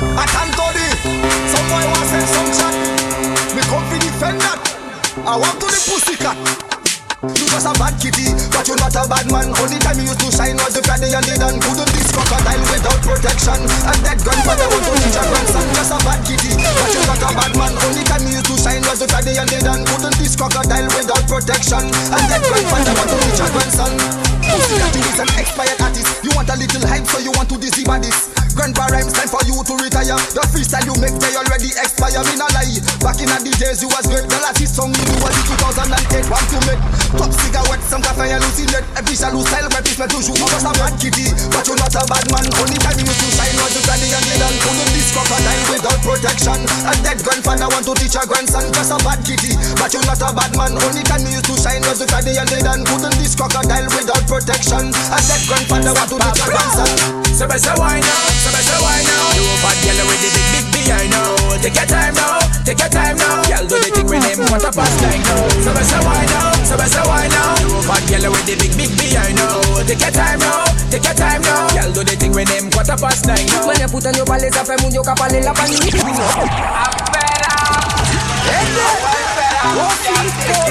I 0.00 0.24
can't 0.26 0.52
go 0.56 0.66
there. 0.72 0.96
Some 1.50 1.66
boy 1.68 1.84
want 1.90 2.06
send 2.08 2.28
some 2.28 2.50
chat. 2.56 2.89
Defend 4.20 4.36
that. 4.44 4.60
I 5.24 5.32
want 5.32 5.56
to 5.64 5.66
the 5.72 5.80
pussycat. 5.80 6.36
You 7.24 7.46
just 7.48 7.64
a 7.64 7.72
bad 7.80 7.96
kitty, 7.96 8.36
but 8.52 8.68
you're 8.68 8.76
not 8.76 8.92
a 8.92 9.08
bad 9.08 9.24
man. 9.32 9.48
Only 9.56 9.80
time 9.80 9.96
you 9.96 10.12
used 10.12 10.20
to 10.20 10.28
shine 10.28 10.60
was 10.60 10.76
the 10.76 10.84
Friday 10.84 11.08
and 11.16 11.24
the 11.24 11.40
dance. 11.40 11.56
Couldn't 11.64 11.88
this 11.88 12.12
crocodile 12.12 12.60
without 12.68 13.00
protection. 13.00 13.64
And 13.64 14.00
that 14.04 14.20
grandfather 14.20 14.68
want 14.68 14.84
to 14.84 14.92
teach 15.00 15.16
a 15.16 15.24
grandson. 15.24 15.64
Just 15.72 15.96
a 15.96 15.98
bad 16.04 16.20
kitty, 16.28 16.52
but 16.52 16.92
you're 16.92 17.08
not 17.08 17.24
a 17.24 17.30
bad 17.32 17.52
man. 17.56 17.72
Only 17.80 18.04
time 18.04 18.24
you 18.28 18.36
used 18.36 18.48
to 18.52 18.56
shine 18.60 18.84
was 18.84 19.00
the 19.00 19.08
Friday 19.08 19.40
and 19.40 19.48
the 19.48 19.56
dance. 19.56 19.88
Couldn't 19.88 20.16
this 20.20 20.36
crocodile 20.36 20.88
without 20.92 21.24
protection. 21.24 21.84
And 21.88 22.24
that 22.28 22.44
grandfather 22.44 22.92
want 23.00 23.08
to 23.08 23.16
teach 23.24 23.40
a 23.40 23.48
grandson. 23.56 24.29
Pussy 24.50 24.74
you 24.74 25.06
is 25.06 25.18
an 25.22 25.30
expired 25.38 25.80
artist. 25.80 26.10
You 26.26 26.30
want 26.34 26.50
a 26.50 26.56
little 26.58 26.82
hype, 26.86 27.06
so 27.06 27.18
you 27.22 27.30
want 27.38 27.48
to 27.50 27.56
dizzy 27.58 27.84
bodies. 27.86 28.34
Grandpa 28.58 28.90
rhymes 28.90 29.14
time 29.14 29.30
for 29.30 29.38
you 29.46 29.54
to 29.62 29.74
retire. 29.78 30.18
The 30.34 30.42
freestyle 30.50 30.82
you 30.82 30.96
make 30.98 31.14
they 31.22 31.32
already 31.38 31.70
expire. 31.70 32.18
Me 32.26 32.34
not 32.34 32.50
lie. 32.50 32.82
Back 32.98 33.22
in 33.22 33.30
the 33.30 33.52
days 33.54 33.78
you 33.78 33.88
was 33.94 34.10
great. 34.10 34.26
The 34.26 34.38
last 34.42 34.58
song 34.74 34.90
you 34.90 35.04
do 35.06 35.14
was 35.22 35.34
in 35.38 35.44
2008. 35.54 36.26
Want 36.26 36.46
to 36.50 36.58
make 36.66 36.82
top 37.14 37.30
cigarette, 37.30 37.82
some 37.86 38.02
cafe 38.02 38.34
hallucinate. 38.34 38.86
Every 38.98 39.14
shallow 39.14 39.46
style 39.46 39.70
replacement 39.70 40.10
to 40.10 40.18
shoot. 40.18 40.38
Just 40.50 40.66
a 40.66 40.72
bad 40.74 40.94
kitty, 40.98 41.30
but 41.54 41.62
you're 41.70 41.78
not 41.78 41.94
a 41.94 42.02
bad 42.10 42.26
man. 42.34 42.46
Only 42.58 42.78
time 42.82 42.98
you 42.98 43.06
used 43.06 43.22
to 43.22 43.28
shine 43.30 43.54
was 43.62 43.72
the 43.78 43.82
granny 43.86 44.10
and 44.10 44.26
the 44.26 44.34
land. 44.42 44.56
Couldn't 44.66 44.90
this 44.98 45.08
crocodile 45.14 45.62
without 45.70 46.00
protection. 46.02 46.58
A 46.90 46.92
dead 47.06 47.18
grandfather 47.22 47.68
want 47.70 47.86
to 47.86 47.94
teach 48.02 48.18
a 48.18 48.26
grandson. 48.26 48.66
Just 48.74 48.90
a 48.90 48.98
bad 49.06 49.22
kitty, 49.22 49.54
but 49.78 49.94
you're 49.94 50.06
not 50.10 50.20
a 50.26 50.30
bad 50.34 50.52
man. 50.58 50.74
Only 50.74 51.06
time 51.06 51.22
you 51.22 51.38
used 51.38 51.46
to 51.46 51.54
shine 51.54 51.86
was 51.86 52.02
the 52.02 52.06
granny 52.10 52.34
and 52.34 52.50
the 52.50 52.58
land. 52.66 52.82
Couldn't 52.90 53.14
this 53.22 53.38
crocodile 53.38 53.86
without 53.94 54.26
protection. 54.26 54.39
A 54.40 55.20
dead 55.28 55.42
grandfather 55.44 55.92
want 55.92 56.08
to 56.08 56.16
teach 56.16 56.40
a 56.40 56.46
grandson. 56.48 56.88
So 57.36 57.44
I 57.44 57.60
say 57.60 57.76
why 57.76 58.00
now? 58.00 58.20
So 58.40 58.48
I 58.48 58.64
say 58.64 58.78
why 58.80 58.96
now? 59.04 59.36
You 59.36 59.44
bad 59.60 59.76
girl 59.84 60.00
with 60.08 60.20
the 60.24 60.28
big 60.32 60.48
big 60.48 60.66
behind 60.72 61.12
now. 61.12 61.36
Take 61.60 61.76
your 61.76 61.84
time 61.84 62.14
now, 62.16 62.40
take 62.64 62.80
your 62.80 62.88
time 62.88 63.20
now. 63.20 63.44
Girl 63.44 63.66
do 63.68 63.76
the 63.76 63.90
thing 63.92 64.08
with 64.08 64.24
him, 64.24 64.40
what 64.48 64.64
a 64.64 64.72
pass 64.72 64.96
like 65.04 65.20
now. 65.28 65.44
So 65.60 65.70
I 65.76 65.84
say 65.84 66.00
why 66.00 66.24
now? 66.24 66.56
So 66.64 66.74
I 66.80 66.88
say 66.88 67.04
why 67.04 67.28
now? 67.28 67.52
You 67.60 67.84
bad 67.84 68.00
girl 68.08 68.32
with 68.32 68.46
the 68.48 68.56
big 68.56 68.72
big 68.80 68.92
behind 68.96 69.36
now. 69.36 69.60
Take 69.84 70.00
your 70.00 70.08
time 70.08 70.40
now, 70.40 70.64
take 70.88 71.04
your 71.04 71.16
time 71.20 71.42
now. 71.44 71.68
Girl 71.76 71.92
do 71.92 72.00
the 72.00 72.16
thing 72.16 72.32
with 72.32 72.48
him, 72.48 72.72
what 72.72 72.88
a 72.88 72.96
pass 72.96 73.20
like 73.28 73.44
now. 73.44 73.68
Mwenye 73.68 73.88
puta 73.92 74.08
nyo 74.12 74.24
pale 74.24 74.48
za 74.50 74.64
fe 74.64 74.76
moun 74.80 74.94
yo 74.94 75.02
ka 75.04 75.12
pale 75.20 75.40
la 75.44 75.52
pani 75.52 75.76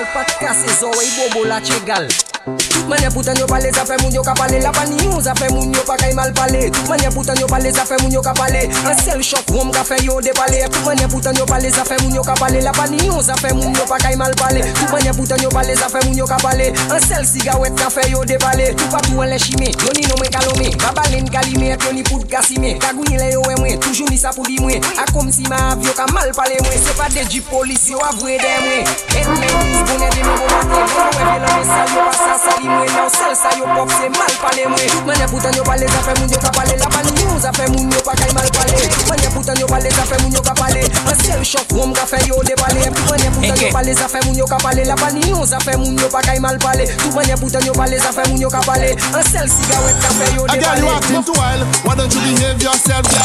sal 0.05 0.13
pat 0.13 0.39
kase 0.39 0.79
zo 0.79 0.91
E 1.01 1.09
bobo 1.17 1.45
la 1.45 1.59
Tout 1.61 2.74
Manye 2.87 3.09
poutan 3.09 3.35
yo 3.39 3.47
pale 3.47 3.71
zafè 3.71 3.97
moun 4.01 4.13
yo 4.13 4.21
ka 4.21 4.33
pale. 4.33 4.59
La 4.61 4.71
pa 4.71 4.85
ni 4.85 4.97
yon 5.03 5.21
zafè 5.21 5.49
moun 5.51 5.73
yo 5.73 5.83
pa 5.87 5.97
kay 5.97 6.13
mal 6.13 6.33
pale. 6.33 6.71
Manye 6.89 7.09
poutan 7.13 7.35
yo 7.39 7.47
pale 7.47 7.71
zafè 7.71 7.97
moun 8.01 8.11
yo 8.11 8.21
ka 8.21 8.33
pale. 8.33 8.65
An 8.85 8.97
sel 8.97 9.21
chok 9.21 9.49
wom 9.51 9.71
ka 9.71 9.83
fe 9.83 9.97
yo 10.05 10.21
de 10.21 10.31
pale 10.37 10.65
Manye 10.85 11.07
poutan 11.07 11.35
yo 11.35 11.45
pale 11.45 11.71
zafè 11.71 11.97
moun 12.01 12.15
yo 12.15 12.23
ka 12.23 12.33
pale. 12.39 12.61
La 12.61 12.71
pa 12.71 12.87
ni 12.87 12.97
yon 13.05 13.21
zafè 13.21 13.53
moun 13.53 13.73
yo 13.73 13.85
pa 13.89 13.97
kay 13.97 14.15
mal 14.15 14.33
pale. 14.35 14.61
Manye 14.91 15.13
poutan 15.17 15.41
yo 15.41 15.49
pale 15.49 15.75
zafè 15.75 16.05
moun 16.05 16.17
yo 16.17 16.25
ka 16.25 16.37
pale. 16.43 16.71
An 16.91 17.01
sel 17.01 17.25
sigawet 17.25 17.75
ka 17.79 17.89
fè 17.89 18.09
yo 18.11 18.23
de 18.25 18.37
pale 18.37 18.73
Tou 18.75 18.87
patou 18.91 19.21
an 19.21 19.29
le 19.29 19.37
chime, 19.39 19.71
yo 19.83 19.91
ni 19.95 20.05
nome 20.07 20.27
kalome 20.31 20.69
Babalen 20.81 21.29
kalime, 21.29 21.75
yo 21.85 21.93
ni 21.93 22.03
poud 22.03 22.27
kasime 22.29 22.77
Kagouye 22.79 23.17
le 23.17 23.31
yo 23.31 23.41
we 23.47 23.55
mwen, 23.59 23.79
toujou 23.79 24.07
ni 24.09 24.17
sa 24.17 24.31
pou 24.35 24.45
di 24.45 24.59
mwen. 24.61 24.83
A 25.01 25.05
kom 25.11 25.31
si 25.31 25.45
ma 25.49 25.71
av 25.71 25.83
yo 25.85 25.93
ka 25.97 26.05
mal 26.13 26.31
pale 26.35 26.57
mwen. 26.61 26.77
Se 26.81 26.93
pa 26.97 27.09
de 27.09 27.25
di 27.29 27.41
polis 27.41 27.89
yo 27.89 27.99
avwe 28.03 28.37
de 28.41 28.53
mwen. 28.65 28.93
En 29.15 29.31
men 29.39 29.55
dis 29.65 29.83
bonen 29.89 30.11
de 30.15 30.21
mwen 30.23 30.37
bon 30.41 30.49
mate 30.53 30.81
Bono 30.93 31.09
e 31.09 31.25
velan 31.25 31.51
me 31.55 31.63
sal 31.71 31.95
yo 31.95 32.05
pa 32.05 32.17
sa 32.19 32.35
sali 32.45 32.67
mwen. 32.67 32.74
Nan 32.75 33.07
sel 33.07 33.31
sa 33.31 33.55
yo 33.55 33.63
pop 33.71 33.87
se 33.87 34.09
mal 34.11 34.33
pale 34.43 34.67
mwen 34.67 34.89
Tout 34.91 35.05
manye 35.07 35.25
putan 35.31 35.53
yo 35.55 35.63
pale, 35.63 35.87
sa 35.87 36.01
fe 36.03 36.11
moun 36.19 36.27
yo 36.29 36.39
ka 36.43 36.51
pale 36.51 36.75
La 36.75 36.87
pani 36.91 37.11
yon, 37.23 37.39
sa 37.39 37.51
fe 37.55 37.67
moun 37.71 37.87
yo 37.91 38.01
pa 38.03 38.11
kay 38.19 38.31
mal 38.35 38.49
pale 38.51 38.75
Tout 38.91 39.07
manye 39.07 39.29
putan 39.31 39.55
yo 39.55 39.67
pale, 39.67 39.89
sa 39.95 40.03
fe 40.03 40.17
moun 40.19 40.33
yo 40.35 40.41
ka 40.43 40.53
pale 40.59 40.83
An 40.83 41.15
sel 41.23 41.43
shot 41.47 41.71
rom 41.71 41.93
ka 41.95 42.05
fe 42.05 42.19
yo 42.27 42.35
depale 42.43 42.83
Tout 42.91 43.07
manye 43.07 43.31
putan 43.31 43.55
yo 43.63 43.71
pale, 43.71 43.95
sa 43.95 44.07
fe 44.11 44.19
moun 44.25 44.35
yo 44.35 44.45
ka 44.45 44.57
pale 44.59 44.83
La 44.83 44.95
pani 44.99 45.23
yon, 45.29 45.45
sa 45.47 45.59
fe 45.63 45.77
moun 45.77 45.95
yo 45.95 46.09
pa 46.11 46.19
kay 46.27 46.39
mal 46.43 46.59
pale 46.59 46.83
Tout 46.99 47.15
manye 47.15 47.35
putan 47.39 47.63
yo 47.63 47.71
pale, 47.71 47.95
sa 47.99 48.11
fe 48.11 48.27
moun 48.27 48.41
yo 48.43 48.49
ka 48.51 48.59
pale 48.67 48.91
An 48.91 49.23
sel 49.23 49.47
sigawet 49.47 49.95
ka 50.03 50.11
fe 50.19 50.27
yo 50.35 50.43
A 50.51 50.59
girl 50.59 50.75
you 50.83 50.91
acting 50.91 51.23
too 51.23 51.39
wild, 51.39 51.63
why 51.87 51.95
don't 51.95 52.11
you 52.11 52.21
behave 52.27 52.59
yourself, 52.59 53.07
girl? 53.07 53.23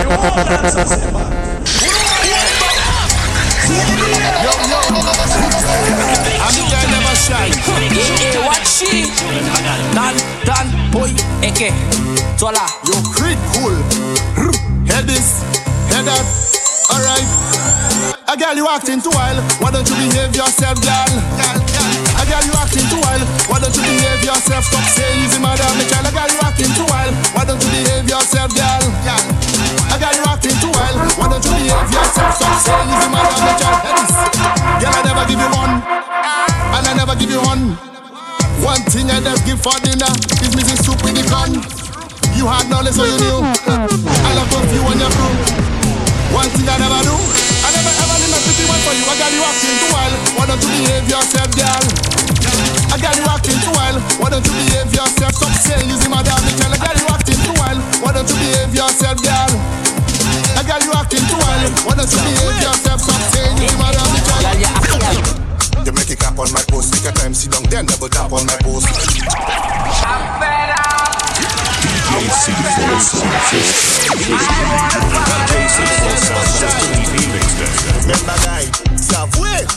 You 0.00 0.08
all 0.08 0.44
dancers, 0.48 0.96
Yo, 3.70 4.50
yo, 4.50 4.80
I'm 6.40 6.54
the 6.56 6.64
girl 6.66 6.99
never 7.28 7.50
shy. 7.50 7.50
Eh, 7.50 8.38
what 8.46 8.66
she? 8.66 9.10
Dan, 9.94 10.14
dan, 10.44 10.66
boy, 10.90 11.10
eke, 11.42 11.72
tola. 12.38 12.66
Yo, 12.84 12.94
creep 13.12 13.38
cool. 13.52 13.74
Head 14.86 15.06
this, 15.06 15.42
head 15.90 16.04
that. 16.06 16.24
Alright. 16.90 17.26
A 18.30 18.36
girl 18.36 18.54
you 18.54 18.66
acting 18.68 19.02
too 19.02 19.10
wild, 19.10 19.42
why 19.58 19.70
don't 19.70 19.88
you 19.90 19.96
behave 19.96 20.34
yourself, 20.34 20.78
girl? 20.82 21.10
A 22.14 22.24
girl 22.26 22.44
you 22.46 22.54
acting 22.54 22.86
too 22.86 23.00
wild, 23.02 23.22
why 23.50 23.58
don't 23.58 23.74
you 23.74 23.82
behave 23.82 24.22
yourself? 24.22 24.64
Stop 24.64 24.86
saying 24.86 25.24
easy, 25.24 25.40
madam. 25.42 25.66
A 25.66 25.84
girl, 25.90 26.06
a 26.06 26.10
girl 26.14 26.30
you 26.30 26.40
acting 26.46 26.70
too 26.78 26.86
wild, 26.86 27.14
why 27.34 27.44
don't 27.44 27.58
you 27.58 27.70
behave 27.70 28.06
yourself, 28.06 28.54
girl? 28.54 28.84
A 29.90 29.96
girl 29.98 30.14
you 30.14 30.24
acting 30.30 30.54
too 30.62 30.70
wild, 30.70 30.96
why 31.18 31.26
don't 31.26 31.42
you 31.42 31.54
behave 31.58 31.90
yourself? 31.90 32.38
Stop 32.38 32.54
saying 32.62 32.90
easy, 32.90 33.08
madam. 33.10 33.34
Head 33.82 33.98
this. 33.98 34.14
Girl, 34.78 34.94
I 34.94 35.02
never 35.02 35.24
give 35.26 35.40
you 35.42 35.50
one, 35.50 35.74
and 35.74 35.90
I 35.90 35.90
never 35.90 35.99
give 37.20 37.30
you 37.36 37.42
one. 37.44 37.76
One 38.64 38.80
thing 38.88 39.12
I 39.12 39.20
just 39.20 39.44
give 39.44 39.60
for 39.60 39.76
dinner 39.84 40.08
is 40.40 40.56
missing 40.56 40.80
soup 40.80 40.96
with 41.04 41.12
the 41.12 41.24
gun. 41.28 41.52
You 42.32 42.48
had 42.48 42.64
knowledge, 42.72 42.96
so 42.96 43.04
you 43.04 43.16
knew. 43.20 43.44
I 43.44 44.30
love 44.32 44.48
both 44.48 44.72
you 44.72 44.80
and 44.80 44.96
your 44.96 45.12
crew. 45.12 45.34
One 46.32 46.48
thing 46.56 46.64
I 46.64 46.80
never 46.80 47.00
do, 47.04 47.12
I 47.12 47.68
never 47.76 47.92
ever 47.92 48.16
leave 48.24 48.32
my 48.32 48.40
pretty 48.40 48.64
one 48.64 48.80
for 48.86 48.94
you. 48.96 49.04
I 49.04 49.14
got 49.20 49.30
you 49.36 49.42
acting 49.44 49.76
too 49.76 49.90
wild. 49.92 50.14
Why 50.38 50.44
don't 50.48 50.62
you 50.64 50.70
behave 50.80 51.06
yourself, 51.10 51.50
girl? 51.52 51.84
I 52.88 52.96
got 52.96 53.14
you 53.20 53.26
acting 53.28 53.58
too 53.60 53.72
wild. 53.76 54.00
Why 54.16 54.28
don't 54.32 54.46
you 54.46 54.54
behave 54.56 54.88
yourself? 54.88 55.32
Stop 55.36 55.52
saying 55.60 55.92
see 56.00 56.08
my 56.08 56.24
damn 56.24 56.40
girl. 56.56 56.72
I 56.72 56.78
got 56.80 56.96
you 56.96 57.06
acting 57.12 57.40
too 57.44 57.54
wild. 57.60 57.80
Why 58.00 58.16
don't 58.16 58.28
you 58.30 58.38
behave 58.40 58.72
yourself, 58.72 59.20
girl? 59.20 59.50
I 60.56 60.62
got 60.64 60.80
you 60.86 60.92
acting 60.96 61.24
too 61.28 61.36
wild. 61.36 61.68
Why 61.84 61.92
don't 62.00 62.08
you 62.08 62.20
behave 62.24 62.58
yourself? 62.64 62.98
Stop 63.04 63.20
saying 63.34 63.58
see 63.60 63.76
my 63.76 63.90
damn 63.92 64.08
girl. 65.36 65.39
You 65.86 65.92
make 65.92 66.10
it 66.10 66.18
clap 66.18 66.38
on 66.38 66.52
my 66.52 66.62
post, 66.68 66.92
take 66.92 67.04
your 67.04 67.12
time, 67.12 67.32
sit 67.32 67.52
down, 67.52 67.62
then 67.70 67.86
double 67.86 68.08
tap 68.08 68.32
on 68.32 68.44
my 68.44 68.56
post. 68.60 68.86
I'm 70.04 70.22
fed 70.36 70.76
up. 70.76 71.10
Remember 78.04 78.36
guy, 78.44 78.68
wait. 79.40 79.68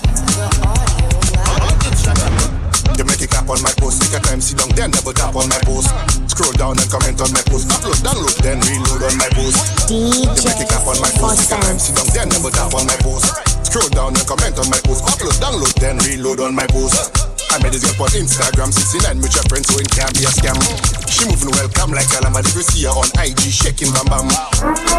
You 2.98 3.06
make 3.06 3.22
it 3.22 3.30
clap 3.32 3.50
on 3.50 3.64
my 3.64 3.72
post, 3.80 4.02
take 4.04 4.12
your 4.12 4.22
time, 4.22 4.42
sit 4.42 4.58
down, 4.58 4.70
then 4.76 4.92
double 4.92 5.14
tap 5.14 5.36
on 5.36 5.48
my 5.48 5.60
post. 5.64 5.88
Scroll 6.28 6.52
down 6.54 6.78
and 6.80 6.90
comment 6.92 7.22
on 7.22 7.32
my 7.32 7.42
post. 7.48 7.70
Upload, 7.70 8.04
download, 8.04 8.36
then 8.44 8.60
reload 8.60 9.04
on 9.08 9.18
my 9.18 9.30
post. 9.32 9.90
You 9.90 10.28
make 10.44 10.60
it 10.60 10.68
clap 10.68 10.86
on 10.86 11.00
my 11.00 11.10
post, 11.16 11.50
take 11.50 11.56
your 11.56 11.64
time, 11.64 11.80
sit 11.80 11.96
down, 11.96 12.08
then 12.14 12.30
double 12.30 12.52
tap 12.52 12.74
on 12.74 12.86
my 12.88 12.98
post. 13.00 13.53
Scroll 13.74 13.90
down 13.90 14.14
and 14.14 14.28
comment 14.30 14.54
on 14.62 14.70
my 14.70 14.78
post. 14.86 15.02
Upload, 15.02 15.34
download, 15.42 15.74
then 15.82 15.98
reload 16.06 16.38
on 16.46 16.54
my 16.54 16.62
post. 16.70 17.10
I 17.50 17.58
made 17.58 17.74
this 17.74 17.82
girl 17.82 18.06
on 18.06 18.14
Instagram 18.14 18.70
69 18.70 19.18
with 19.18 19.34
your 19.34 19.42
friends 19.50 19.66
so 19.66 19.82
it 19.82 19.90
can't 19.90 20.14
be 20.14 20.30
a 20.30 20.30
scam. 20.30 20.54
She 21.10 21.26
moving 21.26 21.50
welcome 21.58 21.90
like 21.90 22.06
Alama. 22.22 22.46
If 22.46 22.54
you 22.54 22.62
see 22.62 22.86
her 22.86 22.94
on 22.94 23.10
IG 23.18 23.50
shaking 23.50 23.90
bam 23.98 24.14
bam. 24.14 24.30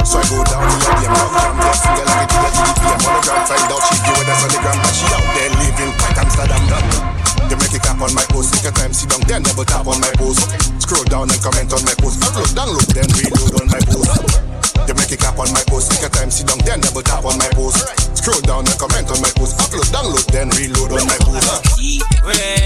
So 0.02 0.18
I 0.18 0.26
go 0.26 0.42
down 0.42 0.66
your 0.66 0.90
DM, 0.90 1.06
come 1.06 1.34
jam, 1.38 1.54
just 1.62 1.86
feel 1.86 2.02
like 2.02 2.34
a 2.34 2.50
GDP. 2.50 2.82
I'm 2.82 2.98
on 2.98 3.14
the 3.14 3.22
ground, 3.22 3.46
find 3.46 3.70
out 3.70 3.82
she 3.86 3.94
us 3.94 4.42
on 4.42 4.50
the 4.50 4.58
gram, 4.58 4.78
but 4.82 4.90
she 4.90 5.06
out 5.06 5.26
there 5.38 5.50
living 5.54 5.92
quite 5.94 6.18
Amsterdam. 6.18 6.62
They 7.46 7.54
make 7.54 7.74
it 7.78 7.82
tap 7.86 8.02
on 8.02 8.10
my 8.10 8.26
post, 8.26 8.58
take 8.58 8.66
a 8.66 8.72
time, 8.74 8.90
sit 8.90 9.06
down, 9.06 9.22
then 9.30 9.46
never 9.46 9.62
tap 9.62 9.86
on 9.86 10.02
my 10.02 10.10
post. 10.18 10.50
Scroll 10.82 11.06
down 11.06 11.30
and 11.30 11.38
comment 11.38 11.70
on 11.70 11.82
my 11.86 11.94
post. 12.02 12.26
Upload, 12.26 12.50
download, 12.58 12.90
then 12.90 13.06
reload 13.22 13.54
on 13.54 13.70
my 13.70 13.78
post. 13.86 14.53
They 14.86 14.92
make 14.94 15.12
it 15.12 15.20
clap 15.20 15.38
on 15.38 15.52
my 15.52 15.62
post, 15.66 15.92
take 15.92 16.04
a 16.04 16.10
time, 16.10 16.30
sit 16.30 16.46
down, 16.46 16.58
then 16.66 16.80
double 16.80 17.02
tap 17.02 17.24
on 17.24 17.38
my 17.38 17.48
post. 17.56 17.86
Scroll 18.18 18.40
down 18.42 18.66
and 18.66 18.78
comment 18.78 19.10
on 19.10 19.20
my 19.22 19.30
post. 19.36 19.56
Upload, 19.58 19.88
download, 19.94 20.26
then 20.32 20.48
reload 20.50 20.92
on 20.92 21.06
my 21.06 21.16
post. 21.24 22.64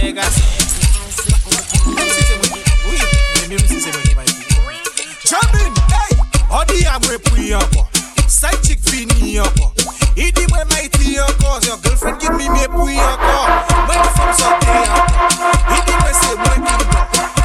Jumping, 5.25 5.75
hey, 5.91 6.15
odi 6.51 6.85
amwe 6.87 7.19
pui 7.19 7.51
yako. 7.51 7.87
Side 8.29 8.63
chick 8.63 8.79
fini 8.81 9.35
yako. 9.35 9.73
Idi 10.17 10.47
mwe 10.49 10.65
mighty 10.65 11.15
yako. 11.15 11.67
Your 11.67 11.77
girlfriend 11.79 12.21
give 12.21 12.35
me 12.37 12.49
me 12.49 12.67
pui 12.69 12.95
yako. 12.97 13.33
Mwen 13.87 14.05
from 14.15 14.33
sote 14.39 14.67
yako. 14.67 15.03
Idi 15.77 15.93
mwe 16.01 16.15
se 16.15 16.35
mwe 16.37 16.59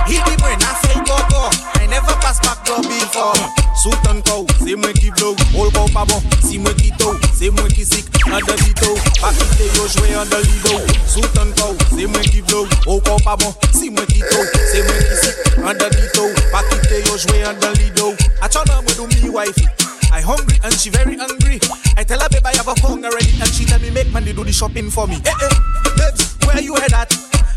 Hit 0.05 0.23
the 0.25 0.35
brain, 0.41 0.59
I 0.59 0.73
say 0.83 0.99
go 1.07 1.15
go. 1.31 1.49
I 1.79 1.87
never 1.87 2.13
pass 2.19 2.39
back 2.43 2.63
door 2.65 2.81
before. 2.83 3.35
Sultan 3.75 4.21
cow, 4.21 4.45
c'est 4.59 4.75
moi 4.75 4.91
qui 4.93 5.11
blow. 5.11 5.35
All 5.55 5.71
cow 5.71 5.87
pas 5.93 6.05
bon, 6.05 6.21
si 6.43 6.57
moi 6.59 6.73
qui 6.73 6.91
tow, 6.97 7.15
c'est 7.33 7.49
moi 7.49 7.67
qui 7.69 7.85
sick. 7.85 8.05
Under 8.27 8.55
Vito, 8.63 8.95
pas 9.21 9.33
quitté 9.33 9.65
yo 9.75 9.87
jouer 9.87 10.15
under 10.15 10.39
Lido. 10.39 10.79
Sultan 11.07 11.47
cow, 11.57 11.75
c'est 11.95 12.05
moi 12.05 12.21
qui 12.21 12.41
blow. 12.41 12.67
All 12.87 13.01
cow 13.01 13.17
pas 13.23 13.35
bon, 13.35 13.53
si 13.73 13.89
moi 13.89 14.05
qui 14.05 14.19
tow, 14.19 14.43
c'est 14.71 14.83
moi 14.83 14.93
qui 14.99 15.15
sick. 15.25 15.35
Under 15.65 15.89
Vito, 15.89 16.29
pas 16.51 16.63
quitté 16.69 17.03
yo 17.07 17.17
jouer 17.17 17.43
under 17.43 17.71
Lido. 17.73 18.13
I 18.41 18.47
turn 18.47 18.69
on 18.71 18.85
with 18.85 19.23
me 19.23 19.29
wifey. 19.29 19.67
I 20.11 20.21
hungry 20.21 20.59
and 20.63 20.73
she 20.73 20.89
very 20.89 21.17
angry. 21.19 21.59
I 21.97 22.03
tell 22.03 22.19
her 22.19 22.29
babe 22.29 22.45
I 22.45 22.55
have 22.55 22.67
a 22.67 22.75
hunger 22.85 23.07
already 23.07 23.33
and 23.41 23.49
she 23.49 23.65
tell 23.65 23.79
me 23.79 23.89
make 23.89 24.11
money 24.11 24.31
do 24.31 24.43
the 24.43 24.53
shopping 24.53 24.91
for 24.91 25.07
me. 25.07 25.15
Eh 25.25 25.31
eh, 25.41 25.49
babes, 25.97 26.37
where 26.45 26.61
you 26.61 26.75
at? 26.77 27.11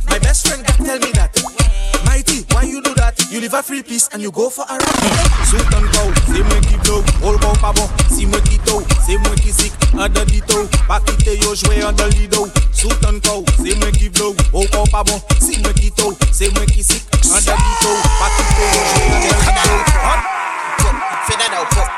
My 0.08 0.18
best 0.20 0.46
friend 0.48 0.64
can 0.64 0.84
tell 0.84 0.98
me 0.98 1.12
free 3.62 3.82
piece 3.82 4.08
and 4.12 4.20
you 4.22 4.30
go 4.30 4.50
for 4.50 4.64
a 4.68 4.74
ride. 4.74 5.46
Sultan 5.46 5.82
cow, 5.92 6.10
c'est 6.26 6.42
moi 6.42 6.60
qui 6.60 6.76
blow. 6.84 7.02
All 7.24 7.38
cow 7.38 7.52
pas 7.60 7.72
bon, 7.72 7.88
c'est 8.10 8.26
moi 8.26 8.40
qui 8.40 8.58
tow. 8.58 8.82
C'est 9.06 9.16
moi 9.18 9.34
qui 9.36 9.52
sick, 9.52 9.72
under 9.98 10.24
the 10.26 10.44
toe. 10.46 10.68
Pas 10.88 11.00
quitter 11.00 11.38
yo 11.38 11.54
jouer 11.54 11.82
under 11.82 12.08
the 12.10 12.28
dough. 12.28 12.50
Sultan 12.72 13.20
cow, 13.22 13.44
c'est 13.64 13.74
moi 13.76 13.90
qui 13.92 14.08
blow. 14.08 14.34
All 14.54 14.68
cow 14.70 14.84
pas 14.90 15.04
bon, 15.04 15.20
c'est 15.40 15.58
moi 15.62 15.72
qui 15.72 15.90
tow. 15.92 16.16
C'est 16.32 16.52
moi 16.54 16.66
qui 16.66 16.82
sick, 16.82 17.04
under 17.24 17.54
the 17.56 17.80
toe. 17.80 17.96
Pas 18.18 18.30
quitter 18.36 18.66
yo 18.74 18.82
jouer 18.92 19.08
dough. 19.64 19.84
Fais 21.26 21.36
that 21.36 21.50
now, 21.50 21.64
pop. 21.70 21.88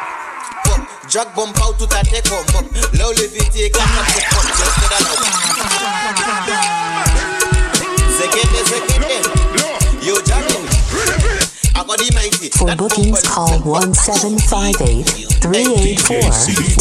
Pop. 0.65 0.81
Bump 1.35 1.59
out 1.63 1.77
tout 1.79 1.89
à. 1.95 2.03
Low. 2.99 3.13
Just 3.15 3.31
fais. 6.47 6.68
For 12.59 12.75
bookings, 12.75 13.23
call 13.23 13.55
1758 13.63 15.07
384 15.39 16.19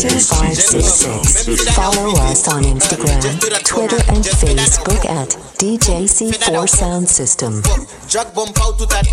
2566. 0.01 1.69
Follow 1.75 2.17
us 2.17 2.47
on 2.47 2.63
Instagram, 2.63 3.21
Twitter, 3.63 4.01
and 4.09 4.25
Facebook 4.25 5.05
at 5.05 5.30
DJC4 5.61 6.67
Sound 6.67 7.07
System. 7.07 7.61
Jack 8.07 8.34
bomb 8.34 8.49
out 8.57 8.80
to 8.80 8.88
that 8.88 9.05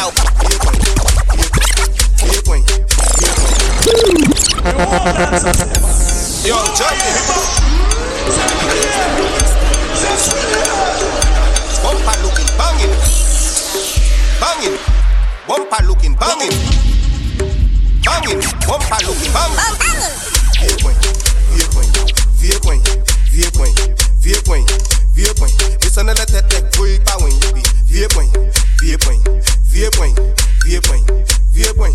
up. 0.00 0.16
Here. 2.16 2.32
Here. 3.84 4.00
Here. 5.96 6.09
Yo, 6.42 6.56
tell 6.74 6.88
me. 6.96 7.04
Bumper 11.82 12.16
looking 12.22 12.48
banging. 12.56 12.96
Banging. 14.40 14.78
Bumper 15.46 15.84
looking 15.84 16.14
banging. 16.14 16.56
Banging. 18.02 18.40
Bumper 18.66 19.00
looking 19.06 19.32
banging. 19.34 19.70
Vier 25.12 25.34
It's 25.82 25.96
another 25.98 26.24
tech 26.24 26.48
tech. 26.48 26.72
Vier 26.72 28.08
coin. 28.08 28.30
Vier 28.80 28.98
coin. 28.98 30.14
Vier 30.64 30.80
coin. 30.80 31.39
Vie 31.52 31.66
bwen, 31.76 31.92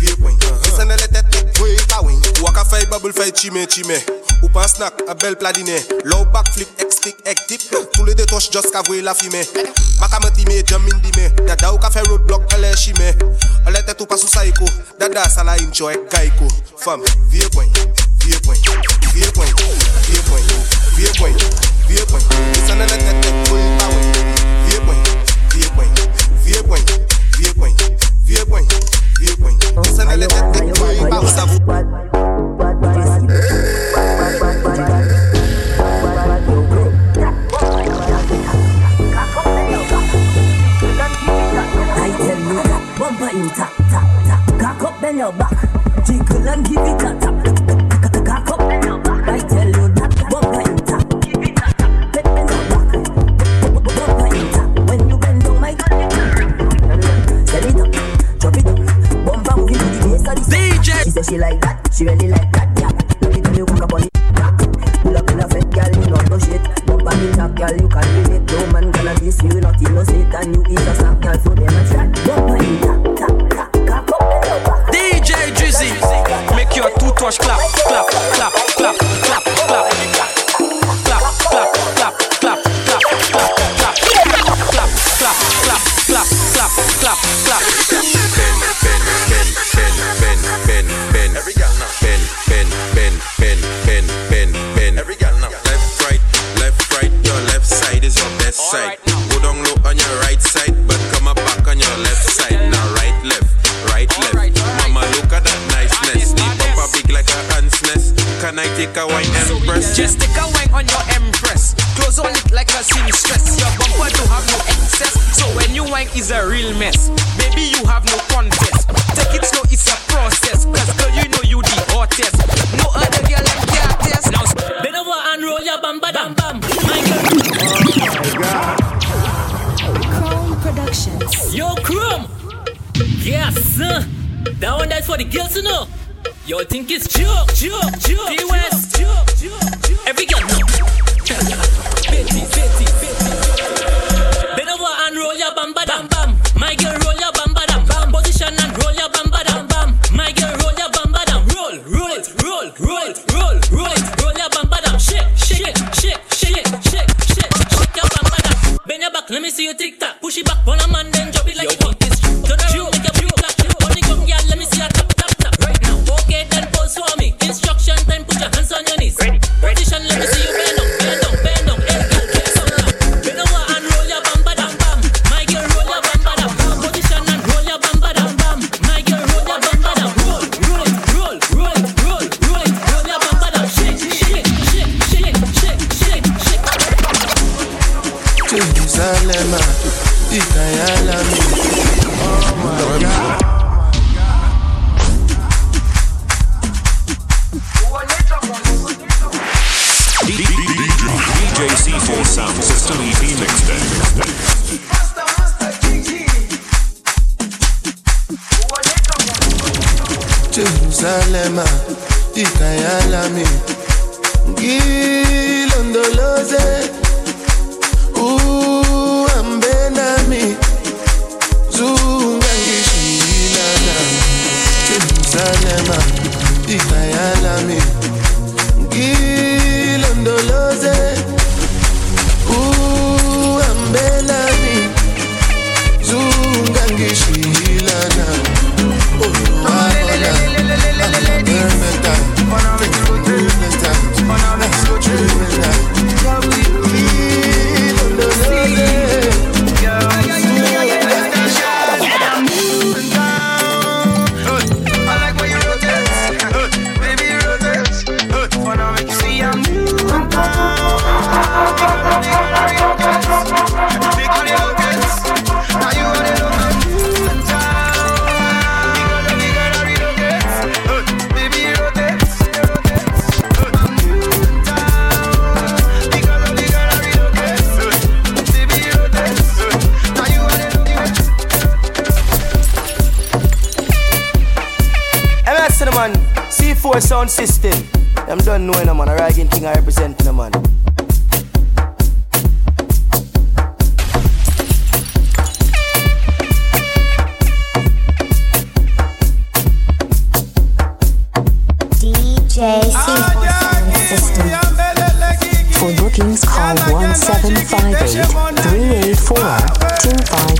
vie 0.00 0.14
bwen 0.18 0.36
Lisene 0.64 0.96
le 0.96 1.08
tet, 1.08 1.24
bwen 1.58 1.76
pa 1.88 2.00
win 2.02 2.20
Waka 2.42 2.64
fay 2.64 2.84
babul 2.86 3.12
fay 3.12 3.32
chime 3.32 3.66
chime 3.66 3.96
Ou 4.42 4.48
pan 4.48 4.66
snack, 4.68 4.94
a 5.08 5.14
bel 5.14 5.36
pladine 5.36 5.74
Low 6.04 6.24
back 6.32 6.48
flip, 6.54 6.68
ek 6.78 6.92
stick, 6.92 7.18
ek 7.26 7.38
dip. 7.48 7.62
Tou 7.92 8.04
le 8.06 8.14
detosh 8.14 8.50
just 8.50 8.70
ka 8.72 8.82
vwe 8.86 9.02
la 9.02 9.14
fime 9.14 9.42
Maka 10.00 10.20
me 10.22 10.30
time, 10.36 10.62
jam 10.66 10.86
in 10.86 11.00
dime 11.02 11.30
Dada 11.46 11.72
ou 11.72 11.78
ka 11.82 11.90
fay 11.90 12.06
roadblock, 12.08 12.46
ale 12.54 12.74
shime 12.76 13.10
Ale 13.66 13.82
tet 13.86 14.00
ou 14.00 14.06
pa 14.06 14.18
sou 14.20 14.30
saiko 14.30 14.68
Dada 15.00 15.26
sala 15.30 15.56
incho 15.62 15.90
ek 15.90 16.06
gaiko 16.12 16.50
Fam, 16.82 17.02
vie 17.30 17.46
bwen, 17.56 17.68
vie 18.22 18.38
bwen 18.46 18.58
Vie 19.12 19.28
bwen, 19.34 19.50
vie 20.06 20.22
bwen 20.28 20.46
Vie 20.94 21.10
bwen, 21.18 21.36
vie 21.88 22.06
bwen 22.06 22.30
Lisene 22.54 22.86
le 22.86 23.02
tet, 23.02 23.32
bwen 23.50 23.66
pa 23.82 23.90
win 23.96 24.14
Vie 24.68 24.80
bwen, 24.86 25.02
vie 25.56 25.74
bwen 25.74 26.00
Vie 26.44 26.62
bwen, 26.62 26.86
vie 27.38 27.52
bwen 27.58 27.76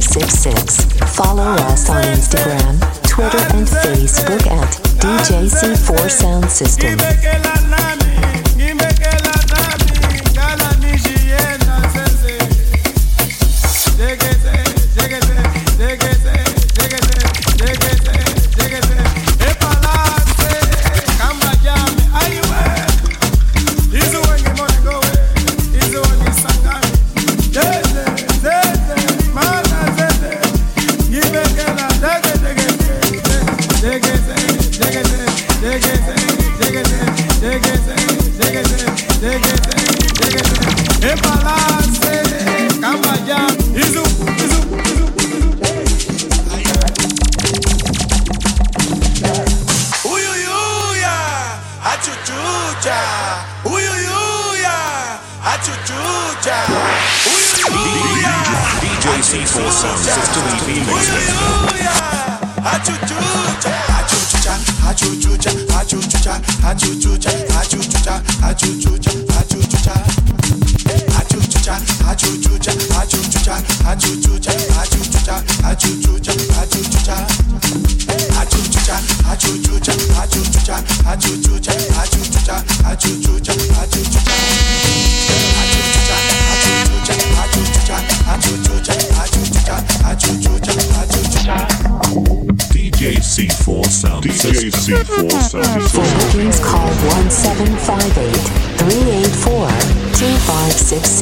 866. 0.02 1.14
Follow 1.14 1.52
us 1.70 1.88
on 1.88 2.02
Instagram, 2.02 2.74
Twitter, 3.08 3.38
and 3.54 3.68
Facebook 3.68 4.44
at 4.50 4.68
DJC4 4.98 6.10
Sound 6.10 6.50
System. 6.50 6.98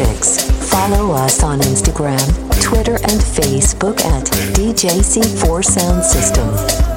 Six. 0.04 0.50
Follow 0.70 1.12
us 1.12 1.42
on 1.42 1.60
Instagram, 1.60 2.18
Twitter, 2.62 2.94
and 2.94 3.20
Facebook 3.20 4.00
at 4.00 4.24
DJC4 4.56 5.62
Sound 5.62 6.02
System. 6.02 6.89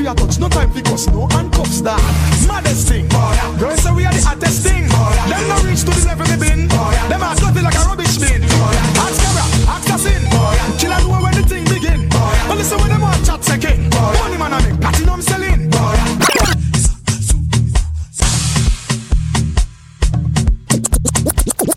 Me 0.00 0.06
and 0.06 0.18
I 0.18 0.22
beg 0.22 0.26
for 0.26 0.26
your 0.26 0.28
touch, 0.28 0.38
no 0.38 0.48
time 0.48 0.70
for 0.70 0.82
cuss, 0.82 1.06
no 1.08 1.26
handcuffs 1.28 1.80
dog. 1.80 2.00
Maddest 2.46 2.88
thing, 2.88 3.08
girls 3.58 3.82
say 3.82 3.92
we 3.92 4.04
are 4.04 4.12
the 4.12 4.22
hottest 4.24 4.62
thing. 4.62 4.88
Them 5.28 5.48
no 5.48 5.56
reach 5.68 5.80
to 5.80 5.90
the 5.90 6.06
level 6.06 6.26
me 6.26 6.36
been. 6.36 6.68
Them 6.68 7.22
are 7.22 7.34
dirty 7.36 7.60
like 7.62 7.74
a 7.74 7.84
rubbish 7.86 8.18
bin. 8.18 8.42
Ask 8.42 9.20
Kara, 9.22 9.44
ask 9.68 9.86
Tassin. 9.88 10.22
Kill 10.78 10.92
a 10.92 10.98
know 11.00 11.22
when 11.22 11.34
the 11.34 11.42
thing 11.42 11.64
begin. 11.64 12.08
But 12.48 12.58
listen 12.58 12.78
when 12.78 12.88
them 12.88 13.00
want 13.00 13.24
chat 13.24 13.44
second. 13.44 13.90
Money 13.92 14.38
man 14.38 14.52
I 14.52 14.70
make 14.70 14.80
platinum 14.80 15.22
selling. 15.22 15.70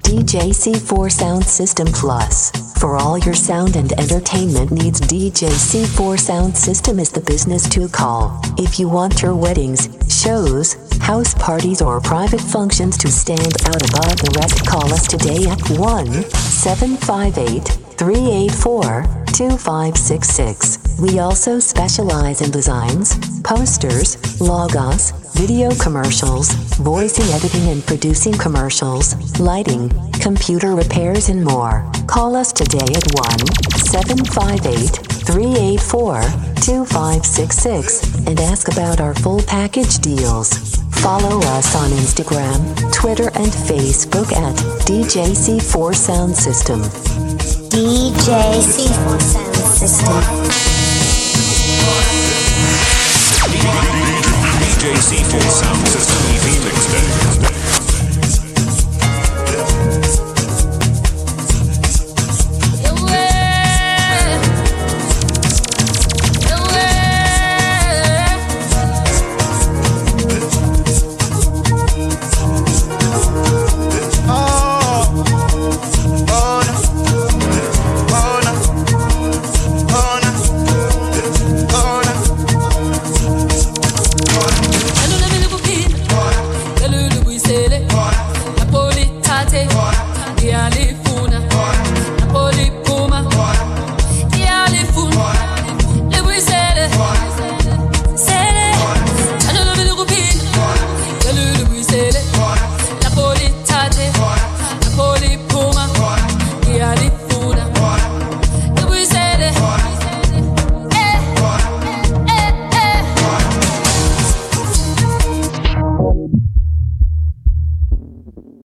DJ 0.04 0.52
C4 0.52 1.12
Sound 1.12 1.46
System 1.46 1.88
Plus. 1.88 2.59
For 2.80 2.96
all 2.96 3.18
your 3.18 3.34
sound 3.34 3.76
and 3.76 3.92
entertainment 4.00 4.72
needs, 4.72 5.02
DJ 5.02 5.50
C4 5.50 6.18
Sound 6.18 6.56
System 6.56 6.98
is 6.98 7.12
the 7.12 7.20
business 7.20 7.68
to 7.68 7.90
call. 7.90 8.40
If 8.58 8.80
you 8.80 8.88
want 8.88 9.22
your 9.22 9.36
weddings, 9.36 9.90
shows, 10.08 10.78
house 11.02 11.34
parties, 11.34 11.82
or 11.82 12.00
private 12.00 12.40
functions 12.40 12.98
to 13.00 13.10
stand 13.10 13.54
out 13.66 13.82
above 13.90 14.16
the 14.22 14.34
rest, 14.40 14.66
call 14.66 14.94
us 14.94 15.06
today 15.08 15.46
at 15.50 15.60
1 15.78 16.24
758 16.32 17.66
384 17.98 19.26
2566. 19.34 21.00
We 21.02 21.20
also 21.20 21.60
specialize 21.60 22.40
in 22.40 22.50
designs, 22.50 23.20
posters, 23.42 24.40
logos, 24.40 25.12
video 25.40 25.74
commercials, 25.76 26.52
voicing, 26.76 27.24
editing, 27.34 27.70
and 27.70 27.82
producing 27.86 28.34
commercials, 28.34 29.16
lighting, 29.40 29.90
computer 30.20 30.76
repairs, 30.76 31.30
and 31.30 31.42
more. 31.46 31.90
Call 32.08 32.36
us 32.36 32.52
today 32.52 32.94
at 32.94 33.08
1 33.16 33.40
758 33.80 35.00
384 35.24 36.22
2566 36.60 38.28
and 38.28 38.38
ask 38.42 38.68
about 38.68 39.00
our 39.00 39.16
full 39.16 39.42
package 39.44 40.00
deals. 40.00 40.76
Follow 41.00 41.40
us 41.56 41.74
on 41.74 41.90
Instagram, 41.92 42.60
Twitter, 42.92 43.30
and 43.40 43.50
Facebook 43.50 44.34
at 44.34 44.58
DJC4 44.90 45.96
Sound 45.96 46.36
System. 46.36 46.82
DJC4 47.72 49.22
Sound 49.22 49.56
System. 49.56 50.60
DJ 54.80 54.94
C4 54.96 55.42
Sound 55.52 55.88
System 55.90 56.16
Phoenix 56.40 56.86
Day. 56.88 57.69